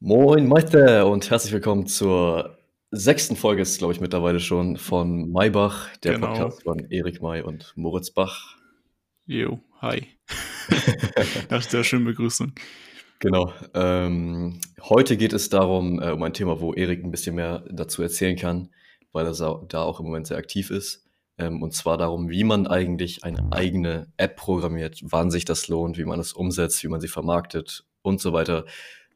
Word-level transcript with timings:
Moin 0.00 0.46
Meister 0.46 1.06
und 1.06 1.30
herzlich 1.30 1.54
willkommen 1.54 1.86
zur 1.86 2.58
sechsten 2.90 3.34
Folge, 3.34 3.62
ist 3.62 3.78
glaube 3.78 3.94
ich 3.94 4.00
mittlerweile 4.00 4.40
schon, 4.40 4.76
von 4.76 5.32
Maybach, 5.32 5.96
der 5.98 6.14
Genau. 6.14 6.26
Podcast 6.26 6.64
von 6.64 6.90
Erik 6.90 7.22
May 7.22 7.40
und 7.40 7.72
Moritz 7.76 8.10
Bach. 8.10 8.56
Jo, 9.24 9.58
hi. 9.80 10.06
Nach 11.50 11.64
der 11.64 11.82
schönen 11.82 12.04
Begrüßung. 12.04 12.52
Genau. 13.20 13.54
Ähm, 13.72 14.60
heute 14.82 15.16
geht 15.16 15.32
es 15.32 15.48
darum, 15.48 16.02
äh, 16.02 16.10
um 16.10 16.22
ein 16.22 16.34
Thema, 16.34 16.60
wo 16.60 16.74
Erik 16.74 17.02
ein 17.02 17.10
bisschen 17.10 17.34
mehr 17.34 17.64
dazu 17.70 18.02
erzählen 18.02 18.36
kann, 18.36 18.68
weil 19.12 19.24
er 19.26 19.32
da 19.66 19.82
auch 19.82 19.98
im 19.98 20.06
Moment 20.06 20.26
sehr 20.26 20.36
aktiv 20.36 20.70
ist. 20.70 21.06
Ähm, 21.38 21.62
und 21.62 21.72
zwar 21.72 21.96
darum, 21.96 22.28
wie 22.28 22.44
man 22.44 22.66
eigentlich 22.66 23.24
eine 23.24 23.50
eigene 23.50 24.12
App 24.18 24.36
programmiert, 24.36 25.00
wann 25.02 25.30
sich 25.30 25.46
das 25.46 25.68
lohnt, 25.68 25.96
wie 25.96 26.04
man 26.04 26.20
es 26.20 26.34
umsetzt, 26.34 26.84
wie 26.84 26.88
man 26.88 27.00
sie 27.00 27.08
vermarktet 27.08 27.86
und 28.02 28.20
so 28.20 28.34
weiter. 28.34 28.66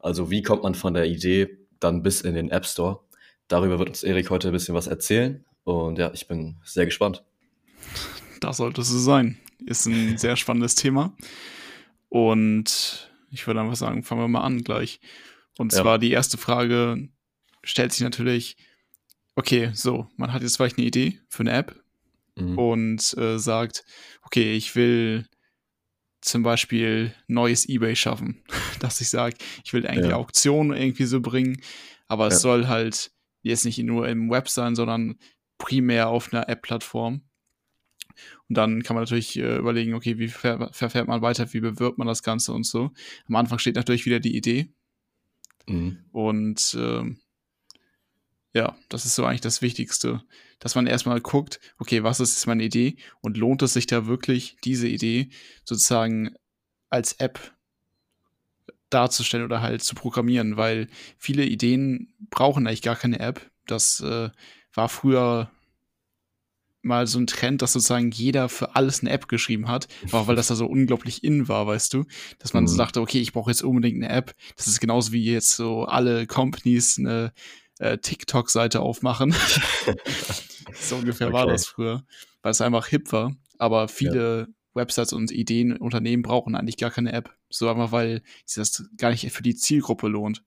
Also 0.03 0.29
wie 0.31 0.41
kommt 0.41 0.63
man 0.63 0.75
von 0.75 0.93
der 0.93 1.05
Idee 1.05 1.57
dann 1.79 2.03
bis 2.03 2.21
in 2.21 2.33
den 2.35 2.49
App 2.49 2.65
Store? 2.65 2.99
Darüber 3.47 3.79
wird 3.79 3.89
uns 3.89 4.03
Erik 4.03 4.29
heute 4.29 4.47
ein 4.49 4.53
bisschen 4.53 4.75
was 4.75 4.87
erzählen. 4.87 5.43
Und 5.63 5.97
ja, 5.99 6.11
ich 6.13 6.27
bin 6.27 6.57
sehr 6.63 6.85
gespannt. 6.85 7.23
Das 8.39 8.57
sollte 8.57 8.81
es 8.81 8.89
so 8.89 8.97
sein. 8.97 9.37
Ist 9.65 9.85
ein 9.85 10.17
sehr 10.17 10.35
spannendes 10.35 10.75
Thema. 10.75 11.15
Und 12.09 13.09
ich 13.29 13.45
würde 13.47 13.61
einfach 13.61 13.75
sagen, 13.75 14.03
fangen 14.03 14.21
wir 14.21 14.27
mal 14.27 14.41
an 14.41 14.63
gleich. 14.63 14.99
Und 15.57 15.73
Ja. 15.73 15.81
zwar 15.81 15.99
die 15.99 16.11
erste 16.11 16.37
Frage 16.37 17.09
stellt 17.63 17.91
sich 17.93 18.01
natürlich, 18.01 18.57
okay, 19.35 19.71
so, 19.73 20.07
man 20.17 20.33
hat 20.33 20.41
jetzt 20.41 20.57
vielleicht 20.57 20.77
eine 20.77 20.87
Idee 20.87 21.19
für 21.29 21.41
eine 21.41 21.51
App 21.53 21.75
Mhm. 22.37 22.57
und 22.57 23.17
äh, 23.17 23.37
sagt, 23.37 23.83
okay, 24.23 24.53
ich 24.55 24.75
will 24.75 25.27
zum 26.21 26.43
Beispiel 26.43 27.13
neues 27.27 27.67
Ebay 27.67 27.95
schaffen, 27.95 28.43
dass 28.79 29.01
ich 29.01 29.09
sage, 29.09 29.35
ich 29.63 29.73
will 29.73 29.85
eigentlich 29.87 30.09
Ja. 30.11 30.15
Auktionen 30.17 30.77
irgendwie 30.77 31.05
so 31.05 31.19
bringen, 31.21 31.61
aber 32.07 32.27
es 32.27 32.35
Ja. 32.35 32.39
soll 32.39 32.67
halt 32.67 33.11
jetzt 33.41 33.65
nicht 33.65 33.79
nur 33.79 34.07
im 34.07 34.29
Web 34.29 34.47
sein, 34.49 34.75
sondern 34.75 35.17
primär 35.57 36.09
auf 36.09 36.31
einer 36.33 36.47
App-Plattform. 36.49 37.21
Und 38.49 38.57
dann 38.57 38.83
kann 38.83 38.95
man 38.95 39.03
natürlich 39.03 39.37
äh, 39.39 39.57
überlegen, 39.57 39.93
okay, 39.93 40.17
wie 40.19 40.27
ver 40.27 40.69
verfährt 40.73 41.07
man 41.07 41.21
weiter, 41.21 41.51
wie 41.53 41.59
bewirbt 41.61 41.97
man 41.97 42.07
das 42.07 42.23
Ganze 42.23 42.51
und 42.53 42.65
so. 42.65 42.91
Am 43.27 43.35
Anfang 43.35 43.57
steht 43.59 43.75
natürlich 43.75 44.05
wieder 44.05 44.19
die 44.19 44.35
Idee 44.35 44.69
Mhm. 45.67 45.99
und 46.11 46.75
ähm, 46.77 47.20
ja, 48.53 48.75
das 48.89 49.05
ist 49.05 49.15
so 49.15 49.25
eigentlich 49.25 49.41
das 49.41 49.61
Wichtigste, 49.61 50.23
dass 50.59 50.75
man 50.75 50.87
erstmal 50.87 51.21
guckt, 51.21 51.59
okay, 51.79 52.03
was 52.03 52.19
ist 52.19 52.35
jetzt 52.35 52.47
meine 52.47 52.63
Idee 52.63 52.97
und 53.21 53.37
lohnt 53.37 53.61
es 53.61 53.73
sich 53.73 53.87
da 53.87 54.05
wirklich, 54.07 54.57
diese 54.63 54.87
Idee 54.87 55.29
sozusagen 55.63 56.35
als 56.89 57.13
App 57.13 57.53
darzustellen 58.89 59.45
oder 59.45 59.61
halt 59.61 59.83
zu 59.83 59.95
programmieren, 59.95 60.57
weil 60.57 60.87
viele 61.17 61.45
Ideen 61.45 62.13
brauchen 62.29 62.67
eigentlich 62.67 62.81
gar 62.81 62.97
keine 62.97 63.19
App. 63.19 63.49
Das 63.65 64.01
äh, 64.01 64.29
war 64.73 64.89
früher 64.89 65.49
mal 66.83 67.05
so 67.07 67.19
ein 67.19 67.27
Trend, 67.27 67.61
dass 67.61 67.73
sozusagen 67.73 68.11
jeder 68.11 68.49
für 68.49 68.75
alles 68.75 69.01
eine 69.01 69.11
App 69.11 69.27
geschrieben 69.27 69.67
hat, 69.67 69.87
auch 70.11 70.27
weil 70.27 70.35
das 70.35 70.47
da 70.47 70.55
so 70.55 70.65
unglaublich 70.65 71.23
in 71.23 71.47
war, 71.47 71.67
weißt 71.67 71.93
du, 71.93 72.05
dass 72.39 72.53
man 72.53 72.67
so 72.67 72.73
Mhm. 72.73 72.79
dachte, 72.79 73.01
okay, 73.01 73.19
ich 73.19 73.33
brauche 73.33 73.51
jetzt 73.51 73.63
unbedingt 73.63 74.03
eine 74.03 74.11
App. 74.11 74.33
Das 74.57 74.67
ist 74.67 74.79
genauso 74.79 75.11
wie 75.11 75.23
jetzt 75.23 75.55
so 75.55 75.85
alle 75.85 76.25
Companies 76.25 76.97
eine 76.97 77.33
äh, 77.81 77.97
TikTok-Seite 77.97 78.79
aufmachen. 78.79 79.33
so 80.73 80.97
ungefähr 80.97 81.33
war 81.33 81.43
Okay. 81.43 81.53
das 81.53 81.65
früher, 81.65 82.03
weil 82.41 82.51
es 82.51 82.61
einfach 82.61 82.87
hip 82.87 83.11
war. 83.11 83.35
Aber 83.57 83.87
viele 83.87 84.47
Websites 84.73 85.13
und 85.13 85.31
Ideen, 85.31 85.75
Unternehmen 85.77 86.23
brauchen 86.23 86.55
eigentlich 86.55 86.77
gar 86.77 86.91
keine 86.91 87.11
App. 87.11 87.35
So 87.49 87.69
einfach, 87.69 87.91
weil 87.91 88.21
sich 88.45 88.61
das 88.61 88.85
gar 88.97 89.09
nicht 89.09 89.31
für 89.31 89.43
die 89.43 89.55
Zielgruppe 89.55 90.07
lohnt. 90.07 90.43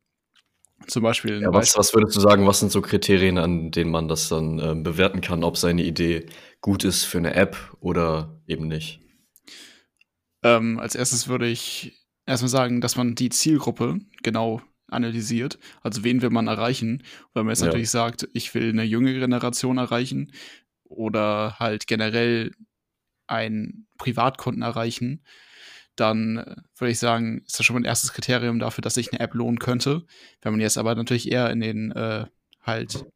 Zum 0.86 1.02
Beispiel, 1.02 1.40
Ja, 1.42 1.52
was, 1.52 1.76
was 1.76 1.94
würdest 1.94 2.16
du 2.16 2.20
sagen, 2.20 2.46
was 2.46 2.60
sind 2.60 2.70
so 2.72 2.82
Kriterien, 2.82 3.38
an 3.38 3.70
denen 3.70 3.90
man 3.90 4.08
das 4.08 4.28
dann 4.28 4.58
ähm, 4.58 4.82
bewerten 4.82 5.20
kann, 5.20 5.44
ob 5.44 5.56
seine 5.56 5.82
Idee 5.84 6.26
gut 6.60 6.84
ist 6.84 7.04
für 7.04 7.18
eine 7.18 7.34
App 7.34 7.56
oder 7.80 8.40
eben 8.46 8.68
nicht? 8.68 9.00
Ähm, 10.42 10.78
als 10.78 10.94
erstes 10.94 11.28
würde 11.28 11.46
ich 11.48 12.04
erstmal 12.26 12.50
sagen, 12.50 12.80
dass 12.80 12.96
man 12.96 13.14
die 13.14 13.30
Zielgruppe 13.30 13.98
genau 14.22 14.60
analysiert. 14.94 15.58
Also 15.82 16.04
wen 16.04 16.22
will 16.22 16.30
man 16.30 16.46
erreichen? 16.46 17.02
Wenn 17.32 17.44
man 17.46 17.52
jetzt 17.52 17.60
Ja. 17.60 17.66
natürlich 17.66 17.90
sagt, 17.90 18.28
ich 18.32 18.54
will 18.54 18.70
eine 18.70 18.84
junge 18.84 19.12
Generation 19.14 19.78
erreichen 19.78 20.32
oder 20.84 21.58
halt 21.58 21.86
generell 21.86 22.52
einen 23.26 23.86
Privatkunden 23.98 24.62
erreichen, 24.62 25.24
dann 25.96 26.38
äh, 26.38 26.56
würde 26.76 26.90
ich 26.90 26.98
sagen, 26.98 27.42
ist 27.46 27.58
das 27.58 27.66
schon 27.66 27.74
mal 27.74 27.80
ein 27.80 27.86
erstes 27.86 28.12
Kriterium 28.12 28.58
dafür, 28.58 28.82
dass 28.82 28.94
sich 28.94 29.12
eine 29.12 29.20
App 29.20 29.34
lohnen 29.34 29.58
könnte. 29.58 30.04
Wenn 30.42 30.52
man 30.52 30.60
jetzt 30.60 30.78
aber 30.78 30.94
natürlich 30.94 31.30
eher 31.30 31.50
in 31.50 31.60
den 31.60 31.92
äh, 31.92 32.26
halt 32.62 33.06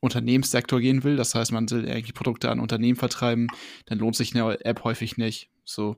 Unternehmenssektor 0.00 0.80
gehen 0.80 1.02
will, 1.04 1.16
das 1.16 1.34
heißt, 1.34 1.52
man 1.52 1.70
will 1.70 1.86
irgendwie 1.86 2.12
Produkte 2.12 2.50
an 2.50 2.60
Unternehmen 2.60 2.96
vertreiben, 2.96 3.48
dann 3.86 3.98
lohnt 3.98 4.16
sich 4.16 4.34
eine 4.34 4.64
App 4.64 4.84
häufig 4.84 5.16
nicht. 5.16 5.50
So. 5.64 5.96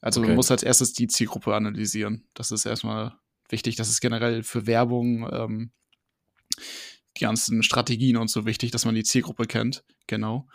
Also 0.00 0.20
Okay. 0.20 0.28
man 0.28 0.36
muss 0.36 0.50
als 0.50 0.62
erstes 0.62 0.92
die 0.92 1.08
Zielgruppe 1.08 1.54
analysieren. 1.54 2.24
Das 2.34 2.52
ist 2.52 2.66
erstmal 2.66 3.14
wichtig. 3.52 3.76
Das 3.76 3.88
ist 3.88 4.00
generell 4.00 4.42
für 4.42 4.66
Werbung, 4.66 5.28
ähm, 5.32 5.70
die 7.16 7.24
ganzen 7.24 7.62
Strategien 7.62 8.16
und 8.16 8.28
so 8.28 8.46
wichtig, 8.46 8.70
dass 8.70 8.84
man 8.84 8.94
die 8.94 9.02
Zielgruppe 9.02 9.46
kennt. 9.46 9.84
Genau. 10.06 10.46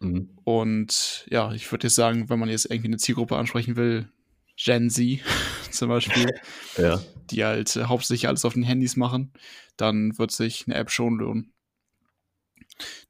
Mhm. 0.00 0.30
Und 0.44 1.26
ja, 1.30 1.52
ich 1.52 1.70
würde 1.70 1.86
jetzt 1.86 1.96
sagen, 1.96 2.28
wenn 2.28 2.38
man 2.38 2.48
jetzt 2.48 2.70
irgendwie 2.70 2.88
eine 2.88 2.98
Zielgruppe 2.98 3.36
ansprechen 3.36 3.76
will, 3.76 4.08
Gen 4.56 4.90
Z 4.90 5.20
zum 5.70 5.88
Beispiel, 5.88 6.26
Ja, 6.76 7.00
die 7.30 7.44
halt 7.44 7.74
äh, 7.76 7.84
hauptsächlich 7.84 8.28
alles 8.28 8.44
auf 8.44 8.54
den 8.54 8.62
Handys 8.62 8.96
machen, 8.96 9.32
dann 9.76 10.18
wird 10.18 10.32
sich 10.32 10.66
eine 10.66 10.76
App 10.76 10.90
schon 10.90 11.18
lohnen. 11.18 11.52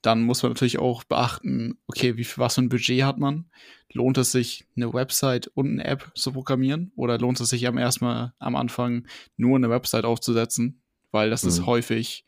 Dann 0.02 0.22
muss 0.22 0.42
man 0.42 0.52
natürlich 0.52 0.78
auch 0.78 1.04
beachten, 1.04 1.78
okay, 1.86 2.16
wie 2.16 2.24
viel, 2.24 2.38
was 2.38 2.54
für 2.54 2.62
ein 2.62 2.68
Budget 2.68 3.02
hat 3.02 3.18
man? 3.18 3.50
Lohnt 3.92 4.18
es 4.18 4.32
sich, 4.32 4.66
eine 4.76 4.92
Website 4.92 5.48
und 5.48 5.72
eine 5.72 5.84
App 5.84 6.10
zu 6.14 6.32
programmieren? 6.32 6.92
Oder 6.96 7.18
lohnt 7.18 7.40
es 7.40 7.48
sich 7.50 7.66
am 7.66 7.78
erstmal 7.78 8.32
am 8.38 8.56
Anfang 8.56 9.06
nur 9.36 9.56
eine 9.56 9.70
Website 9.70 10.04
aufzusetzen? 10.04 10.82
Weil 11.10 11.30
das 11.30 11.44
ist 11.44 11.60
Mhm. 11.60 11.66
häufig 11.66 12.24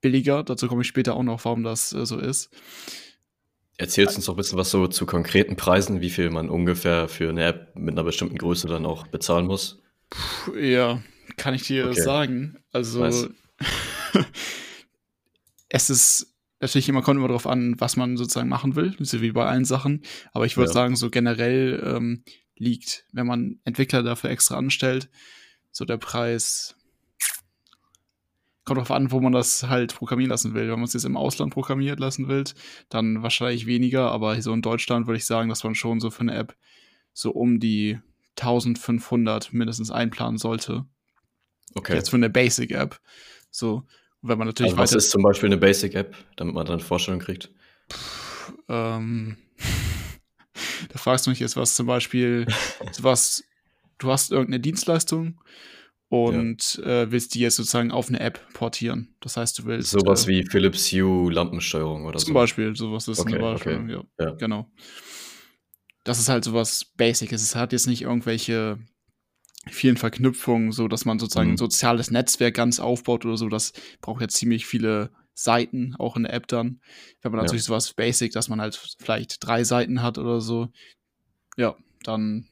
billiger. 0.00 0.42
Dazu 0.44 0.68
komme 0.68 0.82
ich 0.82 0.88
später 0.88 1.14
auch 1.14 1.22
noch, 1.22 1.44
warum 1.44 1.62
das 1.64 1.92
äh, 1.92 2.04
so 2.06 2.18
ist. 2.18 2.50
erzählst 3.78 4.16
uns 4.16 4.24
doch 4.26 4.34
ein 4.34 4.36
bisschen 4.36 4.58
was 4.58 4.70
so 4.70 4.86
zu 4.86 5.04
konkreten 5.06 5.56
Preisen, 5.56 6.00
wie 6.00 6.10
viel 6.10 6.30
man 6.30 6.48
ungefähr 6.48 7.08
für 7.08 7.28
eine 7.28 7.44
App 7.44 7.74
mit 7.76 7.92
einer 7.94 8.04
bestimmten 8.04 8.38
Größe 8.38 8.68
dann 8.68 8.86
auch 8.86 9.06
bezahlen 9.06 9.46
muss. 9.46 9.82
Puh, 10.10 10.54
Ja, 10.56 11.02
kann 11.36 11.54
ich 11.54 11.64
dir 11.64 11.90
Okay. 11.90 12.00
sagen. 12.00 12.58
Also, 12.72 13.00
Nice. 13.00 13.28
es 15.68 15.90
ist 15.90 16.35
natürlich 16.60 16.88
immer, 16.88 17.02
kommt 17.02 17.18
immer 17.18 17.28
darauf 17.28 17.46
an, 17.46 17.78
was 17.78 17.96
man 17.96 18.16
sozusagen 18.16 18.48
machen 18.48 18.76
will, 18.76 18.96
so 19.00 19.20
wie 19.20 19.32
bei 19.32 19.46
allen 19.46 19.64
Sachen. 19.64 20.02
Aber 20.32 20.46
ich 20.46 20.56
würde 20.56 20.70
Ja. 20.70 20.74
sagen, 20.74 20.96
so 20.96 21.10
generell 21.10 21.82
ähm, 21.84 22.24
liegt, 22.56 23.04
wenn 23.12 23.26
man 23.26 23.60
Entwickler 23.64 24.02
dafür 24.02 24.30
extra 24.30 24.56
anstellt, 24.56 25.10
so 25.70 25.84
der 25.84 25.98
Preis. 25.98 26.74
Kommt 28.64 28.78
darauf 28.78 28.90
an, 28.90 29.12
wo 29.12 29.20
man 29.20 29.32
das 29.32 29.64
halt 29.68 29.94
programmieren 29.94 30.30
lassen 30.30 30.54
will. 30.54 30.64
Wenn 30.64 30.74
man 30.80 30.84
es 30.84 30.92
jetzt 30.94 31.04
im 31.04 31.16
Ausland 31.16 31.52
programmiert 31.52 32.00
lassen 32.00 32.26
will, 32.26 32.42
dann 32.88 33.22
wahrscheinlich 33.22 33.66
weniger. 33.66 34.10
Aber 34.10 34.40
so 34.42 34.52
in 34.52 34.62
Deutschland 34.62 35.06
würde 35.06 35.18
ich 35.18 35.24
sagen, 35.24 35.48
dass 35.48 35.62
man 35.62 35.76
schon 35.76 36.00
so 36.00 36.10
für 36.10 36.22
eine 36.22 36.34
App 36.34 36.56
so 37.12 37.30
um 37.30 37.60
die 37.60 38.00
1500 38.40 39.52
mindestens 39.52 39.92
einplanen 39.92 40.38
sollte. 40.38 40.84
Okay. 41.74 41.94
Jetzt 41.94 42.10
für 42.10 42.16
eine 42.16 42.28
Basic-App. 42.28 43.00
So, 43.50 43.84
wenn 44.28 44.38
man 44.38 44.46
natürlich 44.48 44.72
Also 44.72 44.82
was 44.82 44.92
ist 44.92 45.10
zum 45.10 45.22
Beispiel 45.22 45.48
eine 45.48 45.56
Basic-App, 45.56 46.14
damit 46.36 46.54
man 46.54 46.66
dann 46.66 46.74
eine 46.78 46.82
Vorstellung 46.84 47.20
kriegt? 47.20 47.50
Ähm, 48.68 49.36
da 50.92 50.98
fragst 50.98 51.26
du 51.26 51.30
mich 51.30 51.40
jetzt 51.40 51.56
was 51.56 51.74
zum 51.74 51.86
Beispiel, 51.86 52.46
was, 53.00 53.44
du 53.98 54.10
hast 54.10 54.30
irgendeine 54.32 54.60
Dienstleistung 54.60 55.40
und 56.08 56.78
äh, 56.84 57.10
willst 57.10 57.34
die 57.34 57.40
jetzt 57.40 57.56
sozusagen 57.56 57.90
auf 57.90 58.08
eine 58.08 58.20
App 58.20 58.40
portieren. 58.52 59.14
Das 59.20 59.36
heißt, 59.36 59.58
du 59.58 59.64
willst. 59.64 59.90
Sowas 59.90 60.24
äh, 60.24 60.28
wie 60.28 60.46
Philips 60.48 60.92
Hue 60.92 61.32
Lampensteuerung 61.32 62.04
oder 62.04 62.18
Zum 62.18 62.28
so. 62.28 62.34
Beispiel, 62.34 62.76
sowas 62.76 63.08
ist 63.08 63.18
Okay, 63.20 63.34
eine 63.34 63.40
Beispiel. 63.40 63.76
okay. 63.80 63.92
Ja, 64.18 64.24
Ja. 64.24 64.32
genau. 64.34 64.70
Das 66.04 66.20
ist 66.20 66.28
halt 66.28 66.44
sowas 66.44 66.84
Basics. 66.96 67.32
Es 67.32 67.56
hat 67.56 67.72
jetzt 67.72 67.88
nicht 67.88 68.02
irgendwelche 68.02 68.78
vielen 69.70 69.96
Verknüpfungen, 69.96 70.72
so 70.72 70.88
dass 70.88 71.04
man 71.04 71.18
sozusagen 71.18 71.50
Mhm. 71.50 71.54
ein 71.54 71.58
soziales 71.58 72.10
Netzwerk 72.10 72.54
ganz 72.54 72.80
aufbaut 72.80 73.24
oder 73.24 73.36
so. 73.36 73.48
Das 73.48 73.72
braucht 74.00 74.20
ja 74.22 74.28
ziemlich 74.28 74.66
viele 74.66 75.10
Seiten, 75.34 75.94
auch 75.98 76.16
in 76.16 76.22
der 76.24 76.32
App 76.32 76.46
dann. 76.48 76.80
Wenn 77.22 77.32
man 77.32 77.38
Ja. 77.38 77.42
natürlich 77.44 77.64
sowas 77.64 77.92
Basic, 77.94 78.32
dass 78.32 78.48
man 78.48 78.60
halt 78.60 78.76
vielleicht 78.98 79.44
drei 79.46 79.64
Seiten 79.64 80.02
hat 80.02 80.18
oder 80.18 80.40
so, 80.40 80.68
ja, 81.56 81.76
dann 82.04 82.48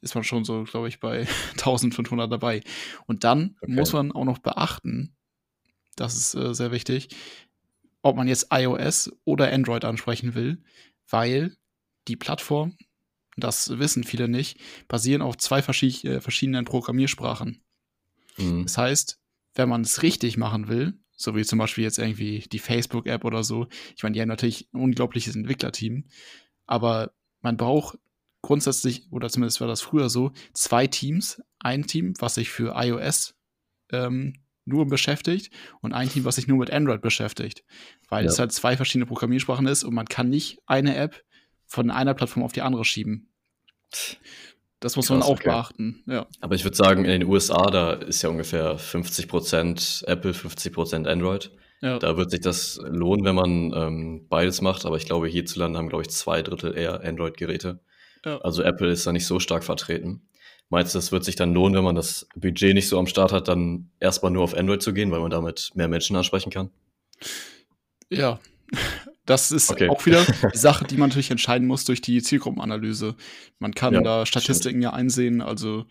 ist 0.00 0.14
man 0.14 0.24
schon 0.24 0.44
so, 0.44 0.64
glaube 0.64 0.88
ich, 0.88 1.00
bei 1.00 1.26
1500 1.58 2.30
dabei. 2.30 2.62
Und 3.06 3.24
dann 3.24 3.56
Okay. 3.62 3.72
muss 3.72 3.92
man 3.92 4.12
auch 4.12 4.24
noch 4.24 4.38
beachten, 4.38 5.16
das 5.96 6.16
ist 6.16 6.34
äh, 6.34 6.54
sehr 6.54 6.70
wichtig, 6.72 7.08
ob 8.02 8.16
man 8.16 8.28
jetzt 8.28 8.48
iOS 8.52 9.12
oder 9.24 9.52
Android 9.52 9.84
ansprechen 9.84 10.34
will, 10.34 10.62
weil 11.08 11.56
die 12.08 12.16
Plattform, 12.16 12.76
das 13.40 13.78
wissen 13.78 14.04
viele 14.04 14.28
nicht, 14.28 14.58
basieren 14.88 15.22
auf 15.22 15.36
zwei 15.36 15.62
verschi 15.62 15.88
äh, 16.06 16.20
verschiedenen 16.20 16.64
Programmiersprachen. 16.64 17.62
Mhm. 18.36 18.64
Das 18.64 18.78
heißt, 18.78 19.20
wenn 19.54 19.68
man 19.68 19.82
es 19.82 20.02
richtig 20.02 20.36
machen 20.36 20.68
will, 20.68 20.94
so 21.16 21.34
wie 21.34 21.44
zum 21.44 21.58
Beispiel 21.58 21.84
jetzt 21.84 21.98
irgendwie 21.98 22.44
die 22.52 22.58
Facebook-App 22.58 23.24
oder 23.24 23.42
so, 23.42 23.66
ich 23.96 24.02
meine, 24.02 24.14
die 24.14 24.20
haben 24.20 24.28
natürlich 24.28 24.68
ein 24.72 24.80
unglaubliches 24.80 25.34
Entwicklerteam, 25.34 26.04
aber 26.66 27.12
man 27.40 27.56
braucht 27.56 27.98
grundsätzlich, 28.42 29.10
oder 29.10 29.28
zumindest 29.28 29.60
war 29.60 29.68
das 29.68 29.80
früher 29.80 30.08
so, 30.08 30.32
zwei 30.52 30.86
Teams. 30.86 31.42
Ein 31.58 31.86
Team, 31.86 32.14
was 32.20 32.36
sich 32.36 32.50
für 32.50 32.74
iOS 32.76 33.34
ähm, 33.90 34.34
nur 34.64 34.86
beschäftigt 34.86 35.52
und 35.80 35.92
ein 35.92 36.08
Team, 36.08 36.24
was 36.24 36.36
sich 36.36 36.46
nur 36.46 36.58
mit 36.58 36.70
Android 36.70 37.00
beschäftigt. 37.00 37.64
Weil 38.08 38.24
ja. 38.24 38.30
es 38.30 38.38
halt 38.38 38.52
zwei 38.52 38.76
verschiedene 38.76 39.06
Programmiersprachen 39.06 39.66
ist 39.66 39.82
und 39.82 39.94
man 39.94 40.06
kann 40.06 40.28
nicht 40.28 40.58
eine 40.66 40.94
App 40.96 41.24
von 41.68 41.90
einer 41.90 42.14
Plattform 42.14 42.42
auf 42.42 42.52
die 42.52 42.62
andere 42.62 42.84
schieben. 42.84 43.28
Das 44.80 44.96
muss 44.96 45.08
Krass, 45.08 45.18
man 45.18 45.22
auch 45.22 45.36
okay. 45.36 45.50
beachten, 45.50 46.02
ja. 46.06 46.26
Aber 46.40 46.54
ich 46.54 46.64
würde 46.64 46.76
sagen, 46.76 47.04
in 47.04 47.20
den 47.20 47.24
USA, 47.24 47.70
da 47.70 47.92
ist 47.92 48.22
ja 48.22 48.28
ungefähr 48.28 48.78
50% 48.78 50.06
Apple, 50.06 50.32
50% 50.32 51.06
Android. 51.06 51.50
Ja. 51.80 51.98
Da 51.98 52.16
wird 52.16 52.30
sich 52.30 52.40
das 52.40 52.80
lohnen, 52.84 53.24
wenn 53.24 53.34
man 53.34 53.72
ähm, 53.74 54.26
beides 54.28 54.60
macht. 54.60 54.84
Aber 54.84 54.96
ich 54.96 55.06
glaube, 55.06 55.28
hierzulande 55.28 55.78
haben, 55.78 55.88
glaube 55.88 56.02
ich, 56.02 56.10
zwei 56.10 56.42
Drittel 56.42 56.76
eher 56.76 57.04
Android-Geräte. 57.04 57.80
Ja. 58.24 58.38
Also 58.38 58.62
Apple 58.62 58.90
ist 58.90 59.06
da 59.06 59.12
nicht 59.12 59.26
so 59.26 59.38
stark 59.38 59.64
vertreten. 59.64 60.28
Meinst 60.70 60.94
du, 60.94 60.98
das 60.98 61.12
wird 61.12 61.24
sich 61.24 61.36
dann 61.36 61.54
lohnen, 61.54 61.76
wenn 61.76 61.84
man 61.84 61.94
das 61.94 62.28
Budget 62.34 62.74
nicht 62.74 62.88
so 62.88 62.98
am 62.98 63.06
Start 63.06 63.32
hat, 63.32 63.48
dann 63.48 63.90
erstmal 64.00 64.30
nur 64.30 64.44
auf 64.44 64.54
Android 64.54 64.82
zu 64.82 64.92
gehen, 64.92 65.10
weil 65.10 65.20
man 65.20 65.30
damit 65.30 65.70
mehr 65.74 65.88
Menschen 65.88 66.16
ansprechen 66.16 66.50
kann? 66.50 66.70
Ja, 68.10 68.38
das 69.28 69.52
ist 69.52 69.70
okay. 69.70 69.88
auch 69.90 70.04
wieder 70.06 70.24
die 70.54 70.58
Sache, 70.58 70.86
die 70.86 70.96
man 70.96 71.10
natürlich 71.10 71.30
entscheiden 71.30 71.68
muss 71.68 71.84
durch 71.84 72.00
die 72.00 72.22
Zielgruppenanalyse. 72.22 73.14
Man 73.58 73.74
kann 73.74 73.92
ja, 73.92 74.00
da 74.00 74.24
Statistiken 74.24 74.76
stimmt. 74.76 74.82
ja 74.84 74.92
einsehen, 74.94 75.42
also 75.42 75.84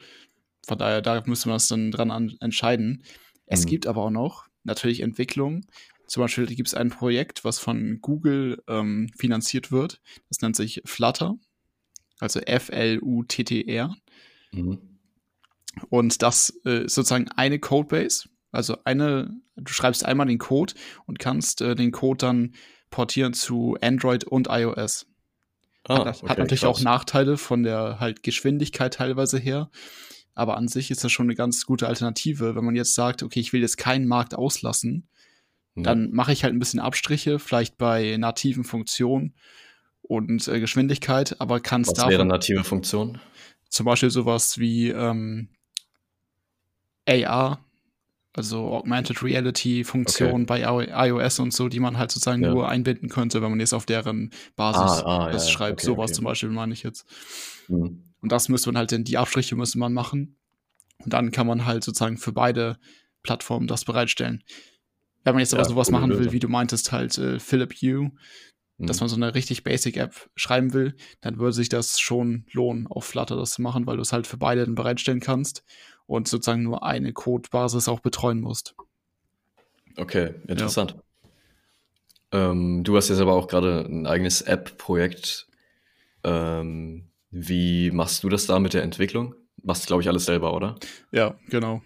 von 0.66 0.78
daher, 0.78 1.02
da 1.02 1.22
müsste 1.26 1.50
man 1.50 1.58
es 1.58 1.68
dann 1.68 1.92
dran 1.92 2.10
an, 2.10 2.36
entscheiden. 2.40 3.04
Es 3.46 3.64
mhm. 3.64 3.70
gibt 3.70 3.88
aber 3.88 4.02
auch 4.02 4.10
noch 4.10 4.48
natürlich 4.64 5.02
Entwicklungen. 5.02 5.68
Zum 6.08 6.22
Beispiel 6.22 6.48
gibt 6.48 6.68
es 6.68 6.74
ein 6.74 6.90
Projekt, 6.90 7.46
was 7.46 7.60
von 7.60 8.00
Google 8.02 8.64
ähm, 8.68 9.10
finanziert 9.18 9.72
wird. 9.72 10.02
Das 10.30 10.42
nennt 10.42 10.56
sich 10.56 10.82
Flutter, 10.86 11.36
also 12.20 12.40
F-L-U-T-T-R. 12.40 13.96
Mhm. 14.52 14.80
Und 15.90 16.22
das 16.24 16.60
äh, 16.66 16.86
ist 16.86 16.96
sozusagen 16.96 17.30
eine 17.36 17.60
Codebase. 17.60 18.30
Also 18.52 18.78
eine, 18.84 19.40
du 19.56 19.72
schreibst 19.72 20.06
einmal 20.06 20.26
den 20.26 20.40
Code 20.40 20.74
und 21.06 21.20
kannst 21.20 21.62
äh, 21.62 21.76
den 21.76 21.92
Code 21.92 22.18
dann 22.18 22.54
portieren 22.90 23.34
zu 23.34 23.78
Android 23.82 24.24
und 24.24 24.48
iOS. 24.50 25.06
Ah, 25.84 26.06
hat, 26.06 26.18
okay, 26.18 26.30
hat, 26.30 26.38
natürlich 26.38 26.62
krass. 26.62 26.78
auch 26.78 26.82
Nachteile 26.82 27.38
von 27.38 27.64
der 27.64 28.00
halt 28.00 28.24
Geschwindigkeit 28.24 28.94
teilweise 28.96 29.38
her. 29.38 29.70
Aber 30.36 30.58
an 30.58 30.68
sich 30.68 30.92
ist 30.92 31.04
das 31.04 31.12
schon 31.12 31.26
eine 31.26 31.36
ganz 31.36 31.66
gute 31.66 31.88
Alternative, 31.88 32.56
wenn 32.56 32.64
man 32.64 32.76
jetzt 32.76 32.94
sagt, 32.94 33.24
okay, 33.24 33.40
ich 33.40 33.54
will 33.54 33.62
jetzt 33.62 33.78
keinen 33.78 34.08
Markt 34.08 34.36
auslassen, 34.36 35.08
ja. 35.76 35.84
dann 35.84 36.12
mache 36.12 36.32
ich 36.32 36.44
halt 36.44 36.54
ein 36.54 36.60
bisschen 36.60 36.80
Abstriche, 36.80 37.40
vielleicht 37.40 37.78
bei 37.78 38.18
nativen 38.18 38.64
Funktionen 38.64 39.34
und 40.02 40.48
äh, 40.48 40.60
Geschwindigkeit, 40.60 41.40
aber 41.40 41.60
kann 41.60 41.82
es 41.82 41.94
da. 41.94 42.04
Was 42.04 42.10
wäre 42.10 42.26
native 42.26 42.64
Funktion? 42.64 43.20
Zum 43.70 43.86
Beispiel 43.86 44.10
sowas 44.10 44.60
wie 44.60 44.90
ähm, 44.90 45.50
AR, 47.08 47.66
also 48.38 48.72
Augmented 48.72 49.24
Reality 49.24 49.84
Funktionen 49.84 50.48
okay. 50.50 50.64
bei 50.64 51.08
iOS 51.08 51.40
und 51.40 51.54
so, 51.54 51.70
die 51.70 51.80
man 51.80 51.98
halt 51.98 52.12
sozusagen 52.12 52.44
ja. 52.44 52.52
nur 52.52 52.70
einbinden 52.70 53.10
könnte, 53.10 53.42
wenn 53.42 53.50
man 53.50 53.60
jetzt 53.60 53.74
auf 53.74 53.86
deren 53.86 54.32
Basis 54.56 55.04
ah, 55.04 55.26
ah, 55.26 55.32
das 55.32 55.48
ja, 55.48 55.54
schreibt. 55.54 55.82
Okay, 55.82 55.88
sowas 55.88 56.12
okay. 56.12 56.16
zum 56.16 56.26
Beispiel 56.26 56.50
meine 56.50 56.74
ich 56.74 56.84
jetzt. 56.84 57.06
Mhm. 57.68 58.04
Und 58.22 58.32
das 58.32 58.50
müsste 58.50 58.70
man 58.70 58.78
halt, 58.78 58.92
denn 58.92 59.04
die 59.04 59.18
Abstriche 59.18 59.56
müsste 59.56 59.80
man 59.80 59.94
machen. 59.94 60.38
Und 61.04 61.14
dann 61.14 61.32
kann 61.32 61.48
man 61.48 61.66
halt 61.66 61.84
sozusagen 61.84 62.18
für 62.18 62.32
beide 62.32 62.78
Plattformen 63.24 63.68
das 63.68 63.86
bereitstellen. 63.86 64.44
Wenn 65.24 65.34
man 65.34 65.42
jetzt 65.42 65.54
aber 65.54 65.64
ja, 65.64 65.70
sowas 65.70 65.92
machen 65.92 66.18
will, 66.18 66.32
wie 66.32 66.40
du 66.40 66.48
meintest, 66.48 66.92
halt 66.92 67.18
äh, 67.18 67.40
Philip 67.40 67.74
Hue, 67.74 68.12
dass 68.78 68.98
mhm. 68.98 69.04
man 69.04 69.10
so 69.10 69.16
eine 69.16 69.36
richtig 69.36 69.64
Basic 69.64 69.98
App 69.98 70.30
schreiben 70.36 70.74
will, 70.74 70.96
dann 71.22 71.40
würde 71.40 71.54
sich 71.54 71.70
das 71.70 72.00
schon 72.00 72.46
lohnen, 72.52 72.88
auf 72.88 73.06
Flutter 73.06 73.36
das 73.36 73.52
zu 73.52 73.62
machen, 73.62 73.88
weil 73.88 73.96
du 73.96 74.02
es 74.02 74.14
halt 74.14 74.28
für 74.28 74.38
beide 74.38 74.66
dann 74.66 74.76
bereitstellen 74.76 75.20
kannst 75.20 75.64
und 76.06 76.28
sozusagen 76.28 76.64
nur 76.64 76.84
eine 76.84 77.14
Codebasis 77.14 77.88
auch 77.88 78.00
betreuen 78.00 78.40
musst. 78.40 78.76
Okay, 79.98 80.36
interessant. 80.48 80.96
Ja. 82.34 82.52
Ähm, 82.52 82.84
du 82.84 82.96
hast 82.96 83.10
jetzt 83.10 83.20
aber 83.20 83.34
auch 83.34 83.48
gerade 83.48 83.86
ein 83.88 84.06
eigenes 84.06 84.42
App-Projekt. 84.42 85.48
Ähm, 86.24 87.10
wie 87.32 87.92
machst 87.92 88.24
du 88.24 88.30
das 88.30 88.46
da 88.46 88.60
mit 88.60 88.74
der 88.74 88.84
Entwicklung? 88.84 89.36
Machst, 89.64 89.88
glaube 89.88 90.02
ich, 90.02 90.08
alles 90.08 90.26
selber, 90.26 90.54
oder? 90.54 90.76
Ja, 91.12 91.36
genau. 91.50 91.82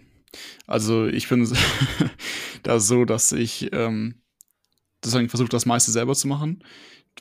Also 0.66 1.06
ich 1.06 1.28
bin 1.28 1.48
da 2.62 2.80
so, 2.80 3.04
dass 3.04 3.32
ich 3.32 3.70
ähm, 3.72 4.21
sozusagen 5.04 5.28
versucht, 5.28 5.52
das 5.52 5.66
meiste 5.66 5.90
selber 5.90 6.14
zu 6.14 6.28
machen, 6.28 6.62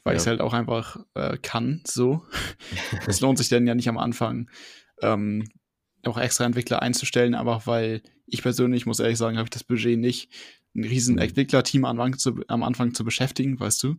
weil 0.03 0.13
ja. 0.13 0.17
ich 0.17 0.21
es 0.21 0.27
halt 0.27 0.41
auch 0.41 0.53
einfach 0.53 0.99
äh, 1.15 1.37
kann, 1.37 1.81
so. 1.85 2.25
Es 3.07 3.21
lohnt 3.21 3.37
sich 3.37 3.49
dann 3.49 3.67
ja 3.67 3.75
nicht 3.75 3.89
am 3.89 3.97
Anfang, 3.97 4.49
ähm, 5.01 5.47
auch 6.05 6.17
extra 6.17 6.45
Entwickler 6.45 6.81
einzustellen, 6.81 7.35
aber 7.35 7.63
weil 7.65 8.01
ich 8.25 8.41
persönlich, 8.41 8.85
muss 8.85 8.99
ehrlich 8.99 9.17
sagen, 9.17 9.37
habe 9.37 9.47
ich 9.47 9.51
das 9.51 9.63
Budget 9.63 9.99
nicht, 9.99 10.31
ein 10.75 10.83
riesen 10.83 11.15
mhm. 11.15 11.21
Entwicklerteam 11.21 11.85
am 11.85 11.99
Anfang, 11.99 12.17
zu, 12.17 12.39
am 12.47 12.63
Anfang 12.63 12.93
zu 12.93 13.03
beschäftigen, 13.03 13.59
weißt 13.59 13.83
du? 13.83 13.95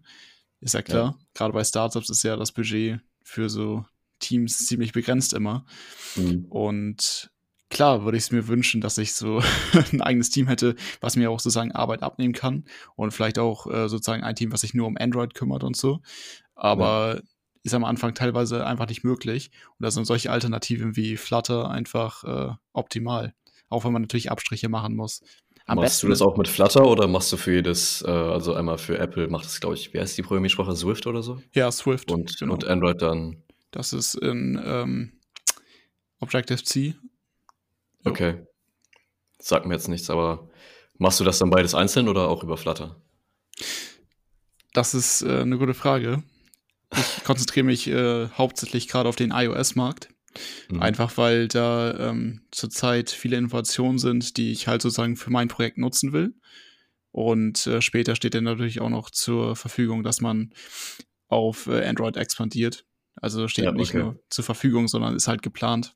Ist 0.61 0.75
ja 0.75 0.83
klar. 0.83 1.19
Ja. 1.19 1.27
Gerade 1.35 1.53
bei 1.53 1.65
Startups 1.65 2.09
ist 2.09 2.23
ja 2.23 2.37
das 2.37 2.53
Budget 2.53 3.01
für 3.23 3.51
so 3.51 3.85
Teams 4.21 4.67
ziemlich 4.67 4.93
begrenzt 4.93 5.35
immer. 5.35 5.67
Mhm. 6.17 6.47
Und 6.49 7.31
klar 7.73 8.05
würde 8.05 8.19
ich 8.19 8.25
es 8.25 8.31
mir 8.31 8.47
wünschen, 8.49 8.81
dass 8.81 8.99
ich 8.99 9.15
so 9.15 9.43
ein 9.93 10.01
eigenes 10.01 10.31
Team 10.31 10.47
hätte, 10.47 10.77
was 11.01 11.17
mir 11.17 11.31
auch 11.31 11.41
sozusagen 11.41 11.73
Arbeit 11.73 12.03
abnehmen 12.03 12.35
kann 12.35 12.65
und 12.95 13.13
vielleicht 13.13 13.39
auch 13.39 13.67
äh, 13.67 13.89
sozusagen 13.89 14.23
ein 14.23 14.37
Team, 14.37 14.53
was 14.53 14.61
sich 14.61 14.75
nur 14.75 14.87
um 14.87 14.97
Android 14.99 15.35
kümmert 15.35 15.65
und 15.65 15.77
so. 15.77 16.01
Aber 16.55 17.17
ja. 17.17 17.23
ist 17.65 17.75
am 17.75 17.85
Anfang 17.85 18.15
teilweise 18.15 18.67
einfach 18.67 18.89
nicht 18.89 19.05
möglich. 19.05 19.51
Und 19.79 19.85
da 19.85 19.91
sind 19.91 20.05
solche 20.05 20.31
Alternativen 20.31 20.97
wie 20.97 21.17
Flutter 21.17 21.71
einfach 21.71 22.25
äh, 22.25 22.55
optimal. 22.73 23.35
Auch 23.69 23.85
wenn 23.85 23.93
man 23.93 24.03
natürlich 24.03 24.31
Abstriche 24.31 24.69
machen 24.69 24.95
muss. 24.95 25.23
Am 25.65 25.77
machst 25.77 26.03
du 26.03 26.09
das 26.09 26.21
auch 26.21 26.37
mit 26.37 26.49
Flutter 26.49 26.87
oder 26.87 27.07
machst 27.07 27.33
du 27.33 27.37
für 27.37 27.53
jedes, 27.53 28.03
äh, 28.03 28.11
also 28.11 28.55
einmal 28.55 28.79
für 28.79 28.99
Apple 28.99 29.29
macht 29.29 29.47
es, 29.47 29.61
glaube 29.61 29.77
ich, 29.77 29.95
wie 29.95 30.01
heißt 30.01 30.19
die 30.19 30.23
Programmiersprache? 30.23 30.77
Swift 30.77 31.07
oder 31.07 31.23
so? 31.23 31.41
Ja, 31.55 31.73
Swift. 31.73 32.11
Und, 32.11 32.37
genau. 32.39 32.53
und 32.53 32.67
Android 32.67 33.01
dann? 33.01 33.43
Das 33.71 33.95
ist 33.95 34.15
in 34.17 34.61
ähm, 34.63 35.13
Objective-C 36.21 36.97
Okay. 38.05 38.47
Sagt 39.39 39.67
mir 39.67 39.75
jetzt 39.75 39.89
nichts, 39.89 40.11
aber 40.11 40.49
machst 40.99 41.21
du 41.21 41.25
das 41.25 41.39
dann 41.39 41.51
beides 41.51 41.75
einzeln 41.75 42.09
oder 42.09 42.29
auch 42.29 42.43
über 42.43 42.57
Flutter? 42.57 43.03
Das 44.73 44.95
ist 44.95 45.23
äh, 45.23 45.41
eine 45.41 45.59
gute 45.59 45.75
Frage. 45.75 46.23
Ich 46.93 47.25
konzentriere 47.25 47.67
mich 47.67 47.89
äh, 47.89 48.29
hauptsächlich 48.29 48.89
gerade 48.89 49.09
auf 49.09 49.17
den 49.17 49.31
iOS-Markt. 49.31 50.09
Mhm. 50.71 50.81
Einfach 50.81 51.17
weil 51.19 51.49
da 51.49 52.11
ähm, 52.11 52.43
zurzeit 52.51 53.11
viele 53.11 53.37
Innovationen 53.37 53.99
sind, 53.99 54.37
die 54.37 54.53
ich 54.53 54.67
halt 54.67 54.83
sozusagen 54.83 55.17
für 55.17 55.31
mein 55.31 55.49
Projekt 55.49 55.79
nutzen 55.79 56.13
will. 56.13 56.35
Und 57.11 57.67
äh, 57.67 57.83
später 57.83 58.17
steht 58.17 58.35
dann 58.35 58.45
natürlich 58.45 58.81
auch 58.81 58.89
noch 58.89 59.11
zur 59.11 59.55
Verfügung, 59.55 60.03
dass 60.03 60.23
man 60.23 60.55
auf 61.29 61.67
äh, 61.67 61.85
Android 61.87 62.17
expandiert. 62.17 62.87
Also 63.17 63.49
steht 63.49 63.67
ja, 63.67 63.71
okay. 63.71 63.79
nicht 63.79 63.95
nur 63.95 64.19
zur 64.31 64.45
Verfügung, 64.45 64.89
sondern 64.89 65.15
ist 65.15 65.29
halt 65.29 65.43
geplant. 65.43 65.95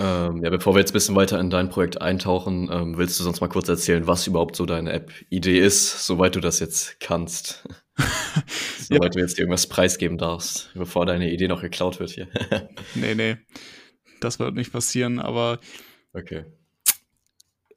Ähm, 0.00 0.44
ja, 0.44 0.50
bevor 0.50 0.74
wir 0.74 0.78
jetzt 0.78 0.90
ein 0.90 0.94
bisschen 0.94 1.16
weiter 1.16 1.40
in 1.40 1.50
dein 1.50 1.70
Projekt 1.70 2.00
eintauchen, 2.00 2.70
ähm, 2.70 2.96
willst 2.96 3.18
du 3.18 3.24
sonst 3.24 3.40
mal 3.40 3.48
kurz 3.48 3.68
erzählen, 3.68 4.06
was 4.06 4.28
überhaupt 4.28 4.54
so 4.54 4.64
deine 4.64 4.92
App-Idee 4.92 5.58
ist, 5.58 6.06
soweit 6.06 6.36
du 6.36 6.40
das 6.40 6.60
jetzt 6.60 7.00
kannst? 7.00 7.66
soweit 8.78 9.02
ja. 9.02 9.08
du 9.08 9.18
jetzt 9.18 9.38
irgendwas 9.40 9.66
preisgeben 9.66 10.16
darfst, 10.16 10.70
bevor 10.74 11.04
deine 11.04 11.32
Idee 11.32 11.48
noch 11.48 11.62
geklaut 11.62 11.98
wird 11.98 12.10
hier. 12.10 12.28
nee, 12.94 13.16
nee. 13.16 13.38
Das 14.20 14.38
wird 14.38 14.54
nicht 14.54 14.72
passieren, 14.72 15.18
aber 15.18 15.58
okay. 16.12 16.44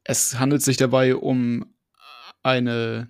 es 0.03 0.37
handelt 0.37 0.61
sich 0.61 0.77
dabei 0.77 1.15
um 1.15 1.73
eine, 2.43 3.09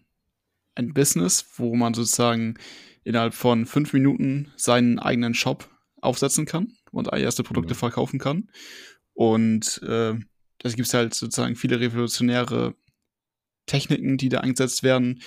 ein 0.76 0.94
Business, 0.94 1.46
wo 1.58 1.76
man 1.76 1.94
sozusagen 1.94 2.56
innerhalb 3.04 3.34
von 3.34 3.66
fünf 3.66 3.92
Minuten 3.92 4.54
seinen 4.56 5.00
eigenen 5.00 5.34
Shop 5.34 5.70
aufsetzen 6.02 6.46
kann 6.46 6.74
und 6.92 7.12
erste 7.14 7.44
Produkte 7.44 7.74
mhm. 7.74 7.80
verkaufen 7.80 8.20
kann. 8.20 8.50
Und 9.22 9.80
äh, 9.84 10.16
da 10.58 10.70
gibt 10.70 10.88
es 10.88 10.96
halt 10.96 11.14
sozusagen 11.14 11.56
viele 11.56 11.80
revolutionäre 11.80 12.74
Techniken, 13.68 14.18
die 14.18 14.30
da 14.30 14.40
eingesetzt 14.40 14.82
werden 14.82 15.22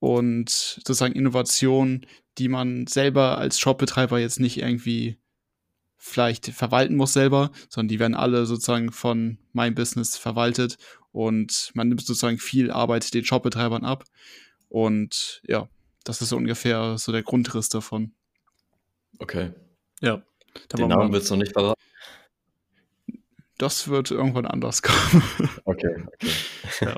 und 0.00 0.50
sozusagen 0.50 1.14
Innovationen, 1.14 2.04
die 2.36 2.48
man 2.48 2.88
selber 2.88 3.38
als 3.38 3.60
Shopbetreiber 3.60 4.18
jetzt 4.18 4.40
nicht 4.40 4.58
irgendwie 4.58 5.20
vielleicht 5.96 6.46
verwalten 6.46 6.96
muss 6.96 7.12
selber, 7.12 7.52
sondern 7.68 7.86
die 7.90 8.00
werden 8.00 8.16
alle 8.16 8.44
sozusagen 8.44 8.90
von 8.90 9.38
meinem 9.52 9.76
Business 9.76 10.16
verwaltet 10.16 10.76
und 11.12 11.70
man 11.74 11.86
nimmt 11.86 12.00
sozusagen 12.00 12.38
viel 12.38 12.72
Arbeit 12.72 13.14
den 13.14 13.24
Shopbetreibern 13.24 13.84
ab 13.84 14.02
und 14.68 15.42
ja, 15.46 15.68
das 16.02 16.22
ist 16.22 16.30
so 16.30 16.36
ungefähr 16.36 16.98
so 16.98 17.12
der 17.12 17.22
Grundriss 17.22 17.68
davon. 17.68 18.16
Okay. 19.20 19.52
Ja. 20.00 20.24
Den 20.76 20.88
Namen 20.88 21.12
willst 21.12 21.30
du 21.30 21.34
noch 21.34 21.42
nicht 21.44 21.52
verraten? 21.52 21.80
Das 23.58 23.88
wird 23.88 24.10
irgendwann 24.10 24.46
anders 24.46 24.82
kommen. 24.82 25.22
Okay, 25.64 26.04
okay. 26.06 26.30
Ja. 26.80 26.96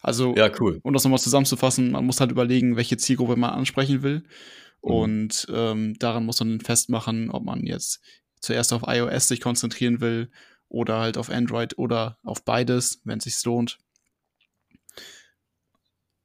Also, 0.00 0.34
Ja, 0.36 0.50
cool. 0.60 0.80
um 0.82 0.92
das 0.92 1.04
nochmal 1.04 1.18
zusammenzufassen, 1.18 1.90
man 1.90 2.04
muss 2.04 2.20
halt 2.20 2.30
überlegen, 2.30 2.76
welche 2.76 2.96
Zielgruppe 2.96 3.36
man 3.36 3.50
ansprechen 3.50 4.02
will. 4.02 4.18
Mhm. 4.20 4.90
Und 4.90 5.46
ähm, 5.50 5.98
daran 5.98 6.26
muss 6.26 6.40
man 6.40 6.60
festmachen, 6.60 7.30
ob 7.30 7.42
man 7.44 7.64
jetzt 7.64 8.00
zuerst 8.40 8.72
auf 8.72 8.82
iOS 8.86 9.28
sich 9.28 9.40
konzentrieren 9.40 10.00
will 10.00 10.30
oder 10.68 10.98
halt 10.98 11.16
auf 11.16 11.30
Android 11.30 11.78
oder 11.78 12.18
auf 12.22 12.44
beides, 12.44 13.00
wenn 13.04 13.18
es 13.18 13.24
sich 13.24 13.42
lohnt. 13.44 13.78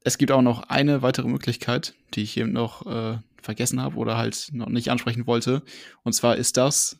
Es 0.01 0.17
gibt 0.17 0.31
auch 0.31 0.41
noch 0.41 0.63
eine 0.63 1.01
weitere 1.01 1.27
Möglichkeit, 1.27 1.93
die 2.13 2.23
ich 2.23 2.35
eben 2.37 2.51
noch 2.51 2.85
äh, 2.85 3.19
vergessen 3.41 3.81
habe 3.81 3.95
oder 3.95 4.17
halt 4.17 4.49
noch 4.51 4.69
nicht 4.69 4.89
ansprechen 4.91 5.25
wollte. 5.27 5.63
Und 6.03 6.13
zwar 6.13 6.35
ist 6.35 6.57
das, 6.57 6.99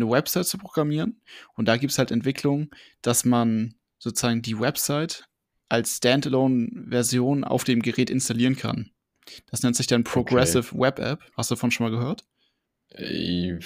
eine 0.00 0.10
Website 0.10 0.46
zu 0.46 0.58
programmieren. 0.58 1.20
Und 1.54 1.66
da 1.66 1.76
gibt 1.76 1.92
es 1.92 1.98
halt 1.98 2.10
Entwicklungen, 2.10 2.70
dass 3.02 3.24
man 3.24 3.74
sozusagen 3.98 4.42
die 4.42 4.58
Website 4.58 5.28
als 5.68 5.96
Standalone-Version 5.96 7.44
auf 7.44 7.64
dem 7.64 7.82
Gerät 7.82 8.10
installieren 8.10 8.56
kann. 8.56 8.90
Das 9.50 9.62
nennt 9.62 9.76
sich 9.76 9.86
dann 9.86 10.04
Progressive 10.04 10.78
Web 10.78 10.98
App. 10.98 11.20
Hast 11.36 11.50
du 11.50 11.54
davon 11.54 11.70
schon 11.70 11.84
mal 11.84 11.96
gehört? 11.96 12.24
Äh, 12.94 13.58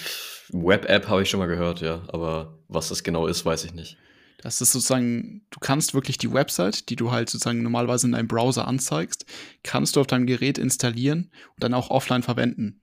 Web-App 0.49 1.07
habe 1.07 1.23
ich 1.23 1.29
schon 1.29 1.39
mal 1.39 1.47
gehört, 1.47 1.79
ja, 1.81 2.03
aber 2.09 2.59
was 2.67 2.89
das 2.89 3.03
genau 3.03 3.27
ist, 3.27 3.45
weiß 3.45 3.63
ich 3.63 3.73
nicht. 3.73 3.97
Das 4.41 4.59
ist 4.59 4.73
sozusagen, 4.73 5.45
du 5.51 5.59
kannst 5.61 5.93
wirklich 5.93 6.17
die 6.17 6.33
Website, 6.33 6.89
die 6.89 6.97
du 6.97 7.11
halt 7.11 7.29
sozusagen 7.29 7.63
normalerweise 7.63 8.07
in 8.07 8.11
deinem 8.11 8.27
Browser 8.27 8.67
anzeigst, 8.67 9.25
kannst 9.63 9.95
du 9.95 10.01
auf 10.01 10.07
deinem 10.07 10.25
Gerät 10.25 10.57
installieren 10.57 11.31
und 11.51 11.63
dann 11.63 11.73
auch 11.73 11.89
offline 11.89 12.23
verwenden, 12.23 12.81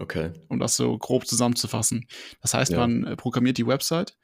Okay. 0.00 0.32
um 0.48 0.58
das 0.58 0.74
so 0.76 0.96
grob 0.98 1.26
zusammenzufassen. 1.26 2.06
Das 2.42 2.54
heißt, 2.54 2.72
Ja. 2.72 2.78
man 2.78 3.04
äh, 3.04 3.16
programmiert 3.16 3.58
die 3.58 3.66
Website, 3.66 4.16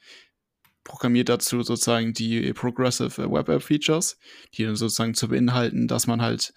programmiert 0.84 1.28
dazu 1.28 1.62
sozusagen 1.62 2.12
die 2.12 2.52
Progressive 2.52 3.22
äh, 3.22 3.30
Web 3.30 3.48
App 3.48 3.62
Features, 3.62 4.18
die 4.54 4.64
dann 4.64 4.76
sozusagen 4.76 5.14
zu 5.14 5.28
beinhalten, 5.28 5.86
dass 5.88 6.06
man 6.06 6.22
halt 6.22 6.52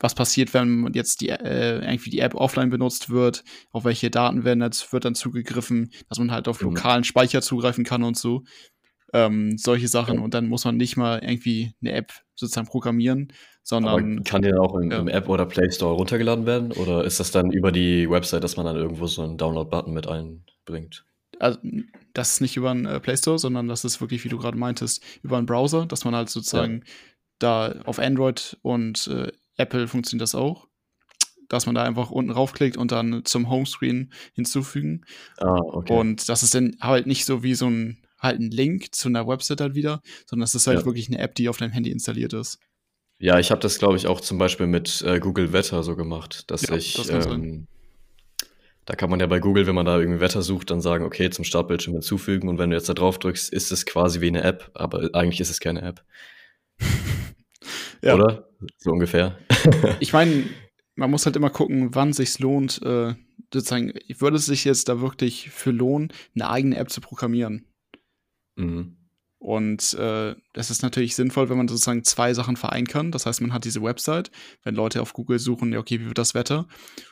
was 0.00 0.14
passiert, 0.14 0.52
wenn 0.52 0.90
jetzt 0.92 1.20
die, 1.22 1.30
äh, 1.30 1.78
irgendwie 1.78 2.10
die 2.10 2.18
App 2.18 2.34
offline 2.34 2.68
benutzt 2.68 3.08
wird, 3.10 3.42
auf 3.70 3.84
welche 3.84 4.10
Daten 4.10 4.44
werden 4.44 4.62
jetzt, 4.62 4.92
wird 4.92 5.04
dann 5.04 5.14
zugegriffen, 5.14 5.90
dass 6.08 6.18
man 6.18 6.30
halt 6.30 6.46
auf 6.48 6.60
Mhm. 6.60 6.68
lokalen 6.68 7.04
Speicher 7.04 7.40
zugreifen 7.42 7.84
kann 7.84 8.02
und 8.02 8.16
so. 8.18 8.42
Ähm, 9.14 9.56
solche 9.56 9.88
Sachen. 9.88 10.16
Ja. 10.16 10.20
Und 10.22 10.34
dann 10.34 10.48
muss 10.48 10.64
man 10.64 10.76
nicht 10.76 10.96
mal 10.96 11.20
irgendwie 11.22 11.74
eine 11.80 11.92
App 11.92 12.12
sozusagen 12.34 12.66
programmieren, 12.66 13.28
Aber 13.30 13.36
sondern 13.62 14.24
kann 14.24 14.42
die 14.42 14.48
dann 14.48 14.58
auch 14.58 14.74
im, 14.74 14.90
ja. 14.90 14.98
im 14.98 15.08
App 15.08 15.28
oder 15.28 15.46
Play 15.46 15.70
Store 15.70 15.94
runtergeladen 15.94 16.44
werden? 16.46 16.72
Oder 16.72 17.04
ist 17.04 17.20
das 17.20 17.30
dann 17.30 17.50
über 17.52 17.72
die 17.72 18.10
Website, 18.10 18.44
dass 18.44 18.56
man 18.56 18.66
dann 18.66 18.76
irgendwo 18.76 19.06
so 19.06 19.22
einen 19.22 19.38
Download-Button 19.38 19.94
mit 19.94 20.06
einbringt? 20.06 21.04
also, 21.40 21.58
das 22.12 22.32
ist 22.32 22.40
nicht 22.40 22.56
über 22.56 22.70
einen 22.70 22.86
äh, 22.86 23.00
Play 23.00 23.16
Store, 23.16 23.38
sondern 23.38 23.68
das 23.68 23.84
ist 23.84 24.00
wirklich, 24.00 24.24
wie 24.24 24.28
du 24.28 24.38
gerade 24.38 24.58
meintest, 24.58 25.02
über 25.22 25.36
einen 25.36 25.46
Browser, 25.46 25.86
dass 25.86 26.04
man 26.04 26.14
halt 26.14 26.30
sozusagen 26.30 26.84
da 27.38 27.74
auf 27.84 27.98
Android 27.98 28.56
und 28.62 29.06
äh, 29.08 29.32
Apple 29.56 29.88
funktioniert 29.88 30.22
das 30.22 30.34
auch, 30.34 30.68
dass 31.48 31.66
man 31.66 31.74
da 31.74 31.84
einfach 31.84 32.10
unten 32.10 32.30
raufklickt 32.30 32.76
und 32.76 32.92
dann 32.92 33.24
zum 33.24 33.50
Homescreen 33.50 34.12
hinzufügen. 34.32 35.04
Ah, 35.38 35.56
okay. 35.56 35.92
Und 35.92 36.28
das 36.28 36.42
ist 36.42 36.54
dann 36.54 36.76
halt 36.80 37.06
nicht 37.06 37.24
so 37.24 37.42
wie 37.42 37.54
so 37.54 37.66
ein 37.66 37.98
halt 38.24 38.40
ein 38.40 38.50
Link 38.50 38.94
zu 38.94 39.08
einer 39.08 39.28
Website 39.28 39.60
halt 39.60 39.74
wieder, 39.74 40.00
sondern 40.26 40.44
es 40.44 40.54
ist 40.54 40.66
halt 40.66 40.80
Ja. 40.80 40.84
wirklich 40.86 41.08
eine 41.08 41.18
App, 41.18 41.34
die 41.36 41.48
auf 41.48 41.58
deinem 41.58 41.72
Handy 41.72 41.90
installiert 41.90 42.32
ist. 42.32 42.58
Ja, 43.18 43.38
ich 43.38 43.50
habe 43.52 43.60
das, 43.60 43.78
glaube 43.78 43.96
ich, 43.96 44.08
auch 44.08 44.20
zum 44.20 44.38
Beispiel 44.38 44.66
mit 44.66 45.02
äh, 45.02 45.20
Google 45.20 45.52
Wetter 45.52 45.82
so 45.84 45.94
gemacht, 45.94 46.50
dass 46.50 46.62
Ja, 46.62 46.74
ich, 46.74 46.94
das 46.94 47.08
ähm, 47.08 47.68
da 48.86 48.96
kann 48.96 49.08
man 49.08 49.20
ja 49.20 49.26
bei 49.26 49.38
Google, 49.38 49.66
wenn 49.66 49.74
man 49.74 49.86
da 49.86 49.98
irgendwie 49.98 50.20
Wetter 50.20 50.42
sucht, 50.42 50.70
dann 50.70 50.80
sagen, 50.80 51.04
okay, 51.04 51.30
zum 51.30 51.44
Startbildschirm 51.44 51.94
hinzufügen 51.94 52.48
und 52.48 52.58
wenn 52.58 52.70
du 52.70 52.76
jetzt 52.76 52.88
da 52.88 52.94
drauf 52.94 53.18
drückst, 53.18 53.52
ist 53.52 53.72
es 53.72 53.86
quasi 53.86 54.20
wie 54.20 54.26
eine 54.28 54.42
App, 54.42 54.70
aber 54.74 55.08
eigentlich 55.14 55.40
ist 55.40 55.50
es 55.50 55.60
keine 55.60 55.82
App. 55.82 56.04
Ja. 58.02 58.16
Oder? 58.16 58.50
So 58.76 58.90
ungefähr. 58.90 59.38
Ich 60.00 60.12
meine, 60.12 60.44
man 60.94 61.10
muss 61.10 61.24
halt 61.24 61.36
immer 61.36 61.48
gucken, 61.48 61.94
wann 61.94 62.12
sich's 62.12 62.38
lohnt, 62.38 62.82
äh, 62.82 63.14
sozusagen, 63.52 63.94
würde 64.18 64.36
es 64.36 64.44
sich 64.44 64.66
jetzt 64.66 64.90
da 64.90 65.00
wirklich 65.00 65.48
für 65.48 65.70
lohnen, 65.70 66.12
eine 66.34 66.50
eigene 66.50 66.76
App 66.76 66.90
zu 66.90 67.00
programmieren? 67.00 67.64
Mhm. 68.56 68.96
Und 69.38 69.92
äh, 69.94 70.34
das 70.54 70.70
ist 70.70 70.82
natürlich 70.82 71.14
sinnvoll, 71.14 71.50
wenn 71.50 71.58
man 71.58 71.68
sozusagen 71.68 72.02
zwei 72.02 72.32
Sachen 72.32 72.56
vereinen 72.56 72.86
kann. 72.86 73.12
Das 73.12 73.26
heißt, 73.26 73.42
man 73.42 73.52
hat 73.52 73.66
diese 73.66 73.82
Website, 73.82 74.30
wenn 74.62 74.74
Leute 74.74 75.02
auf 75.02 75.12
Google 75.12 75.38
suchen, 75.38 75.70
ja, 75.72 75.78
okay, 75.80 76.00
wie 76.00 76.06
wird 76.06 76.16
das 76.16 76.32
Wetter? 76.32 76.66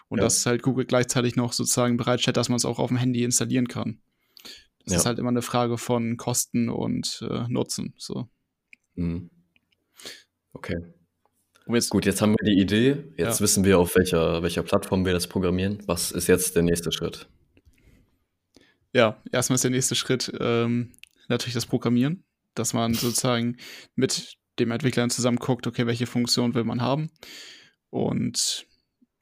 Und 0.09 0.19
Ja. 0.19 0.25
dass 0.25 0.47
halt 0.47 0.63
Google 0.63 0.87
gleichzeitig 0.87 1.37
noch 1.37 1.53
sozusagen 1.53 1.99
bereitstellt, 1.99 2.39
dass 2.39 2.49
man 2.49 2.57
es 2.57 2.65
auch 2.65 2.79
auf 2.79 2.89
dem 2.89 2.97
Handy 2.97 3.23
installieren 3.23 3.69
kann. 3.69 4.01
Das 4.85 4.95
Ja. 4.95 4.99
ist 5.01 5.07
halt 5.07 5.19
immer 5.19 5.29
eine 5.29 5.43
Frage 5.43 5.77
von 5.77 6.17
Kosten 6.17 6.71
und 6.71 7.23
äh, 7.31 7.47
Nutzen. 7.49 7.93
So. 7.99 8.29
Mhm. 8.95 9.31
Okay. 10.55 10.77
Jetzt, 11.69 11.91
Gut, 11.91 12.07
jetzt 12.07 12.23
haben 12.23 12.33
wir 12.33 12.45
die 12.55 12.61
Idee. 12.61 13.05
Jetzt 13.19 13.39
Ja. 13.39 13.45
wissen 13.45 13.65
wir, 13.65 13.79
auf 13.79 13.95
welcher, 13.95 14.43
welcher 14.43 14.63
Plattform 14.63 15.05
wir 15.05 15.13
das 15.13 15.27
programmieren. 15.29 15.79
Was 15.87 16.11
ist 16.11 16.29
jetzt 16.29 16.57
der 16.57 16.63
nächste 16.63 16.93
Schritt? 16.93 17.29
ja, 18.95 19.23
erstmal 19.33 19.55
ist 19.57 19.65
der 19.65 19.71
nächste 19.71 19.95
Schritt 19.95 20.33
ähm, 20.41 20.93
natürlich 21.29 21.55
das 21.55 21.67
Programmieren, 21.67 22.25
dass 22.55 22.75
man 22.75 22.95
sozusagen 22.95 23.57
mit 23.95 24.37
dem 24.59 24.71
Entwickler 24.71 25.09
zusammen 25.09 25.39
guckt, 25.39 25.67
okay, 25.67 25.87
welche 25.87 26.07
Funktion 26.07 26.55
will 26.55 26.65
man 26.65 26.83
haben. 26.83 27.11
Und 27.91 28.67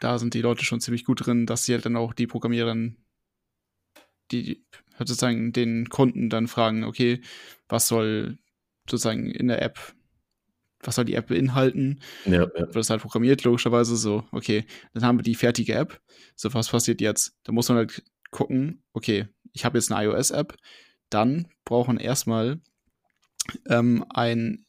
da 0.01 0.19
sind 0.19 0.35
die 0.35 0.43
Leute 0.43 0.65
schon 0.65 0.81
ziemlich 0.81 1.05
gut 1.05 1.27
drin, 1.27 1.47
dass 1.47 1.65
sie 1.65 1.75
halt 1.75 1.87
dann 1.87 1.97
auch 1.97 2.15
die 2.15 2.27
Programmierer, 2.27 2.75
die 4.33 4.65
halt 4.99 5.09
sozusagen 5.09 5.53
den 5.53 5.89
Kunden 5.89 6.31
dann 6.31 6.49
fragen, 6.49 6.85
okay, 6.85 7.21
was 7.69 7.89
soll 7.89 8.39
sozusagen 8.89 9.31
in 9.31 9.49
der 9.49 9.63
App, 9.63 9.79
was 10.81 10.97
soll 10.97 11.05
die 11.05 11.15
App 11.15 11.29
beinhalten? 11.29 12.01
Ja, 12.25 12.43
ja. 12.43 12.55
wird 12.55 12.77
das 12.77 12.91
halt 12.91 13.03
programmiert, 13.03 13.45
logischerweise 13.45 13.97
so, 13.97 14.25
okay, 14.33 14.65
dann 14.95 15.05
haben 15.05 15.19
wir 15.19 15.23
die 15.23 15.35
fertige 15.35 15.75
App. 15.75 16.01
So, 16.35 16.53
was 16.55 16.69
passiert 16.69 17.01
jetzt? 17.01 17.37
Da 17.45 17.53
muss 17.53 17.69
man 17.69 17.79
halt 17.79 18.03
gucken, 18.31 18.83
okay, 18.93 19.29
ich 19.53 19.65
habe 19.65 19.79
jetzt 19.79 19.93
eine 19.93 20.05
iOS-App, 20.05 20.57
dann 21.11 21.49
brauchen 21.65 21.99
erstmal 21.99 22.61
ähm, 23.69 24.05
ein 24.11 24.65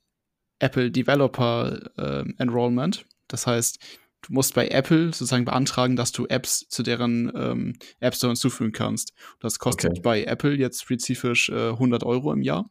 Apple 0.60 0.92
Developer 0.92 1.80
ähm, 1.98 2.36
Enrollment. 2.38 3.06
Das 3.28 3.48
heißt, 3.48 3.80
du 4.24 4.34
musst 4.34 4.54
bei 4.54 4.68
Apple 4.68 5.08
sozusagen 5.08 5.46
beantragen, 5.46 5.96
dass 5.96 6.12
du 6.12 6.28
Apps 6.28 6.68
zu 6.70 6.84
deren 6.84 7.32
ähm, 7.36 7.74
App 8.00 8.16
Store 8.16 8.32
hinzufügen 8.32 8.72
kannst. 8.72 9.14
Das 9.40 9.60
kostet 9.60 9.92
Okay. 9.94 10.02
bei 10.02 10.24
Apple 10.24 10.56
jetzt 10.56 10.82
spezifisch 10.84 11.50
äh, 11.50 11.70
100 11.70 12.04
Euro 12.04 12.32
im 12.34 12.42
Jahr. 12.42 12.70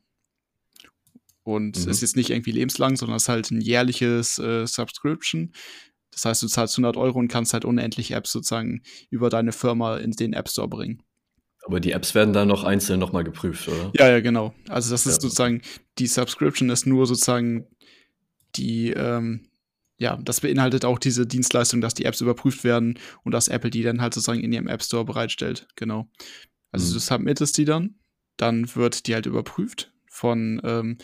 Und 1.42 1.76
Mhm. 1.84 1.90
ist 1.90 2.02
jetzt 2.02 2.16
nicht 2.16 2.30
irgendwie 2.30 2.52
lebenslang, 2.52 2.96
sondern 2.96 3.16
es 3.16 3.24
ist 3.24 3.28
halt 3.28 3.50
ein 3.50 3.60
jährliches 3.60 4.38
äh, 4.38 4.66
Subscription. 4.66 5.52
Das 6.12 6.24
heißt, 6.24 6.42
du 6.42 6.48
zahlst 6.48 6.76
100 6.76 6.96
Euro 6.96 7.18
und 7.18 7.28
kannst 7.28 7.54
halt 7.54 7.64
unendlich 7.64 8.10
Apps 8.12 8.32
sozusagen 8.32 8.82
über 9.10 9.30
deine 9.30 9.52
Firma 9.52 9.96
in 9.96 10.12
den 10.12 10.32
App 10.32 10.48
Store 10.48 10.68
bringen. 10.68 11.02
Aber 11.70 11.78
die 11.78 11.92
Apps 11.92 12.16
werden 12.16 12.34
dann 12.34 12.48
noch 12.48 12.64
einzeln 12.64 12.98
nochmal 12.98 13.22
geprüft, 13.22 13.68
oder? 13.68 13.92
Ja, 13.94 14.08
ja, 14.10 14.18
genau. 14.18 14.52
Also 14.68 14.90
das 14.90 15.06
ist 15.06 15.14
Ja. 15.14 15.20
sozusagen, 15.20 15.62
die 16.00 16.08
Subscription 16.08 16.68
ist 16.68 16.84
nur 16.84 17.06
sozusagen 17.06 17.64
die, 18.56 18.90
ähm, 18.90 19.46
ja, 19.96 20.16
das 20.16 20.40
beinhaltet 20.40 20.84
auch 20.84 20.98
diese 20.98 21.28
Dienstleistung, 21.28 21.80
dass 21.80 21.94
die 21.94 22.06
Apps 22.06 22.20
überprüft 22.20 22.64
werden 22.64 22.98
und 23.22 23.30
dass 23.30 23.46
Apple 23.46 23.70
die 23.70 23.84
dann 23.84 24.00
halt 24.00 24.14
sozusagen 24.14 24.40
in 24.40 24.52
ihrem 24.52 24.66
App 24.66 24.82
Store 24.82 25.04
bereitstellt. 25.04 25.68
Genau. 25.76 26.10
Also 26.72 26.88
Mhm. 26.88 26.94
du 26.94 26.98
submittest 26.98 27.56
die 27.56 27.64
dann, 27.66 27.94
dann 28.36 28.74
wird 28.74 29.06
die 29.06 29.14
halt 29.14 29.26
überprüft 29.26 29.92
von 30.10 30.60
ähm, 30.64 30.98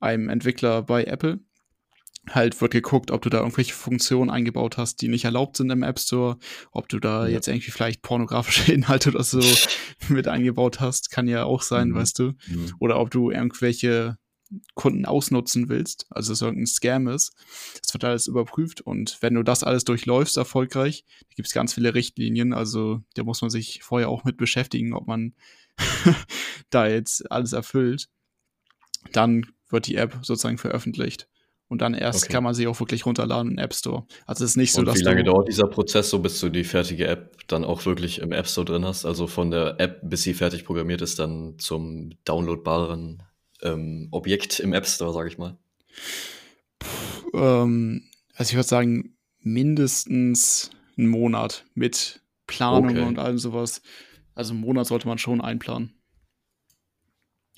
einem 0.00 0.30
Entwickler 0.30 0.82
bei 0.82 1.04
Apple. 1.04 1.40
Halt 2.30 2.60
wird 2.60 2.72
geguckt, 2.72 3.10
ob 3.12 3.22
du 3.22 3.28
da 3.30 3.38
irgendwelche 3.38 3.72
Funktionen 3.72 4.30
eingebaut 4.30 4.78
hast, 4.78 5.00
die 5.00 5.08
nicht 5.08 5.24
erlaubt 5.24 5.56
sind 5.56 5.70
im 5.70 5.82
App 5.84 5.98
Store, 6.00 6.38
ob 6.72 6.88
du 6.88 6.98
da 6.98 7.26
Ja. 7.26 7.34
jetzt 7.34 7.46
irgendwie 7.46 7.70
vielleicht 7.70 8.02
pornografische 8.02 8.72
Inhalte 8.72 9.10
oder 9.10 9.22
so 9.22 9.40
mit 10.08 10.26
eingebaut 10.26 10.80
hast, 10.80 11.10
kann 11.10 11.28
ja 11.28 11.44
auch 11.44 11.62
sein, 11.62 11.90
Mhm. 11.90 11.94
weißt 11.94 12.18
du 12.18 12.24
Mhm. 12.48 12.74
oder 12.80 12.98
ob 12.98 13.10
du 13.10 13.30
irgendwelche 13.30 14.16
Kunden 14.74 15.06
ausnutzen 15.06 15.68
willst, 15.68 16.06
also 16.10 16.32
es 16.32 16.40
irgendein 16.40 16.66
Scam 16.66 17.08
ist. 17.08 17.32
Das 17.82 17.92
wird 17.94 18.04
alles 18.04 18.26
überprüft 18.28 18.80
und 18.80 19.18
wenn 19.20 19.34
du 19.34 19.42
das 19.42 19.64
alles 19.64 19.84
durchläufst 19.84 20.36
erfolgreich, 20.36 21.04
da 21.28 21.34
gibt 21.34 21.48
es 21.48 21.54
ganz 21.54 21.74
viele 21.74 21.94
Richtlinien, 21.94 22.52
also 22.52 23.02
da 23.14 23.24
muss 23.24 23.40
man 23.40 23.50
sich 23.50 23.82
vorher 23.82 24.08
auch 24.08 24.22
mit 24.24 24.36
beschäftigen, 24.36 24.94
ob 24.94 25.06
man 25.08 25.34
da 26.70 26.86
jetzt 26.88 27.30
alles 27.30 27.52
erfüllt. 27.52 28.08
Dann 29.12 29.46
wird 29.68 29.86
die 29.86 29.96
App 29.96 30.18
sozusagen 30.22 30.58
veröffentlicht 30.58 31.28
und 31.68 31.80
dann 31.82 31.94
erst 31.94 32.24
Okay. 32.24 32.32
kann 32.32 32.44
man 32.44 32.54
sie 32.54 32.66
auch 32.66 32.78
wirklich 32.80 33.06
runterladen 33.06 33.52
im 33.52 33.58
App 33.58 33.74
Store. 33.74 34.06
Also 34.26 34.44
es 34.44 34.52
ist 34.52 34.56
nicht 34.56 34.72
so, 34.72 34.80
Und 34.80 34.86
dass 34.88 34.98
wie 34.98 35.02
lange 35.02 35.24
dauert 35.24 35.48
dieser 35.48 35.66
Prozess, 35.66 36.10
so 36.10 36.18
bis 36.20 36.38
du 36.40 36.48
die 36.48 36.64
fertige 36.64 37.06
App 37.06 37.46
dann 37.48 37.64
auch 37.64 37.84
wirklich 37.86 38.20
im 38.20 38.32
App 38.32 38.46
Store 38.46 38.64
drin 38.64 38.84
hast? 38.84 39.04
Also 39.04 39.26
von 39.26 39.50
der 39.50 39.78
App, 39.80 40.00
bis 40.02 40.22
sie 40.22 40.34
fertig 40.34 40.64
programmiert 40.64 41.02
ist, 41.02 41.18
dann 41.18 41.58
zum 41.58 42.10
downloadbaren 42.24 43.22
ähm, 43.62 44.08
Objekt 44.12 44.60
im 44.60 44.72
App 44.72 44.86
Store, 44.86 45.12
sage 45.12 45.28
ich 45.28 45.38
mal. 45.38 45.56
ähm, 47.34 48.02
also 48.34 48.50
ich 48.50 48.54
würde 48.56 48.68
sagen, 48.68 49.16
mindestens 49.40 50.70
einen 50.98 51.08
Monat 51.08 51.64
mit 51.74 52.20
Planung 52.46 52.90
Okay. 52.90 53.06
und 53.06 53.18
allem 53.18 53.38
sowas. 53.38 53.82
Also 54.34 54.52
einen 54.52 54.60
Monat 54.60 54.86
sollte 54.86 55.08
man 55.08 55.18
schon 55.18 55.40
einplanen. 55.40 55.92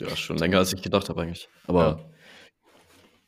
Ja, 0.01 0.15
schon 0.17 0.39
länger 0.39 0.59
als 0.59 0.73
ich 0.73 0.81
gedacht 0.83 1.09
habe 1.09 1.23
eigentlich. 1.23 1.49
Aber 1.67 2.09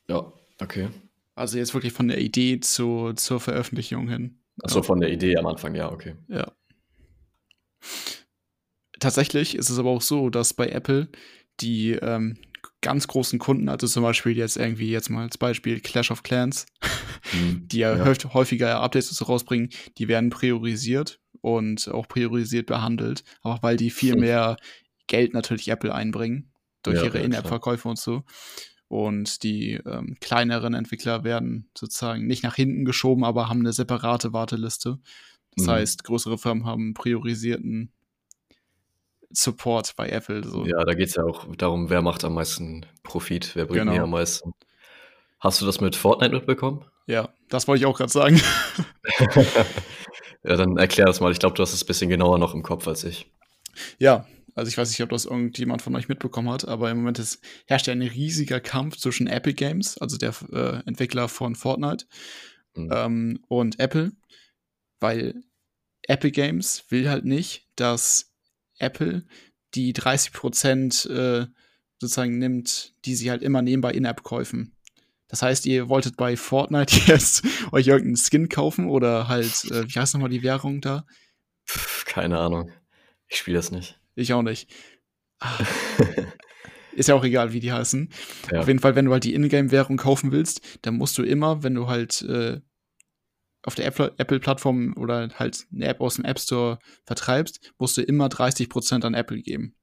ja, 0.07 0.15
ja 0.15 0.33
okay. 0.61 0.89
Also 1.35 1.57
jetzt 1.57 1.73
wirklich 1.73 1.93
von 1.93 2.07
der 2.07 2.19
Idee 2.19 2.59
zu, 2.59 3.13
zur 3.13 3.39
Veröffentlichung 3.39 4.07
hin. 4.07 4.39
Achso, 4.61 4.79
ja. 4.79 4.83
von 4.83 4.99
der 4.99 5.11
Idee 5.11 5.37
am 5.37 5.47
Anfang, 5.47 5.75
ja, 5.75 5.91
okay. 5.91 6.15
Ja. 6.27 6.51
Tatsächlich 8.99 9.55
ist 9.55 9.69
es 9.69 9.79
aber 9.79 9.89
auch 9.89 10.01
so, 10.01 10.29
dass 10.29 10.53
bei 10.53 10.69
Apple 10.69 11.09
die 11.59 11.93
ähm, 11.93 12.37
ganz 12.81 13.07
großen 13.07 13.39
Kunden, 13.39 13.69
also 13.69 13.87
zum 13.87 14.03
Beispiel 14.03 14.37
jetzt 14.37 14.57
irgendwie 14.57 14.91
jetzt 14.91 15.09
mal 15.09 15.23
als 15.23 15.37
Beispiel 15.37 15.79
Clash 15.79 16.11
of 16.11 16.23
Clans, 16.23 16.65
mhm, 17.33 17.67
die 17.71 17.79
ja, 17.79 17.95
ja. 17.95 18.33
häufiger 18.33 18.81
Updates 18.81 19.27
rausbringen, 19.27 19.69
die 19.97 20.07
werden 20.07 20.29
priorisiert 20.29 21.19
und 21.41 21.87
auch 21.89 22.07
priorisiert 22.07 22.67
behandelt, 22.67 23.23
auch 23.41 23.63
weil 23.63 23.77
die 23.77 23.89
viel 23.89 24.15
mehr 24.15 24.57
Geld 25.07 25.33
natürlich 25.33 25.69
Apple 25.69 25.93
einbringen 25.93 26.51
durch 26.83 26.97
ja, 26.97 27.05
ihre 27.05 27.19
In-App-Verkäufe 27.19 27.87
und 27.87 27.99
so. 27.99 28.23
Und 28.91 29.43
die 29.43 29.75
ähm, 29.85 30.17
kleineren 30.19 30.73
Entwickler 30.73 31.23
werden 31.23 31.69
sozusagen 31.77 32.27
nicht 32.27 32.43
nach 32.43 32.55
hinten 32.55 32.83
geschoben, 32.83 33.23
aber 33.23 33.47
haben 33.47 33.61
eine 33.61 33.71
separate 33.71 34.33
Warteliste. 34.33 34.99
Das 35.55 35.65
mhm. 35.65 35.71
heißt, 35.71 36.03
größere 36.03 36.37
Firmen 36.37 36.65
haben 36.65 36.93
priorisierten 36.93 37.93
Support 39.29 39.95
bei 39.95 40.09
Apple. 40.09 40.43
So. 40.43 40.65
Ja, 40.65 40.83
da 40.83 40.93
geht 40.93 41.07
es 41.07 41.15
ja 41.15 41.23
auch 41.23 41.55
darum, 41.55 41.89
wer 41.89 42.01
macht 42.01 42.25
am 42.25 42.33
meisten 42.33 42.85
Profit, 43.01 43.55
wer 43.55 43.63
bringt 43.63 43.83
genau. 43.83 43.93
mir 43.93 44.03
am 44.03 44.09
meisten. 44.09 44.51
Hast 45.39 45.61
du 45.61 45.65
das 45.65 45.79
mit 45.79 45.95
Fortnite 45.95 46.35
mitbekommen? 46.35 46.83
Ja, 47.07 47.29
das 47.47 47.69
wollte 47.69 47.79
ich 47.79 47.85
auch 47.85 47.95
gerade 47.95 48.11
sagen. 48.11 48.41
ja, 50.43 50.57
dann 50.57 50.75
erklär 50.75 51.05
das 51.05 51.21
mal. 51.21 51.31
Ich 51.31 51.39
glaube, 51.39 51.55
du 51.55 51.63
hast 51.63 51.71
es 51.71 51.81
ein 51.81 51.87
bisschen 51.87 52.09
genauer 52.09 52.39
noch 52.39 52.53
im 52.53 52.61
Kopf 52.61 52.89
als 52.89 53.05
ich. 53.05 53.31
Ja, 53.99 54.25
also 54.55 54.69
ich 54.69 54.77
weiß 54.77 54.89
nicht, 54.89 55.01
ob 55.01 55.09
das 55.09 55.25
irgendjemand 55.25 55.81
von 55.81 55.95
euch 55.95 56.09
mitbekommen 56.09 56.49
hat, 56.49 56.67
aber 56.67 56.91
im 56.91 56.97
Moment 56.97 57.19
ist, 57.19 57.39
herrscht 57.65 57.87
ja 57.87 57.93
ein 57.93 58.01
riesiger 58.01 58.59
Kampf 58.59 58.97
zwischen 58.97 59.27
Epic 59.27 59.53
Games, 59.53 59.97
also 59.97 60.17
der 60.17 60.33
äh, 60.51 60.87
Entwickler 60.87 61.29
von 61.29 61.55
Fortnite, 61.55 62.05
mhm. 62.75 62.89
ähm, 62.91 63.39
und 63.47 63.79
Apple, 63.79 64.11
weil 64.99 65.43
Epic 66.03 66.31
Games 66.31 66.85
will 66.89 67.09
halt 67.09 67.25
nicht, 67.25 67.67
dass 67.75 68.31
Apple 68.77 69.25
die 69.73 69.93
30 69.93 70.33
Prozent 70.33 71.05
äh, 71.05 71.45
sozusagen 71.99 72.39
nimmt, 72.39 72.93
die 73.05 73.15
sie 73.15 73.29
halt 73.29 73.43
immer 73.43 73.61
nehmen 73.61 73.81
bei 73.81 73.93
In-App-Käufen. 73.93 74.75
Das 75.27 75.41
heißt, 75.41 75.65
ihr 75.65 75.87
wolltet 75.87 76.17
bei 76.17 76.35
Fortnite 76.35 76.95
jetzt 77.05 77.45
euch 77.71 77.87
irgendeinen 77.87 78.17
Skin 78.17 78.49
kaufen 78.49 78.89
oder 78.89 79.27
halt, 79.27 79.65
äh, 79.71 79.87
wie 79.87 79.99
heißt 79.99 80.13
nochmal 80.13 80.29
die 80.29 80.43
Währung 80.43 80.81
da? 80.81 81.05
Keine 82.05 82.39
Ahnung. 82.39 82.71
Ich 83.27 83.37
spiele 83.37 83.57
das 83.57 83.71
nicht. 83.71 84.00
Ich 84.15 84.33
auch 84.33 84.41
nicht. 84.41 84.69
Ah. 85.39 85.57
Ist 86.93 87.07
ja 87.07 87.15
auch 87.15 87.23
egal, 87.23 87.53
wie 87.53 87.61
die 87.61 87.71
heißen. 87.71 88.09
Ja. 88.51 88.59
Auf 88.59 88.67
jeden 88.67 88.79
Fall, 88.79 88.95
wenn 88.95 89.05
du 89.05 89.13
halt 89.13 89.23
die 89.23 89.33
Ingame-Währung 89.33 89.97
kaufen 89.97 90.31
willst, 90.31 90.79
dann 90.81 90.95
musst 90.95 91.17
du 91.17 91.23
immer, 91.23 91.63
wenn 91.63 91.73
du 91.73 91.87
halt 91.87 92.21
äh, 92.23 92.59
auf 93.63 93.75
der 93.75 93.85
Apple-Plattform 93.85 94.95
oder 94.97 95.29
halt 95.35 95.67
eine 95.73 95.85
App 95.85 96.01
aus 96.01 96.15
dem 96.15 96.25
App 96.25 96.39
Store 96.39 96.79
vertreibst, 97.05 97.73
musst 97.77 97.97
du 97.97 98.01
immer 98.01 98.27
30% 98.27 99.05
an 99.05 99.13
Apple 99.13 99.41
geben. 99.41 99.75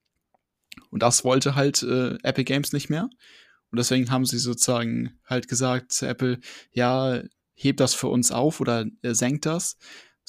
Und 0.90 1.02
das 1.02 1.24
wollte 1.24 1.54
halt 1.54 1.82
äh, 1.82 2.18
Apple 2.22 2.44
Games 2.44 2.72
nicht 2.72 2.90
mehr. 2.90 3.08
Und 3.70 3.78
deswegen 3.78 4.10
haben 4.10 4.24
sie 4.24 4.38
sozusagen 4.38 5.18
halt 5.24 5.48
gesagt 5.48 5.92
zu 5.92 6.06
Apple, 6.06 6.40
ja, 6.72 7.22
hebt 7.54 7.80
das 7.80 7.94
für 7.94 8.08
uns 8.08 8.32
auf 8.32 8.60
oder 8.60 8.86
äh, 9.02 9.14
senkt 9.14 9.46
das. 9.46 9.76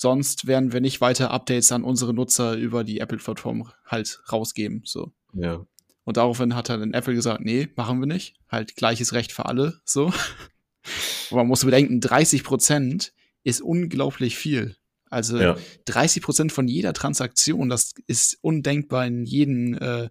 Sonst 0.01 0.47
werden 0.47 0.71
wir 0.71 0.79
nicht 0.79 1.01
weiter 1.01 1.29
Updates 1.29 1.73
an 1.73 1.83
unsere 1.83 2.13
Nutzer 2.13 2.55
über 2.55 2.85
die 2.85 3.01
Apple-Plattform 3.01 3.69
halt 3.85 4.21
rausgeben. 4.31 4.81
So. 4.85 5.11
Ja. 5.33 5.65
Und 6.05 6.15
daraufhin 6.15 6.55
hat 6.55 6.69
dann 6.69 6.93
Apple 6.93 7.15
gesagt, 7.15 7.41
nee, 7.43 7.67
machen 7.75 7.99
wir 7.99 8.07
nicht. 8.07 8.37
Halt 8.47 8.77
gleiches 8.77 9.11
Recht 9.11 9.33
für 9.33 9.47
alle. 9.47 9.81
So. 9.83 10.05
Und 10.05 10.13
man 11.31 11.47
muss 11.47 11.65
bedenken, 11.65 11.99
30 11.99 12.45
Prozent 12.45 13.11
ist 13.43 13.59
unglaublich 13.59 14.37
viel. 14.37 14.77
Also 15.09 15.37
ja. 15.37 15.57
30 15.83 16.23
Prozent 16.23 16.53
von 16.53 16.69
jeder 16.69 16.93
Transaktion, 16.93 17.67
das 17.67 17.91
ist 18.07 18.37
undenkbar 18.39 19.05
in 19.05 19.25
jedem 19.25 19.73
äh, 19.73 20.07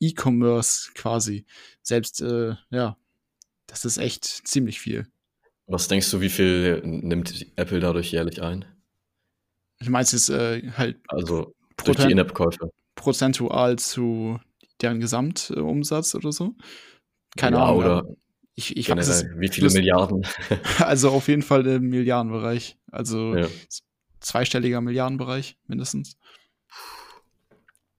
E-Commerce 0.00 0.90
quasi. 0.94 1.46
Selbst, 1.80 2.20
äh, 2.20 2.56
ja, 2.68 2.98
das 3.66 3.86
ist 3.86 3.96
echt 3.96 4.26
ziemlich 4.26 4.80
viel. 4.80 5.06
Was 5.66 5.88
denkst 5.88 6.10
du, 6.10 6.20
wie 6.20 6.28
viel 6.28 6.82
nimmt 6.84 7.46
Apple 7.56 7.80
dadurch 7.80 8.12
jährlich 8.12 8.42
ein? 8.42 8.66
Ich 9.80 9.88
meine, 9.88 10.02
es 10.02 10.12
ist 10.12 10.28
äh, 10.28 10.70
halt. 10.76 11.00
Also 11.08 11.54
durch 11.84 11.98
die 11.98 12.12
In-App-Käufe. 12.12 12.72
Prozentual 12.94 13.78
zu 13.78 14.38
deren 14.82 15.00
Gesamtumsatz 15.00 16.14
oder 16.14 16.32
so. 16.32 16.54
Keine 17.36 17.56
ja, 17.56 17.64
Ahnung. 17.64 17.78
Oder 17.78 18.04
ich, 18.54 18.76
ich 18.76 18.86
generell, 18.86 19.08
weiß 19.08 19.26
wie 19.36 19.48
viele 19.48 19.70
Milliarden? 19.70 20.26
also 20.78 21.10
auf 21.10 21.28
jeden 21.28 21.42
Fall 21.42 21.66
im 21.66 21.88
Milliardenbereich. 21.88 22.76
Also 22.90 23.34
ja. 23.34 23.48
zweistelliger 24.20 24.80
Milliardenbereich 24.80 25.56
mindestens. 25.66 26.18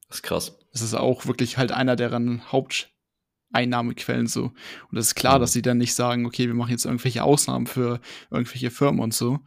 Das 0.08 0.18
ist 0.18 0.24
krass. 0.24 0.60
Das 0.72 0.82
ist 0.82 0.94
auch 0.94 1.26
wirklich 1.26 1.58
halt 1.58 1.72
einer 1.72 1.96
deren 1.96 2.52
Haupteinnahmequellen 2.52 4.28
so. 4.28 4.52
Und 4.92 4.98
es 4.98 5.08
ist 5.08 5.16
klar, 5.16 5.38
mhm. 5.38 5.42
dass 5.42 5.54
sie 5.54 5.62
dann 5.62 5.78
nicht 5.78 5.96
sagen, 5.96 6.26
okay, 6.26 6.48
wir 6.48 6.54
machen 6.54 6.72
jetzt 6.72 6.86
irgendwelche 6.86 7.24
Ausnahmen 7.24 7.66
für 7.66 8.00
irgendwelche 8.30 8.72
Firmen 8.72 9.00
und 9.02 9.14
so, 9.14 9.40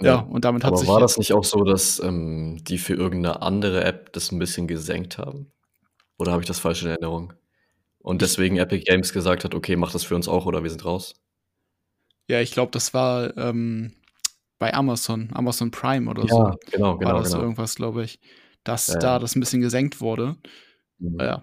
ja, 0.00 0.20
und 0.20 0.44
damit 0.44 0.64
hat 0.64 0.68
aber 0.68 0.78
sich. 0.78 0.88
war 0.88 1.00
das 1.00 1.18
nicht 1.18 1.32
auch 1.32 1.44
so, 1.44 1.62
dass 1.64 2.00
ähm, 2.00 2.62
die 2.64 2.78
für 2.78 2.94
irgendeine 2.94 3.42
andere 3.42 3.84
App 3.84 4.12
das 4.12 4.32
ein 4.32 4.38
bisschen 4.38 4.66
gesenkt 4.66 5.18
haben? 5.18 5.52
Oder 6.18 6.32
habe 6.32 6.42
ich 6.42 6.48
das 6.48 6.58
falsch 6.58 6.82
in 6.82 6.88
Erinnerung? 6.88 7.32
Und 7.98 8.20
deswegen 8.22 8.56
Epic 8.56 8.84
Games 8.84 9.12
gesagt 9.12 9.44
hat, 9.44 9.54
okay, 9.54 9.76
mach 9.76 9.92
das 9.92 10.04
für 10.04 10.14
uns 10.14 10.28
auch 10.28 10.46
oder 10.46 10.62
wir 10.62 10.70
sind 10.70 10.84
raus? 10.84 11.14
Ja, 12.28 12.40
ich 12.40 12.52
glaube, 12.52 12.72
das 12.72 12.92
war 12.92 13.36
ähm, 13.36 13.94
bei 14.58 14.74
Amazon, 14.74 15.30
Amazon 15.32 15.70
Prime 15.70 16.10
oder 16.10 16.22
ja, 16.22 16.28
so. 16.28 16.58
genau, 16.70 16.98
genau. 16.98 17.12
War 17.12 17.20
das 17.20 17.32
genau. 17.32 17.42
irgendwas, 17.42 17.74
glaube 17.76 18.04
ich, 18.04 18.20
dass 18.62 18.88
Ja, 18.88 18.98
da 18.98 19.18
das 19.18 19.36
ein 19.36 19.40
bisschen 19.40 19.60
gesenkt 19.60 20.00
wurde. 20.00 20.36
Mhm. 20.98 21.20
Ja. 21.20 21.42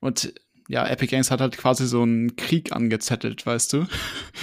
Und 0.00 0.34
ja, 0.68 0.86
Epic 0.86 1.10
Games 1.10 1.30
hat 1.30 1.40
halt 1.40 1.56
quasi 1.56 1.86
so 1.86 2.02
einen 2.02 2.36
Krieg 2.36 2.72
angezettelt, 2.72 3.44
weißt 3.44 3.72
du? 3.72 3.86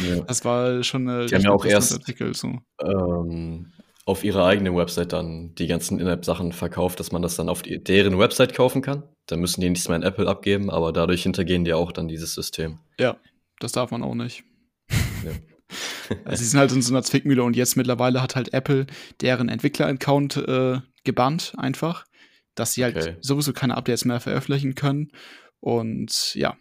Ja. 0.08 0.22
Das 0.28 0.46
war 0.46 0.84
schon 0.84 1.08
eine 1.08 1.26
Die 1.26 1.36
haben 1.36 1.42
ja 1.42 1.52
auch 1.52 1.66
erst 1.66 1.94
Artikel, 1.94 2.34
so. 2.36 2.60
ähm, 2.84 3.72
auf 4.06 4.24
ihrer 4.24 4.46
eigenen 4.46 4.76
Website 4.76 5.14
dann 5.14 5.54
die 5.56 5.68
ganzen 5.68 6.00
In-App-Sachen 6.00 6.52
verkauft, 6.54 7.00
dass 7.00 7.12
man 7.12 7.22
das 7.22 7.36
dann 7.36 7.50
auf 7.50 7.62
die, 7.62 7.84
deren 7.84 8.18
Website 8.18 8.54
kaufen 8.54 8.82
kann. 8.82 9.04
Dann 9.28 9.40
müssen 9.40 9.62
die 9.62 9.70
nichts 9.70 9.88
mehr 9.88 9.98
in 9.98 10.04
Apple 10.04 10.28
abgeben, 10.28 10.70
aber 10.70 10.92
dadurch 10.92 11.24
hintergehen 11.24 11.64
die 11.66 11.74
auch 11.74 11.92
dann 11.92 12.08
dieses 12.08 12.34
System. 12.34 12.80
Ja, 13.00 13.18
das 13.60 13.72
darf 13.72 13.92
man 13.92 14.04
auch 14.04 14.16
nicht. 14.16 14.44
Ja. 14.90 15.32
Also 16.26 16.44
sie 16.44 16.50
sind 16.50 16.60
halt 16.60 16.74
in 16.74 16.82
so 16.82 16.94
einer 16.94 17.04
Zwickmühle 17.04 17.42
und 17.42 17.56
jetzt 17.56 17.78
mittlerweile 17.78 18.22
hat 18.22 18.36
halt 18.36 18.54
Apple 18.54 18.86
deren 19.22 19.48
Entwickler-Account 19.48 20.36
äh, 20.36 20.80
gebannt 21.06 21.54
einfach, 21.56 22.04
dass 22.54 22.74
sie 22.74 22.84
halt 22.84 22.98
Okay. 22.98 23.16
sowieso 23.22 23.54
keine 23.54 23.78
Updates 23.78 24.04
mehr 24.04 24.20
veröffentlichen 24.20 24.76
können. 24.76 25.12
Und 25.62 26.36
ja, 26.36 26.58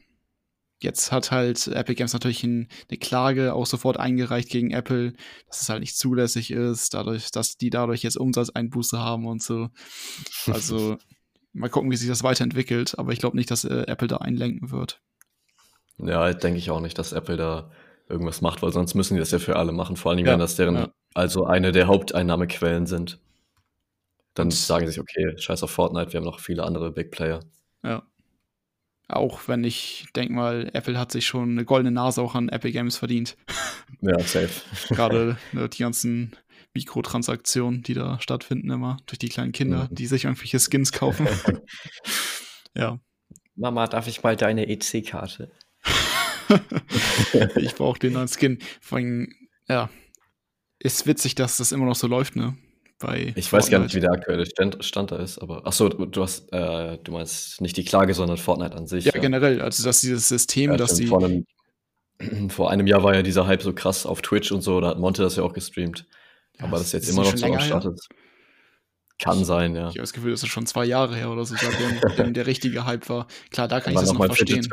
jetzt 0.83 1.13
hat 1.13 1.31
halt 1.31 1.67
Epic 1.69 1.97
Games 1.97 2.13
natürlich 2.13 2.45
ein, 2.45 2.69
eine 2.89 2.99
Klage 2.99 3.55
auch 3.55 3.67
sofort 3.67 3.99
eingereicht 3.99 4.49
gegen 4.49 4.71
Apple, 4.71 5.13
dass 5.49 5.63
es 5.63 5.69
halt 5.69 5.81
nicht 5.81 5.97
zulässig 5.97 6.51
ist, 6.51 6.95
dadurch, 6.95 7.31
dass 7.31 7.57
die 7.57 7.71
dadurch 7.71 8.03
jetzt 8.03 8.17
Umsatzeinbuße 8.17 8.99
haben 8.99 9.27
und 9.27 9.43
so. 9.43 9.69
Also 10.47 10.97
mal 11.53 11.69
gucken, 11.69 11.91
wie 11.91 11.97
sich 11.97 12.09
das 12.09 12.23
weiterentwickelt, 12.23 12.99
aber 12.99 13.13
ich 13.13 13.19
glaube 13.19 13.37
nicht, 13.37 13.51
dass 13.51 13.65
äh, 13.65 13.85
Apple 13.87 14.09
da 14.09 14.19
einlenken 14.19 14.71
wird. 14.71 15.01
Ja, 15.99 16.33
denke 16.33 16.59
ich 16.59 16.71
auch 16.71 16.81
nicht, 16.81 16.99
dass 16.99 17.13
Apple 17.13 17.37
da 17.37 17.71
irgendwas 18.09 18.41
macht, 18.41 18.63
weil 18.63 18.73
sonst 18.73 18.95
müssen 18.95 19.15
die 19.15 19.21
das 19.21 19.31
ja 19.31 19.39
für 19.39 19.57
alle 19.57 19.73
machen. 19.73 19.97
Vor 19.97 20.13
allem, 20.13 20.25
Ja, 20.25 20.33
wenn 20.33 20.39
das 20.39 20.57
deren, 20.57 20.75
ja. 20.75 20.89
also 21.15 21.45
eine 21.45 21.73
der 21.73 21.87
Haupteinnahmequellen 21.87 22.87
sind. 22.87 23.21
Dann 24.35 24.47
Und 24.47 24.55
sagen 24.55 24.87
sie 24.87 24.93
sich, 24.93 25.01
okay, 25.01 25.37
scheiß 25.37 25.63
auf 25.63 25.71
Fortnite, 25.71 26.13
wir 26.13 26.19
haben 26.19 26.25
noch 26.25 26.41
viele 26.41 26.65
andere 26.65 26.91
Big 26.91 27.11
Player. 27.11 27.41
ja. 27.85 28.03
Auch 29.13 29.49
wenn 29.49 29.65
ich 29.65 30.07
denke 30.15 30.33
mal, 30.35 30.71
Apple 30.73 30.99
hat 30.99 31.13
sich 31.13 31.27
schon 31.27 31.51
eine 31.51 31.65
goldene 31.65 31.91
Nase 31.91 32.23
auch 32.23 32.35
an 32.35 32.49
Epic 32.49 32.73
Games 32.73 32.97
verdient. 32.97 33.37
Ja, 34.03 34.19
safe. 34.21 34.63
Gerade 34.95 35.37
ne, 35.53 35.69
die 35.69 35.83
ganzen 35.83 36.35
Mikrotransaktionen, 36.73 37.83
die 37.83 37.93
da 37.93 38.19
stattfinden 38.21 38.71
immer 38.71 38.97
durch 39.05 39.19
die 39.19 39.29
kleinen 39.29 39.53
Kinder, 39.53 39.89
Mhm. 39.91 39.95
die 39.95 40.07
sich 40.07 40.25
irgendwelche 40.25 40.59
Skins 40.59 40.91
kaufen. 40.93 41.29
ja, 42.75 42.99
Mama, 43.57 43.87
darf 43.89 44.07
ich 44.07 44.23
mal 44.23 44.37
deine 44.37 44.69
EC-Karte? 44.69 45.51
ich 47.57 47.75
brauche 47.75 47.99
den 47.99 48.15
neuen 48.15 48.29
Skin. 48.29 48.59
Vor 48.81 48.99
allem, 48.99 49.29
ja, 49.69 49.91
ist 50.79 51.07
witzig, 51.07 51.35
dass 51.35 51.59
das 51.59 51.73
immer 51.73 51.85
noch 51.85 51.95
so 51.97 52.07
läuft, 52.07 52.37
ne? 52.37 52.57
Bei 53.01 53.33
Ich 53.35 53.51
weiß 53.51 53.71
gar 53.71 53.79
nicht, 53.79 53.93
Fortnite. 53.93 53.97
wie 53.97 54.01
der 54.01 54.13
aktuelle 54.13 54.47
Stand, 54.47 54.85
Stand 54.85 55.11
da 55.11 55.17
ist, 55.17 55.39
aber 55.39 55.63
ach 55.65 55.73
so, 55.73 55.89
du, 55.89 56.23
hast, 56.23 56.53
äh, 56.53 56.99
du 57.03 57.13
meinst 57.13 57.61
nicht 57.63 57.77
die 57.79 57.85
Klage, 57.85 58.13
sondern 58.13 58.37
Fortnite 58.37 58.77
an 58.77 58.87
sich. 58.87 59.07
Ja, 59.07 59.13
generell, 59.13 59.63
also 59.63 59.83
dass 59.83 60.03
dieses 60.03 60.29
System, 60.29 60.73
Ja, 60.73 60.77
dass 60.77 60.95
die, 60.95 61.07
Vor 61.07 61.25
einem, 61.25 61.47
vor 62.51 62.71
einem 62.71 62.87
Jahr 62.87 63.03
war 63.03 63.15
ja 63.15 63.23
dieser 63.23 63.47
Hype 63.47 63.63
so 63.63 63.73
krass 63.73 64.05
auf 64.05 64.21
Twitch 64.21 64.53
und 64.53 64.61
so, 64.61 64.81
da 64.83 64.89
hat 64.89 64.99
Monte 64.99 65.23
das 65.23 65.37
ja 65.37 65.43
auch 65.43 65.55
gestreamt. 65.55 66.07
Ja, 66.59 66.67
aber 66.67 66.77
das 66.77 66.93
jetzt 66.93 67.09
ist 67.09 67.15
immer 67.15 67.23
nicht 67.23 67.41
noch 67.41 67.49
so 67.49 67.55
am? 67.55 67.61
Start 67.61 67.85
ist. 67.87 68.09
Kann 69.19 69.45
sein, 69.45 69.75
ja. 69.75 69.89
Ich 69.89 69.95
habe 69.95 70.01
das 70.01 70.13
Gefühl, 70.13 70.31
das 70.33 70.43
ist 70.43 70.51
schon 70.51 70.67
zwei 70.67 70.85
Jahre 70.85 71.17
her 71.17 71.31
oder 71.31 71.47
so, 71.47 71.55
seitdem 71.57 72.35
der 72.35 72.47
richtige 72.47 72.85
Hype 72.85 73.09
war. 73.09 73.27
Klar, 73.51 73.67
da 73.67 73.81
kann 73.81 73.95
ich 73.95 73.99
das 73.99 74.13
noch, 74.13 74.19
noch 74.19 74.27
verstehen. 74.35 74.67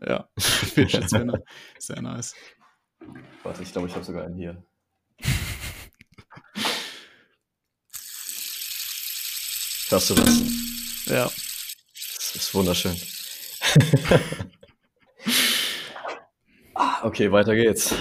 Ja, 0.00 0.28
Fidget 0.38 1.04
Spinner. 1.04 1.40
Sehr 1.78 2.00
nice. 2.00 2.34
Warte, 3.42 3.62
ich 3.62 3.72
glaube, 3.72 3.88
ich 3.88 3.94
habe 3.94 4.04
sogar 4.04 4.24
einen 4.24 4.36
hier. 4.36 4.62
Hörst 9.88 10.10
du 10.10 10.14
das? 10.14 10.42
Ja. 11.06 11.24
Das 11.24 12.34
ist 12.34 12.54
wunderschön. 12.54 12.96
Okay, 17.02 17.30
weiter 17.30 17.54
geht's. 17.54 17.94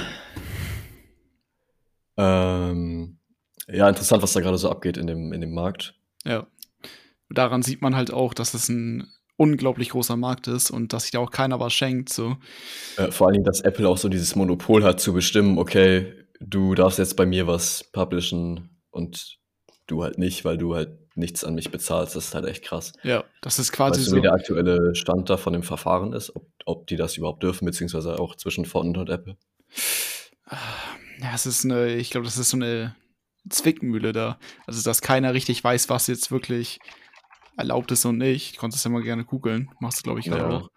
Ähm, 2.15 3.19
ja, 3.67 3.89
interessant, 3.89 4.23
was 4.23 4.33
da 4.33 4.39
gerade 4.39 4.57
so 4.57 4.69
abgeht 4.69 4.97
in 4.97 5.07
dem, 5.07 5.33
in 5.33 5.41
dem 5.41 5.53
Markt. 5.53 5.95
Ja. 6.25 6.47
Daran 7.29 7.61
sieht 7.61 7.81
man 7.81 7.95
halt 7.95 8.11
auch, 8.11 8.33
dass 8.33 8.53
es 8.53 8.69
ein 8.69 9.11
unglaublich 9.35 9.89
großer 9.89 10.15
Markt 10.15 10.47
ist 10.47 10.71
und 10.71 10.93
dass 10.93 11.03
sich 11.03 11.11
da 11.11 11.19
auch 11.19 11.31
keiner 11.31 11.59
was 11.59 11.73
schenkt. 11.73 12.09
So. 12.09 12.37
Äh, 12.97 13.11
vor 13.11 13.27
allen 13.27 13.33
Dingen, 13.33 13.45
dass 13.45 13.61
Apple 13.61 13.87
auch 13.87 13.97
so 13.97 14.09
dieses 14.09 14.35
Monopol 14.35 14.83
hat 14.83 14.99
zu 14.99 15.13
bestimmen, 15.13 15.57
okay, 15.59 16.13
du 16.39 16.73
darfst 16.73 16.97
jetzt 16.97 17.15
bei 17.15 17.25
mir 17.25 17.45
was 17.45 17.83
publishen 17.91 18.81
und 18.89 19.37
du 19.85 20.03
halt 20.03 20.17
nicht, 20.17 20.43
weil 20.43 20.57
du 20.57 20.75
halt 20.75 21.06
nichts 21.17 21.43
an 21.43 21.55
mich 21.55 21.71
bezahlst. 21.71 22.15
Das 22.15 22.27
ist 22.27 22.35
halt 22.35 22.45
echt 22.45 22.63
krass. 22.63 22.93
Ja, 23.03 23.23
das 23.41 23.59
ist 23.59 23.71
quasi 23.71 23.99
weißt 23.99 24.09
so. 24.09 24.15
wie 24.15 24.21
der 24.21 24.33
aktuelle 24.33 24.95
Stand 24.95 25.29
da 25.29 25.37
von 25.37 25.53
dem 25.53 25.63
Verfahren 25.63 26.13
ist? 26.13 26.35
Ob, 26.35 26.47
ob 26.65 26.87
die 26.87 26.95
das 26.95 27.17
überhaupt 27.17 27.43
dürfen, 27.43 27.65
beziehungsweise 27.65 28.19
auch 28.19 28.35
zwischen 28.35 28.65
Fortnite 28.65 28.99
und 28.99 29.09
Apple? 29.09 29.37
Ja, 31.19 31.33
es 31.33 31.45
ist 31.45 31.65
eine, 31.65 31.95
ich 31.95 32.09
glaube, 32.09 32.25
das 32.25 32.37
ist 32.37 32.51
so 32.51 32.57
eine 32.57 32.95
Zwickmühle 33.49 34.13
da. 34.13 34.39
Also, 34.65 34.83
dass 34.83 35.01
keiner 35.01 35.33
richtig 35.33 35.63
weiß, 35.63 35.89
was 35.89 36.07
jetzt 36.07 36.31
wirklich 36.31 36.79
erlaubt 37.57 37.91
ist 37.91 38.05
und 38.05 38.17
nicht. 38.17 38.51
Ich 38.51 38.57
konnte 38.57 38.75
es 38.75 38.83
ja 38.83 38.91
mal 38.91 39.01
gerne 39.01 39.25
googeln. 39.25 39.71
Machst 39.79 39.99
du, 39.99 40.03
glaube 40.03 40.19
ich, 40.19 40.27
gerade 40.27 40.43
ja, 40.43 40.57
auch. 40.59 40.69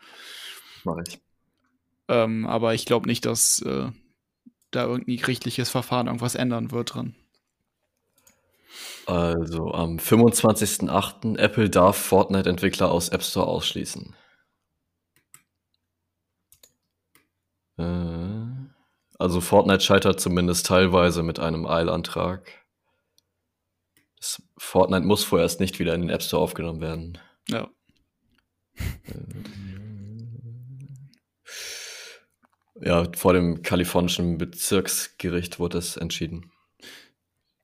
Mach 0.84 0.96
ich. 1.06 1.20
Ähm, 2.08 2.46
aber 2.46 2.74
ich 2.74 2.86
glaube 2.86 3.06
nicht, 3.06 3.26
dass 3.26 3.60
äh, 3.62 3.90
da 4.70 4.84
irgendein 4.84 5.16
gerichtliches 5.16 5.70
Verfahren 5.70 6.06
irgendwas 6.06 6.34
ändern 6.34 6.70
wird 6.70 6.94
dran. 6.94 7.14
Also 9.10 9.72
am 9.72 9.96
25.08. 9.96 11.36
Apple 11.36 11.68
darf 11.68 11.96
Fortnite-Entwickler 11.96 12.92
aus 12.92 13.08
App 13.08 13.24
Store 13.24 13.48
ausschließen. 13.48 14.14
Äh, 17.76 17.82
also 19.18 19.40
Fortnite 19.40 19.80
scheitert 19.80 20.20
zumindest 20.20 20.66
teilweise 20.66 21.24
mit 21.24 21.40
einem 21.40 21.66
Eilantrag. 21.66 22.52
Das 24.20 24.40
Fortnite 24.56 25.04
muss 25.04 25.24
vorerst 25.24 25.58
nicht 25.58 25.80
wieder 25.80 25.92
in 25.96 26.02
den 26.02 26.10
App 26.10 26.22
Store 26.22 26.40
aufgenommen 26.40 26.80
werden. 26.80 27.18
Ja. 27.48 27.68
Äh, 28.76 29.24
ja, 32.80 33.08
vor 33.16 33.32
dem 33.32 33.62
kalifornischen 33.62 34.38
Bezirksgericht 34.38 35.58
wurde 35.58 35.78
es 35.78 35.96
entschieden. 35.96 36.52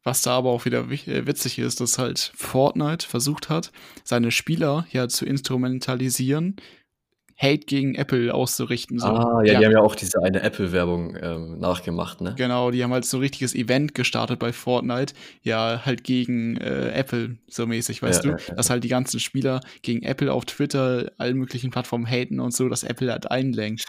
Was 0.07 0.23
da 0.23 0.37
aber 0.37 0.51
auch 0.51 0.65
wieder 0.67 0.89
äh, 0.89 1.27
witzig 1.27 1.59
ist, 1.59 1.81
dass 1.81 1.99
halt 1.99 2.31
Fortnite 2.37 3.05
versucht 3.05 3.49
hat, 3.49 3.73
seine 4.05 4.31
Spieler 4.31 4.87
ja 4.93 5.09
zu 5.09 5.27
instrumentalisieren, 5.27 6.55
Hate 7.37 7.67
gegen 7.67 7.97
Apple 7.97 8.33
auszurichten. 8.33 9.01
So. 9.01 9.09
Ah, 9.09 9.43
ja, 9.43 9.55
die, 9.55 9.59
die 9.59 9.65
haben 9.67 9.73
ja 9.73 9.81
auch 9.81 9.97
diese 9.97 10.23
eine 10.23 10.43
Apple-Werbung 10.43 11.17
ähm, 11.21 11.59
nachgemacht, 11.59 12.21
ne? 12.21 12.37
Genau, 12.39 12.71
die 12.71 12.85
haben 12.85 12.93
halt 12.93 13.05
so 13.05 13.17
ein 13.17 13.21
richtiges 13.21 13.53
Event 13.57 13.97
gestartet 13.97 14.39
bei 14.39 14.53
Fortnite, 14.53 15.13
ja, 15.43 15.85
halt 15.85 16.05
gegen 16.05 16.57
äh, 16.59 16.91
Apple, 16.91 17.39
so 17.49 17.67
mäßig, 17.67 18.01
weißt 18.01 18.25
ja, 18.25 18.31
du? 18.31 18.39
Ja, 18.39 18.45
ja. 18.47 18.55
Dass 18.55 18.71
halt 18.71 18.85
die 18.85 18.89
ganzen 18.89 19.19
Spieler 19.19 19.61
gegen 19.83 20.05
Apple 20.05 20.33
auf 20.33 20.45
Twitter, 20.45 21.11
allen 21.19 21.37
möglichen 21.37 21.73
Plattformen 21.73 22.07
haten 22.07 22.39
und 22.39 22.55
so, 22.55 22.69
dass 22.69 22.85
Apple 22.85 23.11
halt 23.11 23.29
einlenkt. 23.29 23.87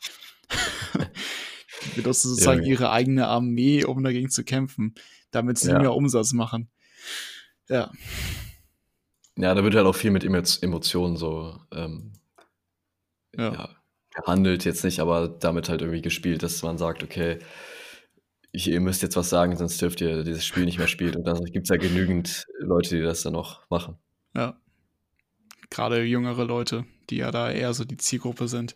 benutzen 1.95 2.29
sozusagen 2.29 2.63
ihre 2.63 2.89
eigene 2.89 3.27
Armee, 3.27 3.83
um 3.83 4.03
dagegen 4.03 4.31
zu 4.31 4.43
kämpfen 4.43 4.95
damit 5.31 5.57
sie 5.57 5.71
ja. 5.71 5.79
mehr 5.79 5.93
Umsatz 5.93 6.33
machen. 6.33 6.69
Ja. 7.69 7.91
Ja, 9.37 9.53
da 9.53 9.63
wird 9.63 9.75
halt 9.75 9.85
auch 9.85 9.95
viel 9.95 10.11
mit 10.11 10.23
Emotionen 10.23 11.15
so 11.15 11.59
ähm, 11.71 12.13
ja. 13.35 13.53
ja. 13.53 13.69
gehandelt, 14.15 14.65
jetzt 14.65 14.83
nicht, 14.83 14.99
aber 14.99 15.27
damit 15.27 15.69
halt 15.69 15.81
irgendwie 15.81 16.01
gespielt, 16.01 16.41
dass 16.41 16.63
man 16.63 16.77
sagt, 16.77 17.03
okay, 17.03 17.39
ich, 18.51 18.67
ihr 18.67 18.81
müsst 18.81 19.03
jetzt 19.03 19.15
was 19.15 19.29
sagen, 19.29 19.55
sonst 19.55 19.79
dürft 19.81 20.01
ihr 20.01 20.23
dieses 20.23 20.45
Spiel 20.45 20.65
nicht 20.65 20.79
mehr 20.79 20.87
spielen. 20.87 21.15
Und 21.15 21.25
da 21.25 21.33
gibt 21.33 21.65
es 21.65 21.69
ja 21.69 21.77
genügend 21.77 22.47
Leute, 22.59 22.95
die 22.95 23.03
das 23.03 23.21
dann 23.21 23.33
noch 23.33 23.69
machen. 23.69 23.97
Ja. 24.35 24.59
Gerade 25.69 26.01
jüngere 26.03 26.45
Leute, 26.45 26.85
die 27.09 27.17
ja 27.17 27.29
da 27.29 27.51
eher 27.51 27.73
so 27.73 27.83
die 27.83 27.97
Zielgruppe 27.97 28.47
sind 28.47 28.75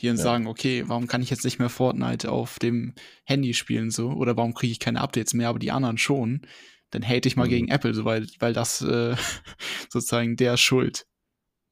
die 0.00 0.06
dann 0.06 0.16
ja. 0.16 0.22
sagen, 0.22 0.46
okay, 0.46 0.84
warum 0.86 1.06
kann 1.06 1.22
ich 1.22 1.30
jetzt 1.30 1.44
nicht 1.44 1.58
mehr 1.58 1.68
Fortnite 1.68 2.30
auf 2.30 2.58
dem 2.58 2.94
Handy 3.24 3.54
spielen 3.54 3.90
so 3.90 4.10
oder 4.10 4.36
warum 4.36 4.54
kriege 4.54 4.72
ich 4.72 4.80
keine 4.80 5.00
Updates 5.00 5.34
mehr, 5.34 5.48
aber 5.48 5.58
die 5.58 5.70
anderen 5.70 5.98
schon, 5.98 6.42
dann 6.90 7.06
hate 7.06 7.28
ich 7.28 7.36
mal 7.36 7.46
mhm. 7.46 7.50
gegen 7.50 7.68
Apple, 7.68 7.94
so, 7.94 8.04
weil, 8.04 8.26
weil 8.38 8.52
das 8.52 8.82
äh, 8.82 9.14
sozusagen 9.88 10.36
der 10.36 10.56
Schuld. 10.56 11.06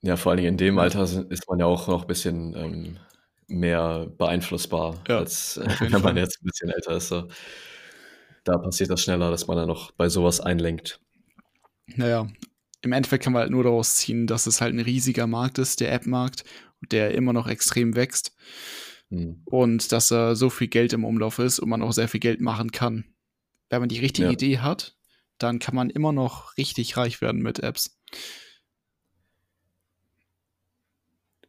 Ja, 0.03 0.17
vor 0.17 0.31
allen 0.31 0.39
Dingen 0.39 0.51
in 0.51 0.57
dem 0.59 0.79
Alter 0.79 1.03
ist 1.03 1.49
man 1.49 1.59
ja 1.59 1.67
auch 1.67 1.89
noch 1.89 2.03
ein 2.03 2.07
bisschen 2.07 2.55
ähm, 2.55 2.99
mehr 3.49 4.07
beeinflussbar, 4.17 5.03
ja, 5.09 5.19
als 5.19 5.59
wenn 5.81 5.91
man 5.91 6.03
Fall. 6.03 6.19
jetzt 6.19 6.41
ein 6.41 6.47
bisschen 6.47 6.71
älter 6.71 6.97
ist. 6.97 7.09
So. 7.09 7.29
Da 8.45 8.59
passiert 8.59 8.91
das 8.91 9.03
schneller, 9.03 9.31
dass 9.31 9.47
man 9.49 9.57
dann 9.57 9.69
noch 9.69 9.91
bei 9.93 10.09
sowas 10.09 10.41
einlenkt. 10.41 11.01
Naja, 11.97 12.29
im 12.83 12.93
Endeffekt 12.93 13.25
kann 13.25 13.33
man 13.33 13.43
halt 13.43 13.51
nur 13.51 13.65
daraus 13.65 13.97
ziehen, 13.97 14.27
dass 14.27 14.47
es 14.47 14.61
halt 14.61 14.75
ein 14.75 14.81
riesiger 14.81 15.27
Markt 15.27 15.59
ist, 15.59 15.81
der 15.81 15.93
App-Markt, 15.93 16.45
der 16.81 17.15
immer 17.15 17.33
noch 17.33 17.47
extrem 17.47 17.97
wächst. 17.97 18.35
Mhm. 19.11 19.43
Und 19.45 19.93
dass 19.93 20.09
da 20.09 20.35
so 20.35 20.51
viel 20.51 20.69
Geld 20.69 20.93
im 20.93 21.05
Umlauf 21.05 21.39
ist 21.39 21.59
und 21.59 21.69
man 21.69 21.83
auch 21.83 21.93
sehr 21.93 22.09
viel 22.09 22.21
Geld 22.21 22.41
machen 22.41 22.73
kann. 22.73 23.05
Wenn 23.71 23.81
man 23.81 23.89
die 23.89 24.01
richtige 24.01 24.29
ja. 24.29 24.33
Idee 24.33 24.59
hat, 24.59 24.97
dann 25.39 25.59
kann 25.59 25.75
man 25.75 25.91
immer 25.91 26.13
noch 26.13 26.57
richtig 26.57 26.97
reich 26.97 27.21
werden 27.21 27.43
mit 27.43 27.61
Apps. 27.61 27.99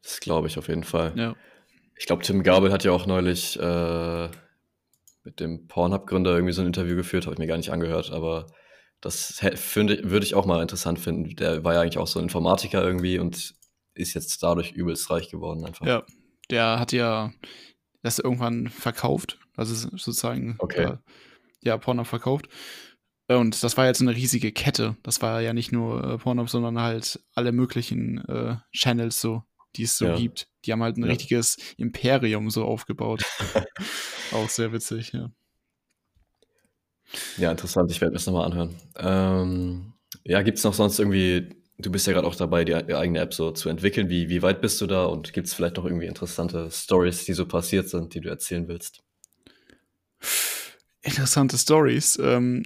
Das 0.02 0.20
glaube 0.20 0.48
ich 0.48 0.58
auf 0.58 0.68
jeden 0.68 0.84
Fall. 0.84 1.14
Ja. 1.16 1.36
Ich 1.98 2.06
glaube, 2.06 2.24
Tim 2.24 2.44
Gabel 2.44 2.72
hat 2.72 2.84
ja 2.84 2.92
auch 2.92 3.06
neulich 3.06 3.60
äh, 3.60 4.30
mit 5.24 5.40
dem 5.40 5.68
Pornhub-Gründer 5.68 6.32
irgendwie 6.34 6.54
so 6.54 6.62
ein 6.62 6.68
Interview 6.68 6.96
geführt, 6.96 7.26
habe 7.26 7.34
ich 7.34 7.40
mir 7.40 7.48
gar 7.48 7.58
nicht 7.58 7.72
angehört, 7.72 8.12
aber 8.12 8.48
das 9.02 9.42
würde 9.42 10.26
ich 10.26 10.36
auch 10.36 10.46
mal 10.46 10.62
interessant 10.62 11.00
finden. 11.00 11.36
Der 11.36 11.64
war 11.64 11.74
ja 11.74 11.82
eigentlich 11.82 11.98
auch 11.98 12.08
so 12.08 12.20
ein 12.20 12.24
Informatiker 12.24 12.84
irgendwie 12.84 13.20
und 13.20 13.56
ist 14.00 14.14
jetzt 14.14 14.42
dadurch 14.42 14.72
übelst 14.72 15.10
reich 15.10 15.30
geworden 15.30 15.66
einfach. 15.66 15.86
Ja, 15.86 16.04
der 16.50 16.80
hat 16.80 16.92
ja 16.92 17.32
das 18.02 18.20
irgendwann 18.20 18.70
verkauft, 18.70 19.38
also 19.56 19.74
sozusagen 19.76 20.56
okay. 20.60 20.84
äh, 20.84 20.98
ja 21.62 21.78
Pornhub 21.78 22.08
verkauft. 22.08 22.48
Und 23.28 23.62
das 23.62 23.78
war 23.78 23.86
jetzt 23.86 24.02
eine 24.02 24.16
riesige 24.16 24.52
Kette. 24.52 24.98
Das 25.04 25.22
war 25.22 25.42
ja 25.42 25.54
nicht 25.54 25.72
nur 25.72 26.04
äh, 26.04 26.18
Pornhub, 26.18 26.50
sondern 26.50 26.80
halt 26.80 27.20
alle 27.36 27.52
möglichen 27.52 28.18
äh, 28.28 28.56
Channels 28.72 29.22
so, 29.22 29.44
die 29.76 29.84
es 29.84 29.98
so 29.98 30.06
ja. 30.08 30.16
gibt. 30.16 30.48
Die 30.66 30.72
haben 30.72 30.82
halt 30.82 30.98
ein 30.98 31.04
ja. 31.04 31.10
richtiges 31.10 31.58
Imperium 31.78 32.50
so 32.50 32.66
aufgebaut. 32.66 33.24
Auch 34.32 34.50
sehr 34.50 34.74
witzig, 34.74 35.12
ja. 35.12 35.30
Ja, 37.38 37.52
interessant. 37.52 37.92
Ich 37.92 38.02
werde 38.02 38.12
mir 38.12 38.18
das 38.18 38.26
nochmal 38.26 38.46
anhören. 38.46 38.76
Ähm, 38.98 39.94
ja, 40.24 40.42
gibt 40.42 40.58
es 40.58 40.64
noch 40.64 40.74
sonst 40.74 41.00
irgendwie 41.00 41.50
Du 41.82 41.90
bist 41.92 42.06
ja 42.08 42.14
gerade 42.14 42.28
auch 42.28 42.36
dabei, 42.36 42.66
die 42.66 42.76
eigene 42.76 43.20
App 43.20 43.34
so 43.34 43.52
zu 43.52 43.70
entwickeln. 43.70 44.10
Wie, 44.10 44.28
wie 44.28 44.42
weit 44.42 44.60
bist 44.60 44.82
du 44.82 44.86
da 44.86 45.06
und 45.06 45.32
gibt 45.32 45.48
es 45.48 45.54
vielleicht 45.54 45.78
noch 45.78 45.86
irgendwie 45.86 46.08
interessante 46.08 46.70
Stories, 46.70 47.24
die 47.24 47.32
so 47.32 47.46
passiert 47.46 47.88
sind, 47.88 48.14
die 48.14 48.20
du 48.20 48.28
erzählen 48.28 48.68
willst? 48.68 49.02
Interessante 51.02 51.58
Stories. 51.58 52.20
Ähm, 52.22 52.64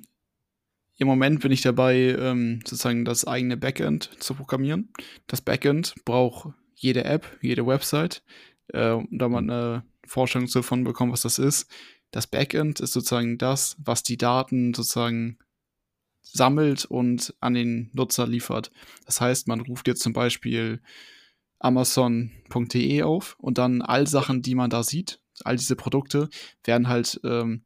Im 0.97 1.07
Moment 1.07 1.41
bin 1.41 1.51
ich 1.51 1.61
dabei, 1.61 1.95
ähm, 1.95 2.61
sozusagen 2.65 3.05
das 3.05 3.25
eigene 3.25 3.55
Backend 3.55 4.09
zu 4.17 4.33
programmieren. 4.33 4.91
Das 5.27 5.41
Backend 5.41 5.93
braucht 6.05 6.55
jede 6.75 7.03
App, 7.03 7.37
jede 7.39 7.67
Website, 7.67 8.23
äh, 8.69 8.97
da 9.11 9.29
man 9.29 9.47
eine 9.47 9.83
Vorstellung 10.07 10.49
davon 10.51 10.83
bekommt, 10.83 11.13
was 11.13 11.21
das 11.21 11.37
ist. 11.37 11.69
Das 12.09 12.25
Backend 12.25 12.79
ist 12.79 12.93
sozusagen 12.93 13.37
das, 13.37 13.75
was 13.77 14.01
die 14.01 14.17
Daten 14.17 14.73
sozusagen 14.73 15.37
sammelt 16.23 16.85
und 16.85 17.33
an 17.39 17.53
den 17.53 17.89
Nutzer 17.93 18.25
liefert. 18.25 18.71
Das 19.05 19.21
heißt, 19.21 19.47
man 19.47 19.61
ruft 19.61 19.87
jetzt 19.87 20.01
zum 20.01 20.13
Beispiel 20.13 20.81
Amazon.de 21.59 23.03
auf 23.03 23.35
und 23.39 23.57
dann 23.57 23.81
all 23.81 24.07
Sachen, 24.07 24.41
die 24.41 24.55
man 24.55 24.69
da 24.69 24.83
sieht, 24.83 25.19
all 25.43 25.55
diese 25.55 25.75
Produkte 25.75 26.29
werden 26.63 26.87
halt, 26.87 27.19
ähm, 27.23 27.63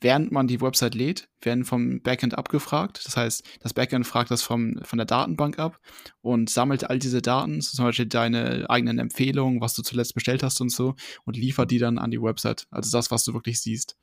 während 0.00 0.30
man 0.30 0.46
die 0.46 0.60
Website 0.60 0.94
lädt, 0.94 1.28
werden 1.40 1.64
vom 1.64 2.00
Backend 2.02 2.36
abgefragt. 2.36 3.04
Das 3.04 3.16
heißt, 3.16 3.42
das 3.60 3.74
Backend 3.74 4.06
fragt 4.06 4.30
das 4.30 4.42
vom, 4.42 4.78
von 4.82 4.96
der 4.96 5.06
Datenbank 5.06 5.58
ab 5.58 5.80
und 6.20 6.50
sammelt 6.50 6.88
all 6.88 6.98
diese 6.98 7.22
Daten, 7.22 7.60
zum 7.60 7.84
Beispiel 7.84 8.06
deine 8.06 8.68
eigenen 8.70 8.98
Empfehlungen, 8.98 9.60
was 9.60 9.74
du 9.74 9.82
zuletzt 9.82 10.14
bestellt 10.14 10.42
hast 10.42 10.60
und 10.60 10.70
so, 10.70 10.94
und 11.24 11.36
liefert 11.36 11.70
die 11.70 11.78
dann 11.78 11.98
an 11.98 12.10
die 12.10 12.22
Website. 12.22 12.66
Also 12.70 12.96
das, 12.96 13.10
was 13.10 13.24
du 13.24 13.34
wirklich 13.34 13.60
siehst. 13.60 13.96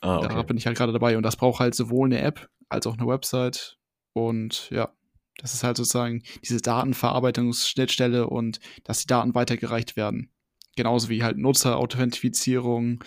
Ah, 0.00 0.18
okay. 0.18 0.34
Da 0.34 0.42
bin 0.42 0.56
ich 0.56 0.66
halt 0.66 0.76
gerade 0.76 0.92
dabei 0.92 1.16
und 1.16 1.22
das 1.22 1.36
braucht 1.36 1.60
halt 1.60 1.74
sowohl 1.74 2.08
eine 2.08 2.20
App 2.20 2.48
als 2.68 2.86
auch 2.86 2.98
eine 2.98 3.06
Website. 3.06 3.78
Und 4.12 4.70
ja, 4.70 4.92
das 5.38 5.54
ist 5.54 5.64
halt 5.64 5.76
sozusagen 5.76 6.22
diese 6.44 6.60
Datenverarbeitungsschnittstelle 6.60 8.28
und 8.28 8.60
dass 8.84 9.00
die 9.00 9.06
Daten 9.06 9.34
weitergereicht 9.34 9.96
werden. 9.96 10.30
Genauso 10.76 11.08
wie 11.08 11.22
halt 11.22 11.36
Nutzerauthentifizierung, 11.38 13.04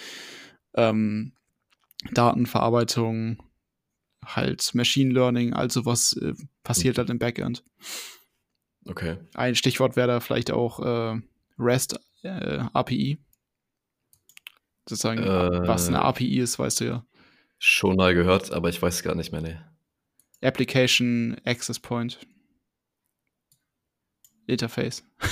ähm, 0.75 1.33
Datenverarbeitung, 2.11 3.41
halt 4.25 4.73
Machine 4.73 5.13
Learning, 5.13 5.53
also 5.53 5.85
was 5.85 6.13
äh, 6.13 6.33
passiert 6.63 6.97
halt 6.97 7.09
im 7.09 7.19
Backend. 7.19 7.63
Okay. 8.85 9.17
Ein 9.33 9.55
Stichwort 9.55 9.95
wäre 9.95 10.07
da 10.07 10.19
vielleicht 10.19 10.51
auch 10.51 10.79
äh, 10.79 11.21
REST 11.57 11.99
äh, 12.23 12.63
API. 12.73 13.19
Sozusagen, 14.87 15.23
äh, 15.23 15.67
was 15.67 15.87
eine 15.87 16.01
API 16.01 16.39
ist, 16.39 16.59
weißt 16.59 16.81
du 16.81 16.85
ja. 16.85 17.05
Schon 17.57 17.95
mal 17.95 18.13
gehört, 18.13 18.51
aber 18.51 18.69
ich 18.69 18.81
weiß 18.81 19.01
gar 19.01 19.15
nicht 19.15 19.31
mehr, 19.31 19.41
ne. 19.41 19.65
Application 20.41 21.37
Access 21.45 21.79
Point. 21.79 22.19
Interface. 24.45 25.03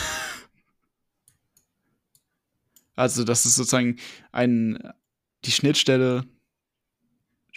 also, 2.95 3.23
das 3.23 3.45
ist 3.45 3.55
sozusagen 3.55 3.97
ein, 4.31 4.79
die 5.45 5.51
Schnittstelle, 5.51 6.25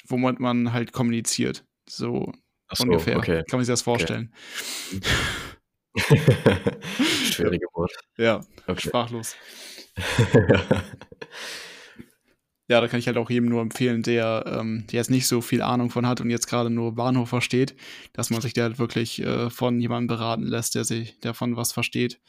womit 0.07 0.41
man 0.41 0.73
halt 0.73 0.93
kommuniziert. 0.93 1.65
So, 1.89 2.33
so 2.73 2.85
ungefähr. 2.85 3.17
Okay. 3.17 3.43
Kann 3.49 3.59
man 3.59 3.65
sich 3.65 3.73
das 3.73 3.83
vorstellen. 3.83 4.33
Okay. 5.99 6.21
Schwierige 7.33 7.67
Wort. 7.73 7.93
Ja, 8.19 8.43
okay. 8.67 8.89
sprachlos. 8.89 9.35
ja, 12.69 12.81
da 12.81 12.89
kann 12.89 12.99
ich 12.99 13.07
halt 13.07 13.17
auch 13.17 13.31
jedem 13.31 13.49
nur 13.49 13.63
empfehlen, 13.63 14.03
der, 14.03 14.45
ähm, 14.47 14.87
der 14.91 14.99
jetzt 14.99 15.11
nicht 15.11 15.27
so 15.27 15.41
viel 15.41 15.63
Ahnung 15.63 15.89
von 15.91 16.07
hat 16.07 16.21
und 16.21 16.29
jetzt 16.29 16.49
gerade 16.49 16.69
nur 16.69 16.95
Bahnhof 16.95 17.31
versteht, 17.31 17.75
dass 18.13 18.29
man 18.29 18.43
sich 18.43 18.53
da 18.53 18.65
halt 18.65 18.79
wirklich 18.79 19.23
äh, 19.23 19.49
von 19.49 19.81
jemandem 19.81 20.09
beraten 20.09 20.43
lässt, 20.43 20.75
der 20.75 20.85
sich 20.85 21.19
davon 21.21 21.57
was 21.57 21.73
versteht. 21.73 22.21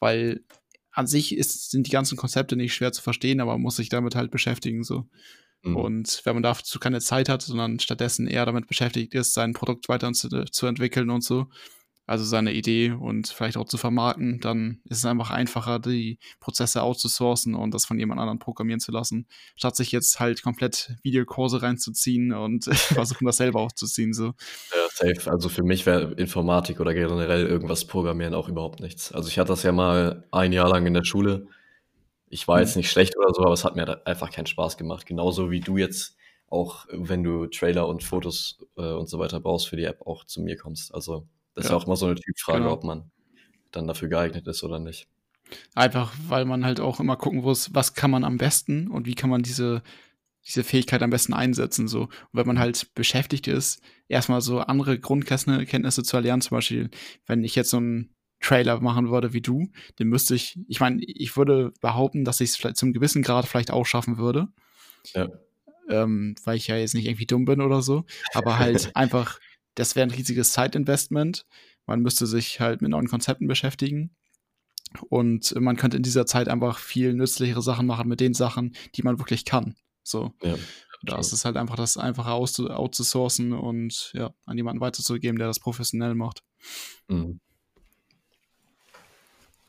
Weil 0.00 0.44
an 0.90 1.06
sich 1.06 1.36
ist, 1.36 1.70
sind 1.70 1.86
die 1.86 1.92
ganzen 1.92 2.16
Konzepte 2.16 2.56
nicht 2.56 2.74
schwer 2.74 2.92
zu 2.92 3.02
verstehen, 3.02 3.40
aber 3.40 3.52
man 3.52 3.62
muss 3.62 3.76
sich 3.76 3.88
damit 3.88 4.16
halt 4.16 4.30
beschäftigen. 4.30 4.82
So. 4.82 5.08
Mhm. 5.64 5.76
Und 5.76 6.20
wenn 6.24 6.34
man 6.34 6.42
dazu 6.42 6.78
keine 6.78 7.00
Zeit 7.00 7.28
hat, 7.28 7.42
sondern 7.42 7.80
stattdessen 7.80 8.26
eher 8.26 8.46
damit 8.46 8.66
beschäftigt 8.66 9.14
ist, 9.14 9.34
sein 9.34 9.52
Produkt 9.52 9.88
weiter 9.88 10.12
zu, 10.12 10.28
zu 10.44 10.66
entwickeln 10.66 11.10
und 11.10 11.24
so, 11.24 11.46
also 12.06 12.22
seine 12.24 12.52
Idee 12.52 12.90
und 12.90 13.28
vielleicht 13.28 13.56
auch 13.56 13.64
zu 13.64 13.78
vermarkten, 13.78 14.38
dann 14.40 14.80
ist 14.84 14.98
es 14.98 15.04
einfach 15.06 15.30
einfacher, 15.30 15.78
die 15.78 16.18
Prozesse 16.38 16.82
outzusourcen 16.82 17.54
und 17.54 17.72
das 17.72 17.86
von 17.86 17.98
jemand 17.98 18.20
anderem 18.20 18.38
programmieren 18.38 18.80
zu 18.80 18.92
lassen, 18.92 19.26
statt 19.56 19.74
sich 19.74 19.90
jetzt 19.90 20.20
halt 20.20 20.42
komplett 20.42 20.94
Videokurse 21.02 21.62
reinzuziehen 21.62 22.32
und 22.34 22.64
versuchen, 22.74 23.24
das 23.24 23.38
selber 23.38 23.60
aufzuziehen. 23.60 24.12
So. 24.12 24.26
Ja, 24.26 24.86
safe. 24.92 25.30
Also 25.30 25.48
für 25.48 25.62
mich 25.62 25.86
wäre 25.86 26.12
Informatik 26.14 26.78
oder 26.80 26.92
generell 26.92 27.46
irgendwas 27.46 27.86
programmieren 27.86 28.34
auch 28.34 28.48
überhaupt 28.48 28.80
nichts. 28.80 29.10
Also 29.12 29.28
ich 29.28 29.38
hatte 29.38 29.48
das 29.48 29.62
ja 29.62 29.72
mal 29.72 30.26
ein 30.30 30.52
Jahr 30.52 30.68
lang 30.68 30.84
in 30.84 30.94
der 30.94 31.04
Schule. 31.04 31.46
Ich 32.28 32.48
war 32.48 32.56
mhm. 32.56 32.62
jetzt 32.62 32.76
nicht 32.76 32.90
schlecht 32.90 33.16
oder 33.16 33.32
so, 33.32 33.42
aber 33.42 33.52
es 33.52 33.64
hat 33.64 33.76
mir 33.76 34.06
einfach 34.06 34.30
keinen 34.30 34.46
Spaß 34.46 34.76
gemacht. 34.76 35.06
Genauso 35.06 35.50
wie 35.50 35.60
du 35.60 35.76
jetzt 35.76 36.16
auch, 36.48 36.86
wenn 36.90 37.22
du 37.22 37.46
Trailer 37.46 37.88
und 37.88 38.02
Fotos 38.02 38.58
äh, 38.76 38.92
und 38.92 39.08
so 39.08 39.18
weiter 39.18 39.40
brauchst 39.40 39.68
für 39.68 39.76
die 39.76 39.84
App, 39.84 40.06
auch 40.06 40.24
zu 40.24 40.40
mir 40.40 40.56
kommst. 40.56 40.94
Also 40.94 41.26
das 41.54 41.64
ja. 41.64 41.66
ist 41.66 41.70
ja 41.70 41.76
auch 41.76 41.86
immer 41.86 41.96
so 41.96 42.06
eine 42.06 42.14
Typfrage, 42.16 42.60
genau. 42.60 42.72
ob 42.72 42.84
man 42.84 43.10
dann 43.70 43.86
dafür 43.86 44.08
geeignet 44.08 44.46
ist 44.46 44.62
oder 44.62 44.78
nicht. 44.78 45.08
Einfach, 45.74 46.14
weil 46.28 46.44
man 46.44 46.64
halt 46.64 46.80
auch 46.80 47.00
immer 47.00 47.16
gucken 47.16 47.42
muss, 47.42 47.74
was 47.74 47.94
kann 47.94 48.10
man 48.10 48.24
am 48.24 48.38
besten 48.38 48.88
und 48.88 49.06
wie 49.06 49.14
kann 49.14 49.30
man 49.30 49.42
diese, 49.42 49.82
diese 50.46 50.64
Fähigkeit 50.64 51.02
am 51.02 51.10
besten 51.10 51.34
einsetzen. 51.34 51.88
So. 51.88 52.02
Und 52.02 52.10
wenn 52.32 52.46
man 52.46 52.58
halt 52.58 52.94
beschäftigt 52.94 53.46
ist, 53.46 53.82
erstmal 54.08 54.40
so 54.40 54.60
andere 54.60 54.98
Grundkenntnisse 54.98 56.02
zu 56.02 56.16
erlernen, 56.16 56.42
zum 56.42 56.56
Beispiel, 56.56 56.90
wenn 57.26 57.44
ich 57.44 57.54
jetzt 57.54 57.70
so 57.70 57.78
einen 57.78 58.14
Trailer 58.44 58.80
machen 58.80 59.10
würde 59.10 59.32
wie 59.32 59.40
du, 59.40 59.70
den 59.98 60.08
müsste 60.08 60.34
ich, 60.34 60.58
ich 60.68 60.80
meine, 60.80 61.02
ich 61.02 61.36
würde 61.36 61.72
behaupten, 61.80 62.24
dass 62.24 62.40
ich 62.40 62.50
es 62.50 62.56
vielleicht 62.56 62.76
zum 62.76 62.92
gewissen 62.92 63.22
Grad 63.22 63.46
vielleicht 63.46 63.70
auch 63.70 63.86
schaffen 63.86 64.18
würde. 64.18 64.48
Ja. 65.14 65.28
Ähm, 65.88 66.34
weil 66.44 66.56
ich 66.56 66.66
ja 66.66 66.76
jetzt 66.76 66.94
nicht 66.94 67.06
irgendwie 67.06 67.26
dumm 67.26 67.44
bin 67.44 67.60
oder 67.60 67.82
so, 67.82 68.04
aber 68.32 68.58
halt 68.58 68.90
einfach 68.96 69.38
das 69.74 69.96
wäre 69.96 70.06
ein 70.06 70.10
riesiges 70.10 70.52
Zeitinvestment. 70.52 71.46
Man 71.86 72.00
müsste 72.00 72.26
sich 72.26 72.60
halt 72.60 72.80
mit 72.80 72.90
neuen 72.90 73.08
Konzepten 73.08 73.46
beschäftigen. 73.46 74.14
Und 75.08 75.54
man 75.60 75.76
könnte 75.76 75.96
in 75.96 76.04
dieser 76.04 76.24
Zeit 76.24 76.48
einfach 76.48 76.78
viel 76.78 77.14
nützlichere 77.14 77.62
Sachen 77.62 77.86
machen 77.86 78.08
mit 78.08 78.20
den 78.20 78.34
Sachen, 78.34 78.76
die 78.94 79.02
man 79.02 79.18
wirklich 79.18 79.44
kann. 79.44 79.74
So. 80.04 80.32
Ja, 80.42 80.54
da 81.02 81.18
ist 81.18 81.32
es 81.32 81.44
halt 81.44 81.56
einfach 81.56 81.74
das 81.74 81.96
einfache 81.96 82.30
outzusourcen 82.30 83.52
und 83.52 84.12
ja, 84.14 84.32
an 84.46 84.56
jemanden 84.56 84.80
weiterzugeben, 84.80 85.38
der 85.38 85.48
das 85.48 85.58
professionell 85.58 86.14
macht. 86.14 86.44
Mhm. 87.08 87.40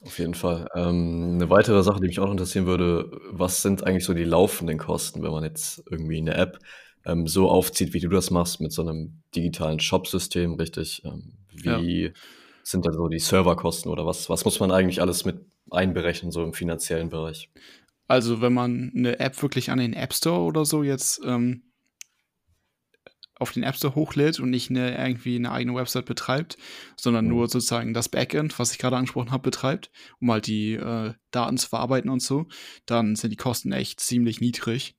Auf 0.05 0.19
jeden 0.19 0.35
Fall. 0.35 0.67
Ähm, 0.75 1.31
eine 1.33 1.49
weitere 1.49 1.81
Sache, 1.81 1.99
die 1.99 2.07
mich 2.07 2.19
auch 2.19 2.29
interessieren 2.29 2.67
würde, 2.67 3.09
was 3.31 3.63
sind 3.63 3.83
eigentlich 3.85 4.05
so 4.05 4.13
die 4.13 4.23
laufenden 4.23 4.77
Kosten, 4.77 5.23
wenn 5.23 5.31
man 5.31 5.43
jetzt 5.43 5.83
irgendwie 5.89 6.19
eine 6.19 6.35
App 6.35 6.59
ähm, 7.05 7.25
so 7.25 7.49
aufzieht, 7.49 7.93
wie 7.93 7.99
du 7.99 8.09
das 8.09 8.29
machst, 8.29 8.61
mit 8.61 8.71
so 8.71 8.83
einem 8.83 9.21
digitalen 9.35 9.79
Shop-System, 9.79 10.53
richtig? 10.53 11.01
Ähm, 11.05 11.33
wie 11.51 12.03
ja. 12.03 12.09
sind 12.61 12.85
da 12.85 12.93
so 12.93 13.07
die 13.07 13.17
Serverkosten 13.17 13.91
oder 13.91 14.05
was, 14.05 14.29
was 14.29 14.45
muss 14.45 14.59
man 14.59 14.71
eigentlich 14.71 15.01
alles 15.01 15.25
mit 15.25 15.37
einberechnen, 15.71 16.31
so 16.31 16.43
im 16.43 16.53
finanziellen 16.53 17.09
Bereich? 17.09 17.49
Also, 18.07 18.41
wenn 18.41 18.53
man 18.53 18.91
eine 18.95 19.19
App 19.19 19.41
wirklich 19.41 19.71
an 19.71 19.79
den 19.79 19.93
App 19.93 20.13
Store 20.13 20.41
oder 20.41 20.65
so 20.65 20.83
jetzt 20.83 21.19
ähm, 21.25 21.63
auf 23.37 23.51
den 23.51 23.63
App 23.63 23.75
Store 23.75 23.95
hochlädt 23.95 24.39
und 24.39 24.49
nicht 24.49 24.69
eine, 24.69 24.97
irgendwie 24.97 25.35
eine 25.35 25.51
eigene 25.51 25.75
Website 25.75 26.05
betreibt, 26.05 26.57
sondern 26.95 27.25
mhm. 27.25 27.31
nur 27.31 27.47
sozusagen 27.47 27.93
das 27.93 28.09
Backend, 28.09 28.57
was 28.59 28.71
ich 28.71 28.77
gerade 28.77 28.95
angesprochen 28.95 29.31
habe, 29.31 29.43
betreibt, 29.43 29.91
um 30.19 30.31
halt 30.31 30.47
die 30.47 30.73
äh, 30.73 31.13
Daten 31.31 31.57
zu 31.57 31.67
verarbeiten 31.67 32.09
und 32.09 32.21
so, 32.21 32.47
dann 32.85 33.15
sind 33.15 33.31
die 33.31 33.37
Kosten 33.37 33.71
echt 33.71 33.99
ziemlich 33.99 34.39
niedrig 34.39 34.95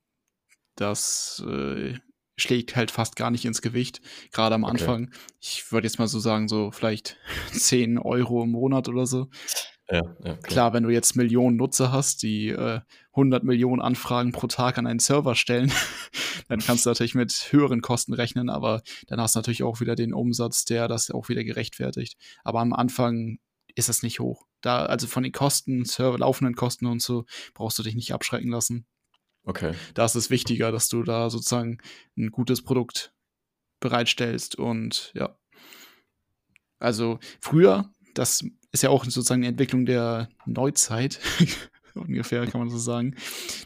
das 0.77 1.43
äh, 1.47 1.95
schlägt 2.37 2.77
halt 2.77 2.91
fast 2.91 3.17
gar 3.17 3.31
nicht 3.31 3.45
ins 3.45 3.63
Gewicht, 3.63 4.01
gerade 4.31 4.55
am 4.55 4.65
okay. 4.65 4.73
Anfang. 4.73 5.11
Ich 5.41 5.73
würde 5.73 5.87
jetzt 5.87 5.99
mal 5.99 6.07
so 6.07 6.21
sagen, 6.21 6.49
so 6.49 6.71
vielleicht 6.71 7.17
10 7.53 7.99
Euro 7.99 8.45
im 8.45 8.51
Monat 8.53 8.89
oder 8.89 9.07
so. 9.07 9.29
Ja, 9.89 9.97
ja, 9.97 10.13
klar. 10.13 10.37
klar. 10.39 10.73
wenn 10.73 10.83
du 10.83 10.91
jetzt 10.91 11.15
Millionen 11.15 11.57
Nutzer 11.57 11.93
hast, 11.93 12.23
die 12.23 12.49
äh, 12.49 12.81
100 13.13 13.45
Millionen 13.45 13.81
Anfragen 13.81 14.33
pro 14.33 14.49
Tag 14.49 14.79
an 14.79 14.87
einen 14.87 14.99
Server 14.99 15.35
stellen, 15.35 15.71
dann 16.49 16.61
kannst 16.61 16.85
du 16.87 16.91
natürlich 16.91 17.15
mit 17.15 17.49
höheren 17.51 17.83
Kosten 17.83 18.13
rechnen, 18.13 18.51
aber 18.51 18.83
dann 19.07 19.21
hast 19.21 19.37
du 19.37 19.39
natürlich 19.39 19.63
auch 19.63 19.81
wieder 19.81 19.95
den 19.95 20.13
Umsatz, 20.13 20.65
der 20.65 20.89
das 20.89 21.11
auch 21.11 21.29
wieder 21.29 21.45
gerechtfertigt. 21.45 22.17
Aber 22.43 22.61
am 22.61 22.73
Anfang 22.73 23.39
ist 23.77 23.89
es 23.89 24.03
nicht 24.03 24.19
hoch. 24.19 24.47
Da, 24.61 24.87
also 24.87 25.07
von 25.07 25.23
den 25.23 25.33
Kosten, 25.33 25.85
Server, 25.85 26.19
laufenden 26.19 26.57
Kosten 26.57 26.87
und 26.87 27.01
so, 27.01 27.25
brauchst 27.55 27.79
du 27.79 27.83
dich 27.83 27.95
nicht 27.95 28.13
abschrecken 28.13 28.51
lassen. 28.51 28.87
Okay. 29.45 29.75
Da 29.95 30.05
ist 30.05 30.17
es 30.17 30.31
wichtiger, 30.31 30.73
dass 30.73 30.89
du 30.89 31.05
da 31.05 31.31
sozusagen 31.31 31.79
ein 32.17 32.31
gutes 32.33 32.63
Produkt 32.63 33.13
bereitstellst 33.79 34.57
und 34.57 35.13
ja. 35.15 35.39
Also 36.79 37.21
früher, 37.41 37.91
das 38.15 38.45
ist 38.77 38.83
ja 38.83 38.91
auch 38.91 39.05
sozusagen 39.05 39.41
die 39.41 39.49
Entwicklung 39.49 39.87
der 39.87 40.29
Neuzeit, 40.45 41.19
ungefähr, 41.95 42.47
kann 42.47 42.61
man 42.61 42.69
so 42.69 42.77
sagen, 42.77 43.15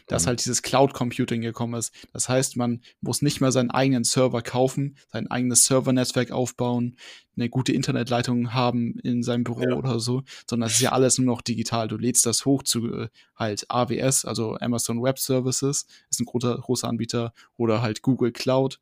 dass 0.07 0.23
mhm. 0.23 0.27
halt 0.27 0.39
dieses 0.39 0.61
Cloud 0.61 0.93
Computing 0.93 1.41
gekommen 1.41 1.73
ist. 1.73 1.93
Das 2.13 2.29
heißt, 2.29 2.55
man 2.55 2.79
muss 3.01 3.21
nicht 3.21 3.41
mehr 3.41 3.51
seinen 3.51 3.71
eigenen 3.71 4.05
Server 4.05 4.41
kaufen, 4.41 4.95
sein 5.11 5.27
eigenes 5.27 5.65
Servernetzwerk 5.65 6.31
aufbauen, 6.31 6.95
eine 7.35 7.49
gute 7.49 7.73
Internetleitung 7.73 8.53
haben 8.53 8.99
in 8.99 9.21
seinem 9.21 9.43
Büro 9.43 9.63
ja. 9.63 9.75
oder 9.75 9.99
so, 9.99 10.23
sondern 10.49 10.67
es 10.67 10.75
ist 10.75 10.81
ja 10.81 10.93
alles 10.93 11.17
nur 11.17 11.27
noch 11.27 11.41
digital. 11.41 11.89
Du 11.89 11.97
lädst 11.97 12.25
das 12.25 12.45
hoch 12.45 12.63
zu 12.63 12.87
äh, 12.93 13.09
halt 13.35 13.65
AWS, 13.69 14.23
also 14.23 14.55
Amazon 14.55 15.01
Web 15.01 15.19
Services, 15.19 15.87
ist 16.09 16.21
ein 16.21 16.25
großer, 16.25 16.57
großer 16.57 16.87
Anbieter, 16.87 17.33
oder 17.57 17.81
halt 17.81 18.01
Google 18.01 18.31
Cloud. 18.31 18.79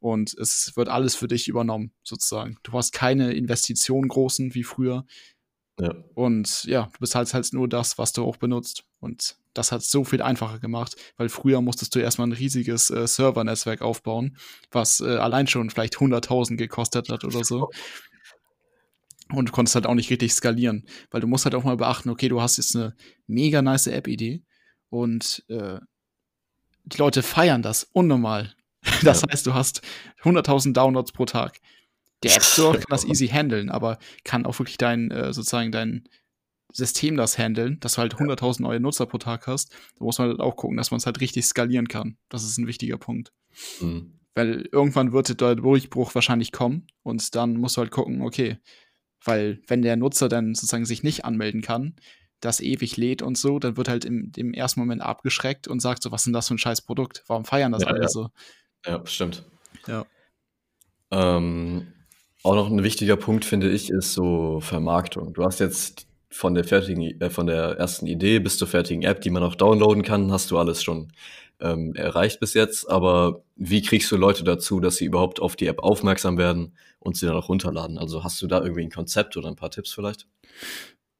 Und 0.00 0.34
es 0.34 0.72
wird 0.74 0.88
alles 0.88 1.14
für 1.14 1.28
dich 1.28 1.48
übernommen, 1.48 1.92
sozusagen. 2.02 2.56
Du 2.62 2.72
hast 2.72 2.92
keine 2.92 3.32
Investitionen 3.34 4.08
großen 4.08 4.54
wie 4.54 4.64
früher. 4.64 5.04
Ja. 5.80 5.94
Und 6.14 6.64
ja, 6.64 6.88
du 6.92 6.98
bezahlst 7.00 7.34
halt 7.34 7.52
nur 7.52 7.68
das, 7.68 7.98
was 7.98 8.12
du 8.12 8.24
auch 8.24 8.36
benutzt. 8.36 8.84
Und 9.00 9.36
das 9.54 9.72
hat 9.72 9.82
so 9.82 10.04
viel 10.04 10.22
einfacher 10.22 10.58
gemacht, 10.58 10.96
weil 11.16 11.28
früher 11.28 11.60
musstest 11.60 11.94
du 11.94 11.98
erstmal 11.98 12.28
ein 12.28 12.32
riesiges 12.32 12.90
äh, 12.90 13.06
Servernetzwerk 13.06 13.82
aufbauen, 13.82 14.36
was 14.70 15.00
äh, 15.00 15.16
allein 15.16 15.46
schon 15.46 15.70
vielleicht 15.70 15.96
100.000 15.96 16.56
gekostet 16.56 17.08
hat 17.08 17.24
oder 17.24 17.44
so. 17.44 17.70
Und 19.32 19.48
du 19.48 19.52
konntest 19.52 19.74
halt 19.74 19.86
auch 19.86 19.94
nicht 19.94 20.10
richtig 20.10 20.32
skalieren, 20.32 20.86
weil 21.10 21.20
du 21.20 21.26
musst 21.26 21.44
halt 21.44 21.54
auch 21.54 21.64
mal 21.64 21.76
beachten, 21.76 22.10
okay, 22.10 22.28
du 22.28 22.40
hast 22.40 22.56
jetzt 22.56 22.74
eine 22.74 22.94
mega 23.26 23.62
nice 23.62 23.86
App-Idee 23.86 24.42
und 24.88 25.44
äh, 25.48 25.78
die 26.84 26.98
Leute 26.98 27.22
feiern 27.22 27.62
das 27.62 27.84
unnormal. 27.84 28.54
Das 29.04 29.20
ja. 29.20 29.28
heißt, 29.30 29.46
du 29.46 29.52
hast 29.52 29.82
100.000 30.22 30.72
Downloads 30.72 31.12
pro 31.12 31.26
Tag. 31.26 31.60
Der 32.22 32.36
App 32.36 32.42
Store 32.42 32.74
kann 32.78 32.86
das 32.90 33.04
easy 33.04 33.28
handeln, 33.28 33.70
aber 33.70 33.98
kann 34.24 34.46
auch 34.46 34.58
wirklich 34.58 34.78
dein, 34.78 35.10
äh, 35.10 35.32
sozusagen 35.32 35.72
dein 35.72 36.08
System 36.72 37.16
das 37.16 37.38
handeln, 37.38 37.80
dass 37.80 37.94
du 37.94 37.98
halt 37.98 38.14
100.000 38.14 38.62
neue 38.62 38.80
Nutzer 38.80 39.06
pro 39.06 39.18
Tag 39.18 39.46
hast. 39.46 39.72
Da 39.98 40.04
muss 40.04 40.18
man 40.18 40.28
halt 40.28 40.40
auch 40.40 40.56
gucken, 40.56 40.76
dass 40.76 40.90
man 40.90 40.98
es 40.98 41.06
halt 41.06 41.20
richtig 41.20 41.44
skalieren 41.46 41.88
kann. 41.88 42.16
Das 42.28 42.44
ist 42.44 42.58
ein 42.58 42.66
wichtiger 42.66 42.98
Punkt. 42.98 43.32
Mhm. 43.80 44.18
Weil 44.34 44.68
irgendwann 44.70 45.12
wird 45.12 45.40
der 45.40 45.56
Durchbruch 45.56 46.14
wahrscheinlich 46.14 46.52
kommen 46.52 46.86
und 47.02 47.34
dann 47.34 47.56
musst 47.56 47.76
du 47.76 47.80
halt 47.80 47.90
gucken, 47.90 48.22
okay, 48.22 48.58
weil 49.24 49.60
wenn 49.66 49.82
der 49.82 49.96
Nutzer 49.96 50.28
dann 50.28 50.54
sozusagen 50.54 50.86
sich 50.86 51.02
nicht 51.02 51.24
anmelden 51.24 51.62
kann, 51.62 51.96
das 52.40 52.60
ewig 52.60 52.96
lädt 52.96 53.22
und 53.22 53.36
so, 53.36 53.58
dann 53.58 53.76
wird 53.76 53.88
halt 53.88 54.04
im, 54.04 54.32
im 54.36 54.54
ersten 54.54 54.80
Moment 54.80 55.02
abgeschreckt 55.02 55.68
und 55.68 55.80
sagt 55.80 56.02
so, 56.02 56.10
was 56.10 56.22
ist 56.22 56.26
denn 56.26 56.32
das 56.32 56.48
für 56.48 56.54
ein 56.54 56.58
scheiß 56.58 56.82
Produkt? 56.82 57.22
Warum 57.26 57.44
feiern 57.44 57.72
das 57.72 57.82
Ja, 57.82 57.88
alle 57.88 58.02
ja. 58.02 58.08
so? 58.08 58.28
Ja, 58.86 59.04
stimmt. 59.04 59.44
Ja. 59.86 60.06
Ähm, 61.10 61.92
auch 62.42 62.54
noch 62.54 62.70
ein 62.70 62.82
wichtiger 62.82 63.16
Punkt, 63.16 63.44
finde 63.44 63.70
ich, 63.70 63.90
ist 63.90 64.14
so 64.14 64.60
Vermarktung. 64.60 65.32
Du 65.34 65.44
hast 65.44 65.60
jetzt 65.60 66.06
von 66.30 66.54
der 66.54 66.64
fertigen, 66.64 67.20
äh, 67.20 67.30
von 67.30 67.46
der 67.46 67.76
ersten 67.78 68.06
Idee 68.06 68.38
bis 68.38 68.56
zur 68.56 68.68
fertigen 68.68 69.02
App, 69.02 69.20
die 69.20 69.30
man 69.30 69.42
auch 69.42 69.54
downloaden 69.54 70.02
kann, 70.02 70.32
hast 70.32 70.50
du 70.50 70.58
alles 70.58 70.82
schon 70.82 71.08
ähm, 71.60 71.94
erreicht 71.94 72.40
bis 72.40 72.54
jetzt. 72.54 72.88
Aber 72.88 73.42
wie 73.56 73.82
kriegst 73.82 74.10
du 74.10 74.16
Leute 74.16 74.44
dazu, 74.44 74.80
dass 74.80 74.96
sie 74.96 75.04
überhaupt 75.04 75.40
auf 75.40 75.56
die 75.56 75.66
App 75.66 75.80
aufmerksam 75.80 76.38
werden 76.38 76.72
und 76.98 77.16
sie 77.16 77.26
dann 77.26 77.36
auch 77.36 77.48
runterladen? 77.48 77.98
Also 77.98 78.24
hast 78.24 78.40
du 78.40 78.46
da 78.46 78.62
irgendwie 78.62 78.82
ein 78.84 78.90
Konzept 78.90 79.36
oder 79.36 79.48
ein 79.48 79.56
paar 79.56 79.70
Tipps 79.70 79.92
vielleicht? 79.92 80.26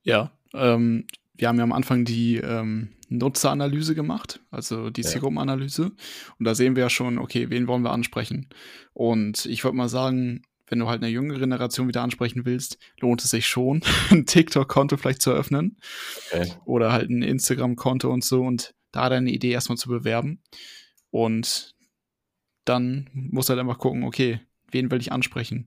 Ja, 0.02 0.30
ähm, 0.54 1.06
wir 1.36 1.48
haben 1.48 1.58
ja 1.58 1.64
am 1.64 1.72
Anfang 1.72 2.04
die 2.04 2.36
ähm, 2.36 2.90
Nutzeranalyse 3.08 3.94
gemacht, 3.94 4.40
also 4.50 4.90
die 4.90 5.02
Ja. 5.02 5.08
Zielgruppenanalyse. 5.08 5.90
Und 6.38 6.44
da 6.44 6.54
sehen 6.54 6.76
wir 6.76 6.84
ja 6.84 6.90
schon, 6.90 7.18
okay, 7.18 7.50
wen 7.50 7.66
wollen 7.66 7.82
wir 7.82 7.92
ansprechen? 7.92 8.48
Und 8.92 9.46
ich 9.46 9.64
würde 9.64 9.76
mal 9.76 9.88
sagen, 9.88 10.42
wenn 10.70 10.78
du 10.78 10.88
halt 10.88 11.02
eine 11.02 11.10
jüngere 11.12 11.38
Generation 11.38 11.88
wieder 11.88 12.02
ansprechen 12.02 12.46
willst, 12.46 12.78
lohnt 13.00 13.22
es 13.22 13.30
sich 13.30 13.46
schon, 13.46 13.82
ein 14.10 14.24
TikTok-Konto 14.24 14.96
vielleicht 14.96 15.20
zu 15.20 15.30
eröffnen 15.30 15.76
Okay. 16.32 16.52
oder 16.64 16.92
halt 16.92 17.10
ein 17.10 17.22
Instagram-Konto 17.22 18.10
und 18.10 18.24
so 18.24 18.42
und 18.42 18.74
da 18.92 19.08
deine 19.08 19.30
Idee 19.30 19.50
erstmal 19.50 19.78
zu 19.78 19.88
bewerben. 19.88 20.42
Und 21.10 21.74
dann 22.64 23.10
musst 23.12 23.48
du 23.48 23.52
halt 23.52 23.60
einfach 23.60 23.78
gucken, 23.78 24.04
okay, 24.04 24.40
wen 24.70 24.90
will 24.90 25.00
ich 25.00 25.12
ansprechen? 25.12 25.66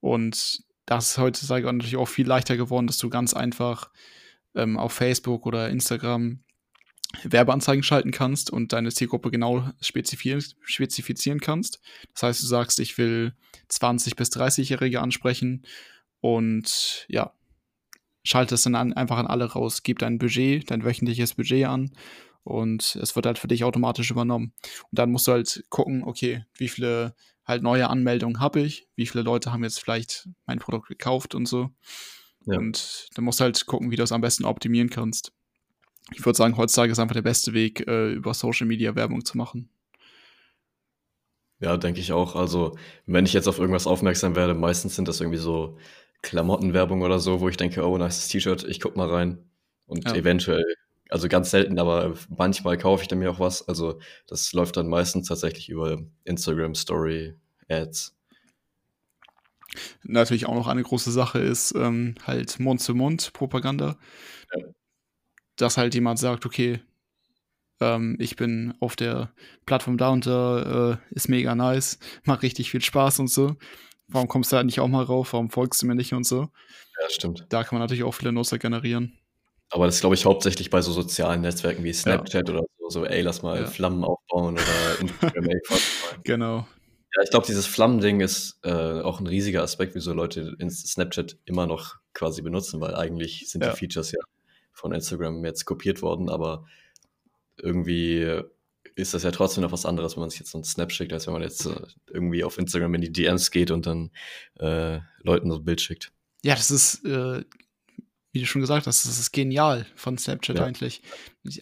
Und 0.00 0.64
das 0.86 1.10
ist 1.10 1.18
heutzutage 1.18 1.66
natürlich 1.66 1.96
auch 1.96 2.08
viel 2.08 2.26
leichter 2.26 2.56
geworden, 2.56 2.86
dass 2.86 2.98
du 2.98 3.08
ganz 3.08 3.34
einfach 3.34 3.90
ähm, 4.54 4.76
auf 4.78 4.92
Facebook 4.92 5.46
oder 5.46 5.68
Instagram 5.68 6.40
Werbeanzeigen 7.24 7.82
schalten 7.82 8.10
kannst 8.10 8.50
und 8.50 8.72
deine 8.72 8.90
Zielgruppe 8.90 9.30
genau 9.30 9.70
spezifizieren, 9.80 11.40
kannst. 11.40 11.80
Das 12.14 12.22
heißt, 12.22 12.42
du 12.42 12.46
sagst, 12.46 12.80
ich 12.80 12.98
will 12.98 13.34
20 13.68 14.16
bis 14.16 14.30
30-Jährige 14.30 15.00
ansprechen 15.00 15.64
und 16.20 17.06
ja, 17.08 17.32
schaltest 18.24 18.66
dann 18.66 18.74
an, 18.74 18.92
einfach 18.92 19.18
an 19.18 19.26
alle 19.26 19.44
raus, 19.44 19.82
gib 19.82 19.98
dein 19.98 20.18
Budget, 20.18 20.70
dein 20.70 20.84
wöchentliches 20.84 21.34
Budget 21.34 21.66
an 21.66 21.92
und 22.42 22.96
es 22.96 23.16
wird 23.16 23.26
halt 23.26 23.38
für 23.38 23.48
dich 23.48 23.64
automatisch 23.64 24.10
übernommen. 24.10 24.52
Und 24.62 24.98
dann 24.98 25.10
musst 25.10 25.26
du 25.26 25.32
halt 25.32 25.64
gucken, 25.68 26.04
okay, 26.04 26.44
wie 26.56 26.68
viele 26.68 27.14
halt 27.44 27.62
neue 27.62 27.88
Anmeldungen 27.88 28.40
habe 28.40 28.60
ich, 28.60 28.88
wie 28.96 29.06
viele 29.06 29.22
Leute 29.22 29.52
haben 29.52 29.62
jetzt 29.62 29.80
vielleicht 29.80 30.28
mein 30.46 30.58
Produkt 30.58 30.88
gekauft 30.88 31.34
und 31.34 31.46
so. 31.46 31.70
Ja. 32.44 32.58
Und 32.58 33.08
dann 33.14 33.24
musst 33.24 33.40
du 33.40 33.44
halt 33.44 33.66
gucken, 33.66 33.90
wie 33.90 33.96
du 33.96 34.02
das 34.02 34.12
am 34.12 34.20
besten 34.20 34.44
optimieren 34.44 34.90
kannst. 34.90 35.32
Ich 36.12 36.24
würde 36.24 36.36
sagen, 36.36 36.56
heutzutage 36.56 36.92
ist 36.92 36.98
einfach 36.98 37.14
der 37.14 37.22
beste 37.22 37.52
Weg, 37.52 37.86
äh, 37.86 38.12
über 38.12 38.32
Social 38.34 38.66
Media 38.66 38.94
Werbung 38.94 39.24
zu 39.24 39.36
machen. 39.36 39.68
Ja, 41.58 41.76
denke 41.76 42.00
ich 42.00 42.12
auch. 42.12 42.36
Also, 42.36 42.76
wenn 43.06 43.24
ich 43.24 43.32
jetzt 43.32 43.48
auf 43.48 43.58
irgendwas 43.58 43.86
aufmerksam 43.86 44.36
werde, 44.36 44.54
meistens 44.54 44.94
sind 44.94 45.08
das 45.08 45.20
irgendwie 45.20 45.38
so 45.38 45.78
Klamottenwerbung 46.22 47.02
oder 47.02 47.18
so, 47.18 47.40
wo 47.40 47.48
ich 47.48 47.56
denke, 47.56 47.86
oh, 47.86 47.96
nice 47.98 48.28
T-Shirt, 48.28 48.64
ich 48.64 48.80
guck 48.80 48.96
mal 48.96 49.08
rein. 49.08 49.38
Und 49.86 50.04
Ja. 50.04 50.14
eventuell, 50.14 50.64
also 51.08 51.28
ganz 51.28 51.50
selten, 51.50 51.78
aber 51.78 52.14
manchmal 52.28 52.76
kaufe 52.76 53.02
ich 53.02 53.08
dann 53.08 53.20
mir 53.20 53.30
auch 53.30 53.40
was. 53.40 53.66
Also, 53.68 54.00
das 54.26 54.52
läuft 54.52 54.76
dann 54.76 54.88
meistens 54.88 55.28
tatsächlich 55.28 55.68
über 55.70 56.02
Instagram 56.24 56.74
Story 56.74 57.34
Ads. 57.68 58.14
Natürlich 60.02 60.46
auch 60.46 60.54
noch 60.54 60.68
eine 60.68 60.82
große 60.82 61.10
Sache 61.10 61.38
ist 61.38 61.74
ähm, 61.76 62.14
halt 62.26 62.60
Mund-zu-Mund-Propaganda. 62.60 63.86
Ja. 63.86 63.96
Dass 65.56 65.76
halt 65.76 65.94
jemand 65.94 66.18
sagt, 66.18 66.44
okay, 66.46 66.80
ähm, 67.80 68.16
ich 68.20 68.36
bin 68.36 68.74
auf 68.80 68.96
der 68.96 69.30
Plattform 69.66 69.98
da 69.98 70.10
und 70.10 70.26
da, 70.26 70.92
äh, 70.92 70.96
ist 71.14 71.28
mega 71.28 71.54
nice, 71.54 71.98
macht 72.24 72.42
richtig 72.42 72.70
viel 72.70 72.82
Spaß 72.82 73.20
und 73.20 73.28
so. 73.28 73.56
Warum 74.08 74.28
kommst 74.28 74.52
du 74.52 74.56
da 74.56 74.62
nicht 74.64 74.80
auch 74.80 74.88
mal 74.88 75.02
rauf? 75.04 75.32
Warum 75.32 75.50
folgst 75.50 75.82
du 75.82 75.86
mir 75.86 75.94
nicht 75.94 76.12
und 76.14 76.24
so? 76.24 76.48
Ja, 77.00 77.10
stimmt. 77.10 77.46
Da 77.48 77.64
kann 77.64 77.76
man 77.78 77.82
natürlich 77.84 78.04
auch 78.04 78.12
viele 78.14 78.32
Nutzer 78.32 78.58
generieren. 78.58 79.18
Aber 79.70 79.86
das 79.86 80.00
glaube 80.00 80.14
ich 80.14 80.24
hauptsächlich 80.24 80.70
bei 80.70 80.80
so 80.80 80.92
sozialen 80.92 81.40
Netzwerken 81.40 81.82
wie 81.82 81.92
Snapchat 81.92 82.48
oder 82.48 82.62
so, 82.78 82.88
so, 82.88 83.04
ey, 83.04 83.20
lass 83.22 83.42
mal 83.42 83.62
Ja. 83.62 83.66
Flammen 83.66 84.04
aufbauen 84.04 84.54
oder 84.54 84.62
Instagram. 85.00 85.48
Genau. 86.22 86.66
Ja, 87.16 87.22
ich 87.24 87.30
glaube, 87.30 87.46
dieses 87.46 87.66
Flammending 87.66 88.20
ist 88.20 88.58
äh, 88.62 88.70
auch 89.00 89.18
ein 89.20 89.26
riesiger 89.26 89.62
Aspekt, 89.62 89.94
wieso 89.96 90.12
Leute 90.12 90.54
in 90.60 90.70
Snapchat 90.70 91.36
immer 91.46 91.66
noch 91.66 91.96
quasi 92.14 92.42
benutzen, 92.42 92.80
weil 92.80 92.94
eigentlich 92.94 93.50
sind 93.50 93.64
Ja. 93.64 93.72
die 93.72 93.76
Features 93.76 94.12
ja 94.12 94.20
von 94.76 94.92
Instagram 94.92 95.44
jetzt 95.44 95.64
kopiert 95.64 96.02
worden, 96.02 96.28
aber 96.28 96.66
irgendwie 97.56 98.42
ist 98.94 99.14
das 99.14 99.22
ja 99.22 99.30
trotzdem 99.30 99.62
noch 99.62 99.72
was 99.72 99.86
anderes, 99.86 100.16
wenn 100.16 100.20
man 100.20 100.30
sich 100.30 100.40
jetzt 100.40 100.50
so 100.50 100.58
einen 100.58 100.64
Snap 100.64 100.92
schickt, 100.92 101.12
als 101.12 101.26
wenn 101.26 101.32
man 101.32 101.42
jetzt 101.42 101.66
äh, 101.66 101.74
irgendwie 102.08 102.44
auf 102.44 102.58
Instagram 102.58 102.94
in 102.94 103.00
die 103.00 103.12
DMs 103.12 103.50
geht 103.50 103.70
und 103.70 103.86
dann 103.86 104.10
äh, 104.58 105.00
Leuten 105.22 105.50
so 105.50 105.56
ein 105.58 105.64
Bild 105.64 105.80
schickt. 105.80 106.12
Ja, 106.42 106.54
das 106.54 106.70
ist, 106.70 107.04
äh, 107.04 107.42
wie 108.32 108.40
du 108.40 108.46
schon 108.46 108.60
gesagt 108.60 108.86
hast, 108.86 109.06
das 109.06 109.18
ist 109.18 109.32
genial 109.32 109.86
von 109.96 110.18
Snapchat 110.18 110.56
Ja. 110.56 110.64
eigentlich. 110.64 111.02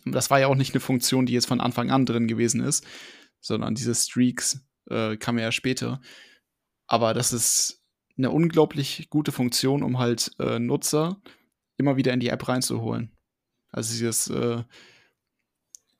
Das 0.04 0.30
war 0.30 0.40
ja 0.40 0.48
auch 0.48 0.56
nicht 0.56 0.74
eine 0.74 0.80
Funktion, 0.80 1.26
die 1.26 1.32
jetzt 1.32 1.46
von 1.46 1.60
Anfang 1.60 1.90
an 1.90 2.04
drin 2.04 2.26
gewesen 2.26 2.60
ist, 2.60 2.84
sondern 3.40 3.76
diese 3.76 3.94
Streaks 3.94 4.60
äh, 4.90 5.16
kamen 5.16 5.38
ja 5.38 5.52
später. 5.52 6.00
Aber 6.86 7.14
das 7.14 7.32
ist 7.32 7.82
eine 8.16 8.30
unglaublich 8.30 9.08
gute 9.08 9.32
Funktion, 9.32 9.82
um 9.82 9.98
halt 9.98 10.32
äh, 10.40 10.58
Nutzer 10.58 11.20
immer 11.76 11.96
wieder 11.96 12.12
in 12.12 12.20
die 12.20 12.28
App 12.28 12.46
reinzuholen. 12.48 13.10
Also 13.70 13.92
dieses 13.92 14.28
äh, 14.28 14.62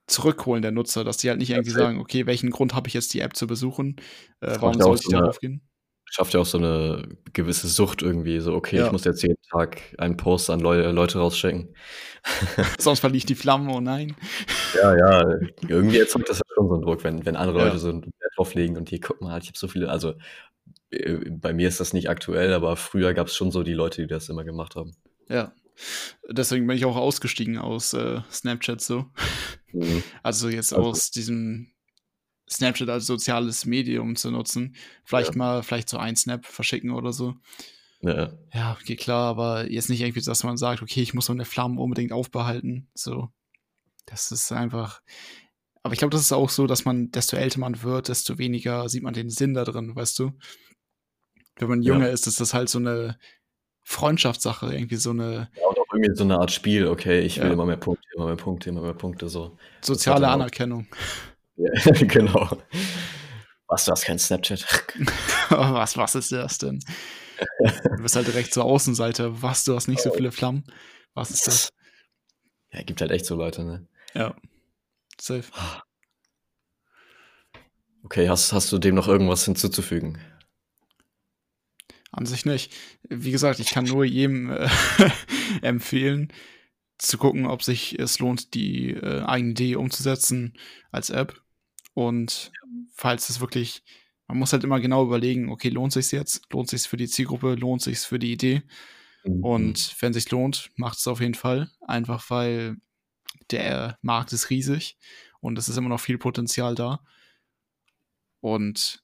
Zurückholen 0.07 0.63
der 0.63 0.71
Nutzer, 0.71 1.03
dass 1.03 1.17
die 1.17 1.29
halt 1.31 1.39
nicht 1.39 1.51
irgendwie 1.51 1.71
sagen, 1.71 1.99
okay, 1.99 2.27
welchen 2.27 2.51
Grund 2.51 2.75
habe 2.75 2.89
ich 2.89 2.95
jetzt 2.95 3.15
die 3.15 3.21
App 3.21 3.35
zu 3.37 3.47
besuchen? 3.47 3.97
Äh, 4.41 4.57
warum 4.61 4.81
sollte 4.81 5.03
ich 5.03 5.07
so 5.11 5.13
darauf 5.19 5.39
gehen? 5.39 5.63
Schafft 6.11 6.35
ja 6.35 6.41
auch 6.41 6.47
so 6.47 6.59
eine 6.59 7.09
gewisse 7.33 7.67
Sucht 7.67 8.03
irgendwie, 8.03 8.39
so, 8.39 8.55
okay, 8.55 8.77
Ja. 8.77 8.87
ich 8.87 8.93
muss 8.93 9.05
jetzt 9.05 9.23
jeden 9.23 9.41
Tag 9.51 9.81
einen 9.99 10.17
Post 10.19 10.51
an 10.51 10.61
Leu 10.61 10.91
Leute 10.93 11.19
rausschicken. 11.19 11.75
Sonst 12.79 13.01
verliere 13.01 13.17
ich 13.17 13.27
die 13.27 13.35
Flammen, 13.35 13.69
oh 13.71 13.81
nein. 13.81 14.15
Ja, 14.75 14.95
ja, 14.97 15.39
irgendwie 15.67 15.99
erzeugt 15.99 16.29
das 16.29 16.39
ja 16.39 16.55
schon 16.55 16.69
so 16.69 16.75
einen 16.75 16.83
Druck, 16.83 17.03
wenn, 17.03 17.25
wenn 17.25 17.35
andere 17.37 17.59
Ja. 17.59 17.65
Leute 17.65 17.79
so 17.79 17.89
einen 17.89 18.03
Wert 18.03 18.33
drauf 18.37 18.55
legen 18.55 18.77
und 18.77 18.91
hier, 18.91 19.01
guck 19.01 19.23
mal, 19.23 19.41
ich 19.41 19.49
habe 19.49 19.59
so 19.59 19.67
viele, 19.67 19.89
also 19.89 20.15
äh, 20.91 21.31
bei 21.31 21.55
mir 21.55 21.67
ist 21.67 21.81
das 21.81 21.95
nicht 21.95 22.11
aktuell, 22.11 22.53
aber 22.53 22.77
früher 22.77 23.15
gab 23.15 23.29
es 23.29 23.35
schon 23.35 23.51
so 23.51 23.63
die 23.63 23.73
Leute, 23.75 24.03
die 24.03 24.09
das 24.09 24.29
immer 24.29 24.45
gemacht 24.45 24.77
haben. 24.77 24.93
Ja. 25.29 25.53
Deswegen 26.31 26.67
bin 26.67 26.77
ich 26.77 26.85
auch 26.85 26.97
ausgestiegen 26.97 27.59
aus 27.59 27.93
äh, 27.95 28.21
Snapchat 28.31 28.81
so. 28.81 29.07
Mhm. 29.73 30.03
Also 30.23 30.49
jetzt 30.49 30.73
Also- 30.73 30.89
aus 30.89 31.11
diesem 31.11 31.71
Snapchat 32.49 32.89
als 32.91 33.07
soziales 33.07 33.65
Medium 33.65 34.17
zu 34.17 34.31
nutzen. 34.31 34.77
Vielleicht 35.05 35.31
Ja. 35.33 35.39
mal, 35.39 35.63
vielleicht 35.63 35.89
so 35.89 35.97
ein 35.99 36.15
Snap 36.17 36.45
verschicken 36.47 36.91
oder 36.91 37.13
so. 37.13 37.35
Ja, 38.03 38.33
Ja, 38.53 38.77
geht 38.85 39.01
klar, 39.01 39.31
aber 39.31 39.71
jetzt 39.71 39.89
nicht 39.89 40.03
irgendwie, 40.03 40.21
dass 40.21 40.45
man 40.45 40.59
sagt, 40.59 40.83
okay, 40.83 41.01
ich 41.01 41.15
muss 41.15 41.29
meine 41.31 41.47
Flammen 41.47 41.79
unbedingt 41.79 42.13
aufbehalten. 42.13 42.89
So. 42.95 43.31
Das 44.07 44.31
ist 44.31 44.53
einfach. 44.53 45.01
Aber 45.83 45.95
ich 45.95 45.99
glaube, 45.99 46.13
das 46.13 46.21
ist 46.21 46.33
auch 46.33 46.51
so, 46.51 46.67
dass 46.67 46.85
man, 46.85 47.11
desto 47.11 47.37
älter 47.37 47.61
man 47.61 47.83
wird, 47.83 48.09
desto 48.09 48.37
weniger 48.39 48.89
sieht 48.91 49.03
man 49.03 49.15
den 49.15 49.31
Sinn 49.31 49.55
da 49.55 49.65
drin, 49.65 49.97
weißt 49.97 50.19
du? 50.19 50.33
Wenn 51.57 51.69
man 51.69 51.83
Ja. 51.83 51.95
jünger 51.95 52.11
ist, 52.11 52.27
ist 52.27 52.41
das 52.41 52.53
halt 52.53 52.69
so 52.69 52.79
eine 52.79 53.19
Freundschaftssache, 53.85 54.75
irgendwie 54.75 54.97
so 54.97 55.11
eine 55.11 55.49
Ja, 55.61 55.67
und 55.69 55.79
auch 55.79 55.87
irgendwie 55.93 56.17
so 56.17 56.25
eine 56.25 56.39
Art 56.39 56.51
Spiel, 56.51 56.87
okay, 56.89 57.21
ich 57.21 57.39
will 57.39 57.47
Ja. 57.49 57.53
immer 57.53 57.67
mehr 57.67 57.77
Punkte, 57.77 58.07
immer 58.17 58.27
mehr 58.27 58.37
Punkte, 58.37 58.71
immer 58.71 58.81
mehr 58.81 58.95
Punkte, 58.95 59.29
so. 59.29 59.57
soziale 59.83 60.29
Anerkennung. 60.29 60.87
Ja, 61.57 61.71
genau. 61.93 62.59
Was, 63.69 63.85
du 63.85 63.93
hast 63.93 64.05
kein 64.05 64.19
Snapchat? 64.19 64.67
was, 65.51 65.97
was 65.97 66.15
ist 66.17 66.33
das 66.33 66.59
denn? 66.59 66.81
Du 67.61 68.03
bist 68.03 68.17
halt 68.17 68.27
direkt 68.27 68.53
zur 68.53 68.65
Außenseite. 68.65 69.41
Was, 69.41 69.63
du 69.63 69.77
hast 69.77 69.87
nicht 69.87 70.03
so 70.03 70.11
viele 70.11 70.33
Flammen? 70.33 70.65
Was 71.15 71.31
ist 71.31 71.47
das? 71.47 71.73
Ja, 72.73 72.83
gibt 72.83 73.01
halt 73.01 73.13
echt 73.13 73.25
so 73.25 73.37
Leute, 73.37 73.63
ne? 73.63 73.87
Ja. 74.15 74.35
Safe. 75.21 75.45
Okay, 78.03 78.29
hast, 78.29 78.53
hast 78.53 78.73
du 78.73 78.79
dem 78.79 78.97
noch 78.97 79.07
irgendwas 79.07 79.45
hinzuzufügen? 79.45 80.19
An 82.17 82.27
sich 82.27 82.47
nicht. 82.47 82.73
Wie 83.09 83.33
gesagt, 83.33 83.59
ich 83.59 83.71
kann 83.71 83.87
nur 83.87 84.05
jedem 84.05 84.51
äh, 84.51 84.69
empfehlen, 85.63 86.33
zu 86.99 87.19
gucken, 87.19 87.47
ob 87.47 87.63
sich 87.63 87.99
es 87.99 88.21
lohnt, 88.21 88.55
die 88.55 88.91
äh, 88.91 89.23
eigene 89.23 89.51
Idee 89.51 89.77
umzusetzen 89.77 90.55
als 90.93 91.11
App. 91.11 91.43
Und 91.93 92.53
falls 92.95 93.29
es 93.31 93.41
wirklich, 93.41 93.83
man 94.29 94.39
muss 94.39 94.53
halt 94.53 94.63
immer 94.63 94.79
genau 94.79 95.05
überlegen, 95.05 95.51
okay, 95.51 95.71
lohnt 95.71 95.93
sich's 95.93 96.13
jetzt? 96.13 96.47
Lohnt 96.53 96.71
sich's 96.71 96.87
für 96.87 96.97
die 96.97 97.09
Zielgruppe? 97.09 97.57
Lohnt 97.57 97.83
sich's 97.83 98.05
für 98.05 98.21
die 98.21 98.33
Idee? 98.33 98.63
Mhm. 99.25 99.45
Und 99.45 99.97
wenn 100.01 100.13
sich 100.13 100.31
lohnt, 100.31 100.71
macht 100.77 100.99
es 100.99 101.09
auf 101.09 101.21
jeden 101.21 101.35
Fall. 101.35 101.69
Einfach 101.81 102.31
weil 102.31 102.77
der 103.51 103.99
Markt 104.03 104.33
ist 104.33 104.51
riesig 104.51 104.97
und 105.41 105.59
es 105.59 105.69
ist 105.69 105.77
immer 105.77 105.89
noch 105.89 106.01
viel 106.01 106.19
Potenzial 106.19 106.77
da. 106.77 107.01
Und 108.41 109.04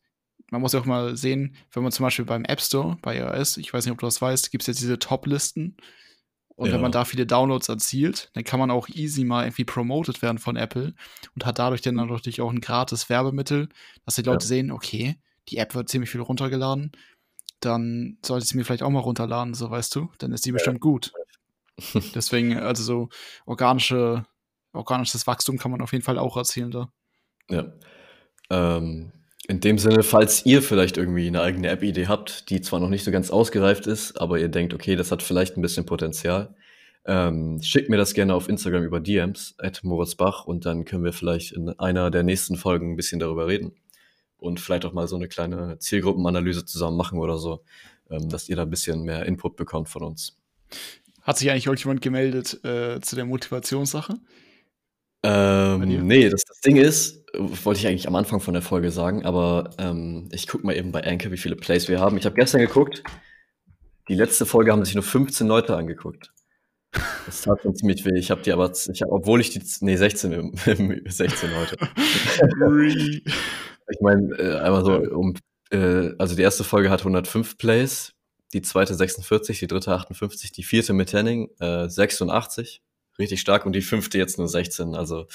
man 0.51 0.61
muss 0.61 0.73
ja 0.73 0.81
auch 0.81 0.85
mal 0.85 1.17
sehen, 1.17 1.57
wenn 1.73 1.83
man 1.83 1.93
zum 1.93 2.05
Beispiel 2.05 2.25
beim 2.25 2.45
App 2.45 2.61
Store, 2.61 2.99
bei 3.03 3.19
iOS, 3.19 3.57
ich 3.57 3.73
weiß 3.73 3.85
nicht, 3.85 3.93
ob 3.93 3.99
du 3.99 4.07
das 4.07 4.21
weißt, 4.21 4.51
gibt 4.51 4.63
es 4.63 4.67
jetzt 4.67 4.81
diese 4.81 4.99
Top-Listen. 4.99 5.77
Und 6.57 6.67
ja. 6.69 6.75
wenn 6.75 6.83
man 6.83 6.93
da 6.93 7.07
viele 7.07 7.25
Downloads 7.25 7.71
erzielt, 7.71 8.31
dann 8.35 8.45
kann 8.45 8.61
man 8.61 8.71
auch 8.71 8.89
easy 8.89 9.25
mal 9.25 9.45
irgendwie 9.45 9.65
promoted 9.65 10.21
werden 10.21 10.39
von 10.39 10.57
Apple 10.57 10.95
und 11.35 11.47
hat 11.47 11.59
dadurch 11.59 11.81
dann 11.81 11.95
natürlich 11.95 12.43
auch 12.43 12.51
ein 12.51 12.61
gratis 12.61 13.09
Werbemittel, 13.09 13.71
dass 14.05 14.17
die 14.17 14.23
Leute 14.23 14.45
ja. 14.45 14.49
sehen, 14.49 14.71
okay, 14.71 15.17
die 15.49 15.57
App 15.57 15.75
wird 15.75 15.89
ziemlich 15.89 16.11
viel 16.11 16.21
runtergeladen, 16.21 16.93
dann 17.61 18.19
sollte 18.23 18.45
ich 18.45 18.51
sie 18.51 18.59
mir 18.59 18.65
vielleicht 18.65 18.83
auch 18.83 18.91
mal 18.91 19.01
runterladen, 19.01 19.55
so 19.55 19.71
weißt 19.71 19.95
du, 19.95 20.11
dann 20.19 20.33
ist 20.33 20.45
die 20.45 20.53
bestimmt 20.53 20.77
ja. 20.77 20.81
gut. 20.81 21.13
Deswegen, 22.15 22.59
also 22.59 22.83
so 22.83 23.09
organische, 23.47 24.27
organisches 24.73 25.27
Wachstum 25.27 25.57
kann 25.57 25.71
man 25.71 25.81
auf 25.81 25.93
jeden 25.93 26.05
Fall 26.05 26.19
auch 26.19 26.37
erzielen 26.37 26.71
da. 26.71 26.93
Ja. 27.49 27.73
Ähm, 28.51 29.13
in 29.51 29.59
dem 29.59 29.79
Sinne, 29.79 30.05
falls 30.05 30.47
ihr 30.47 30.63
vielleicht 30.63 30.97
irgendwie 30.97 31.27
eine 31.27 31.43
eigene 31.43 31.69
App-Idee 31.69 32.07
habt, 32.07 32.51
die 32.51 32.61
zwar 32.61 32.79
noch 32.79 32.89
nicht 32.89 33.03
so 33.03 33.11
ganz 33.11 33.33
ausgereift 33.33 33.89
ist, 33.89 34.21
aber 34.21 34.39
ihr 34.39 34.49
denkt, 34.49 34.75
okay, 34.75 34.95
das 34.95 35.11
hat 35.11 35.25
vielleicht 35.25 35.57
ein 35.57 35.61
bisschen 35.61 35.87
Potenzial, 35.87 36.55
ähm, 37.05 37.61
schickt 37.61 37.89
mir 37.91 37.97
das 37.97 38.15
gerne 38.15 38.33
auf 38.33 38.49
Instagram 38.49 38.85
über 38.85 39.01
DMs, 39.01 39.57
at 39.59 39.83
Moritzbach, 39.83 40.45
und 40.45 40.67
dann 40.67 40.85
können 40.85 41.03
wir 41.03 41.13
vielleicht 41.13 41.51
in 41.51 41.69
einer 41.69 42.13
der 42.13 42.23
nächsten 42.23 42.55
Folgen 42.55 42.93
ein 42.93 42.97
bisschen 42.97 43.19
darüber 43.19 43.49
reden. 43.49 43.73
Und 44.39 44.61
vielleicht 44.61 44.85
auch 44.85 44.93
mal 44.93 45.09
so 45.09 45.17
eine 45.17 45.27
kleine 45.27 45.79
Zielgruppenanalyse 45.81 46.65
zusammen 46.65 46.97
machen 46.97 47.19
oder 47.19 47.37
so, 47.37 47.65
ähm, 48.09 48.29
dass 48.29 48.49
ihr 48.49 48.55
da 48.55 48.63
ein 48.63 48.71
bisschen 48.71 49.03
mehr 49.03 49.27
Input 49.27 49.57
bekommt 49.57 49.89
von 49.89 50.05
uns. 50.05 50.39
Hat 51.23 51.39
sich 51.39 51.51
eigentlich 51.51 51.67
irgendjemand 51.67 52.03
gemeldet 52.03 52.65
äh, 52.65 53.01
zu 53.01 53.17
der 53.17 53.25
Motivationssache? 53.25 54.15
Ähm, 55.23 56.07
nee, 56.07 56.29
das, 56.29 56.45
das 56.45 56.61
Ding 56.61 56.77
ist, 56.77 57.25
wollte 57.35 57.81
ich 57.81 57.87
eigentlich 57.87 58.09
am 58.09 58.17
Anfang 58.17 58.41
von 58.41 58.55
der 58.55 58.63
Folge 58.63 58.91
sagen, 58.91 59.25
aber 59.25 59.71
ähm, 59.79 60.29
ich 60.33 60.47
gucke 60.47 60.67
mal 60.67 60.77
eben 60.77 60.93
bei 60.93 61.05
Anchor, 61.05 61.31
wie 61.31 61.37
viele 61.37 61.57
Plays 61.57 61.89
wir 61.89 62.01
haben. 62.01 62.17
Ich 62.17 62.25
habe 62.25 62.35
gestern 62.35 62.61
geguckt, 62.61 63.03
die 64.09 64.15
letzte 64.15 64.47
Folge 64.47 64.73
haben 64.73 64.85
sich 64.85 64.95
nur 64.95 65.05
15 65.05 65.47
Leute 65.47 65.77
angeguckt. 65.77 66.33
Das 67.27 67.43
tat 67.43 67.63
schon 67.63 67.77
ziemlich 67.77 68.05
weh. 68.05 68.19
Ich 68.19 68.31
habe 68.31 68.43
die 68.43 68.53
aber, 68.53 68.73
ich 68.73 69.03
hab, 69.03 69.11
obwohl 69.13 69.41
ich 69.41 69.51
die, 69.51 69.63
nee, 69.81 69.97
16, 69.97 70.57
16 71.07 71.51
Leute. 71.53 71.77
ich 73.89 74.01
meine, 74.01 74.35
äh, 74.37 74.59
einmal 74.59 74.85
so, 74.85 74.95
um, 74.95 75.35
äh, 75.71 76.11
also 76.19 76.35
die 76.35 76.43
erste 76.43 76.65
Folge 76.65 76.91
hat 76.91 77.01
105 77.01 77.59
Plays, 77.59 78.15
die 78.53 78.63
zweite 78.63 78.95
46, 78.95 79.61
die 79.61 79.67
dritte 79.69 79.93
58, 79.93 80.51
die 80.51 80.65
vierte 80.65 80.93
mit 80.93 81.13
Henning 81.13 81.51
äh, 81.61 81.89
86 81.89 82.83
richtig 83.21 83.41
stark 83.41 83.67
und 83.67 83.73
die 83.73 83.83
fünfte 83.83 84.19
jetzt 84.19 84.39
nur 84.39 84.49
16. 84.49 84.95
Also 84.95 85.27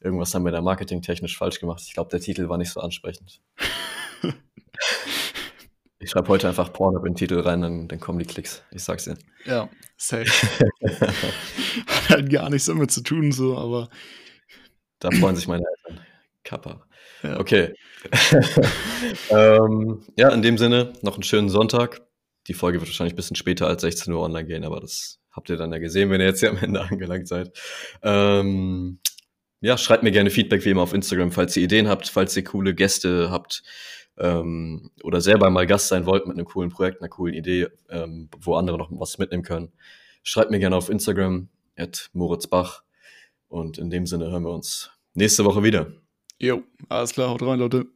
irgendwas 0.00 0.34
haben 0.34 0.44
wir 0.44 0.52
da 0.52 0.60
marketingtechnisch 0.60 1.36
falsch 1.38 1.60
gemacht. 1.60 1.82
Ich 1.86 1.94
glaube, 1.94 2.10
der 2.10 2.20
Titel 2.20 2.48
war 2.48 2.58
nicht 2.58 2.70
so 2.70 2.80
ansprechend. 2.80 3.40
ich 5.98 6.10
schreibe 6.10 6.28
heute 6.28 6.48
einfach 6.48 6.72
Pornhub 6.72 7.04
in 7.04 7.12
den 7.12 7.16
Titel 7.18 7.40
rein, 7.40 7.62
dann, 7.62 7.88
dann 7.88 8.00
kommen 8.00 8.18
die 8.18 8.26
Klicks. 8.26 8.62
Ich 8.70 8.82
sag's 8.82 9.04
dir. 9.04 9.16
Ja, 9.44 9.68
safe. 9.96 10.24
Hat 11.86 12.08
halt 12.08 12.30
gar 12.30 12.50
nichts 12.50 12.66
damit 12.66 12.90
zu 12.90 13.02
tun, 13.02 13.32
so, 13.32 13.56
aber. 13.56 13.88
Da 14.98 15.10
freuen 15.10 15.36
sich 15.36 15.46
meine 15.46 15.64
Eltern. 15.84 16.04
Kappa. 16.44 16.86
Ja. 17.22 17.40
Okay. 17.40 17.74
ähm, 19.30 20.02
ja, 20.16 20.28
in 20.30 20.42
dem 20.42 20.58
Sinne, 20.58 20.92
noch 21.02 21.14
einen 21.14 21.22
schönen 21.22 21.48
Sonntag. 21.48 22.02
Die 22.46 22.54
Folge 22.54 22.80
wird 22.80 22.88
wahrscheinlich 22.88 23.14
ein 23.14 23.16
bisschen 23.16 23.36
später 23.36 23.66
als 23.66 23.80
16 23.80 24.12
Uhr 24.12 24.22
online 24.22 24.46
gehen, 24.46 24.64
aber 24.64 24.80
das 24.80 25.18
habt 25.34 25.50
ihr 25.50 25.56
dann 25.56 25.72
ja 25.72 25.78
gesehen, 25.78 26.10
wenn 26.10 26.20
ihr 26.20 26.26
jetzt 26.26 26.40
hier 26.40 26.50
am 26.50 26.58
Ende 26.58 26.80
angelangt 26.90 27.28
seid. 27.28 27.52
Ähm, 28.02 28.98
ja, 29.60 29.78
schreibt 29.78 30.02
mir 30.02 30.12
gerne 30.12 30.30
Feedback 30.30 30.64
wie 30.64 30.70
immer 30.70 30.82
auf 30.82 30.94
Instagram, 30.94 31.32
falls 31.32 31.56
ihr 31.56 31.64
Ideen 31.64 31.88
habt, 31.88 32.08
falls 32.08 32.36
ihr 32.36 32.44
coole 32.44 32.74
Gäste 32.74 33.30
habt 33.30 33.62
ähm, 34.18 34.90
oder 35.02 35.20
selber 35.20 35.50
mal 35.50 35.66
Gast 35.66 35.88
sein 35.88 36.06
wollt 36.06 36.26
mit 36.26 36.36
einem 36.36 36.46
coolen 36.46 36.70
Projekt, 36.70 37.00
einer 37.00 37.08
coolen 37.08 37.34
Idee, 37.34 37.68
ähm, 37.88 38.28
wo 38.38 38.54
andere 38.54 38.78
noch 38.78 38.90
was 38.92 39.18
mitnehmen 39.18 39.42
können. 39.42 39.72
Schreibt 40.22 40.50
mir 40.50 40.58
gerne 40.58 40.76
auf 40.76 40.88
Instagram, 40.88 41.48
at 41.76 42.10
Moritzbach. 42.12 42.82
Und 43.48 43.78
in 43.78 43.90
dem 43.90 44.06
Sinne 44.06 44.30
hören 44.30 44.44
wir 44.44 44.52
uns 44.52 44.90
nächste 45.14 45.44
Woche 45.44 45.62
wieder. 45.62 45.92
Jo, 46.38 46.62
alles 46.88 47.12
klar, 47.12 47.30
haut 47.30 47.42
rein, 47.42 47.58
Leute. 47.58 47.86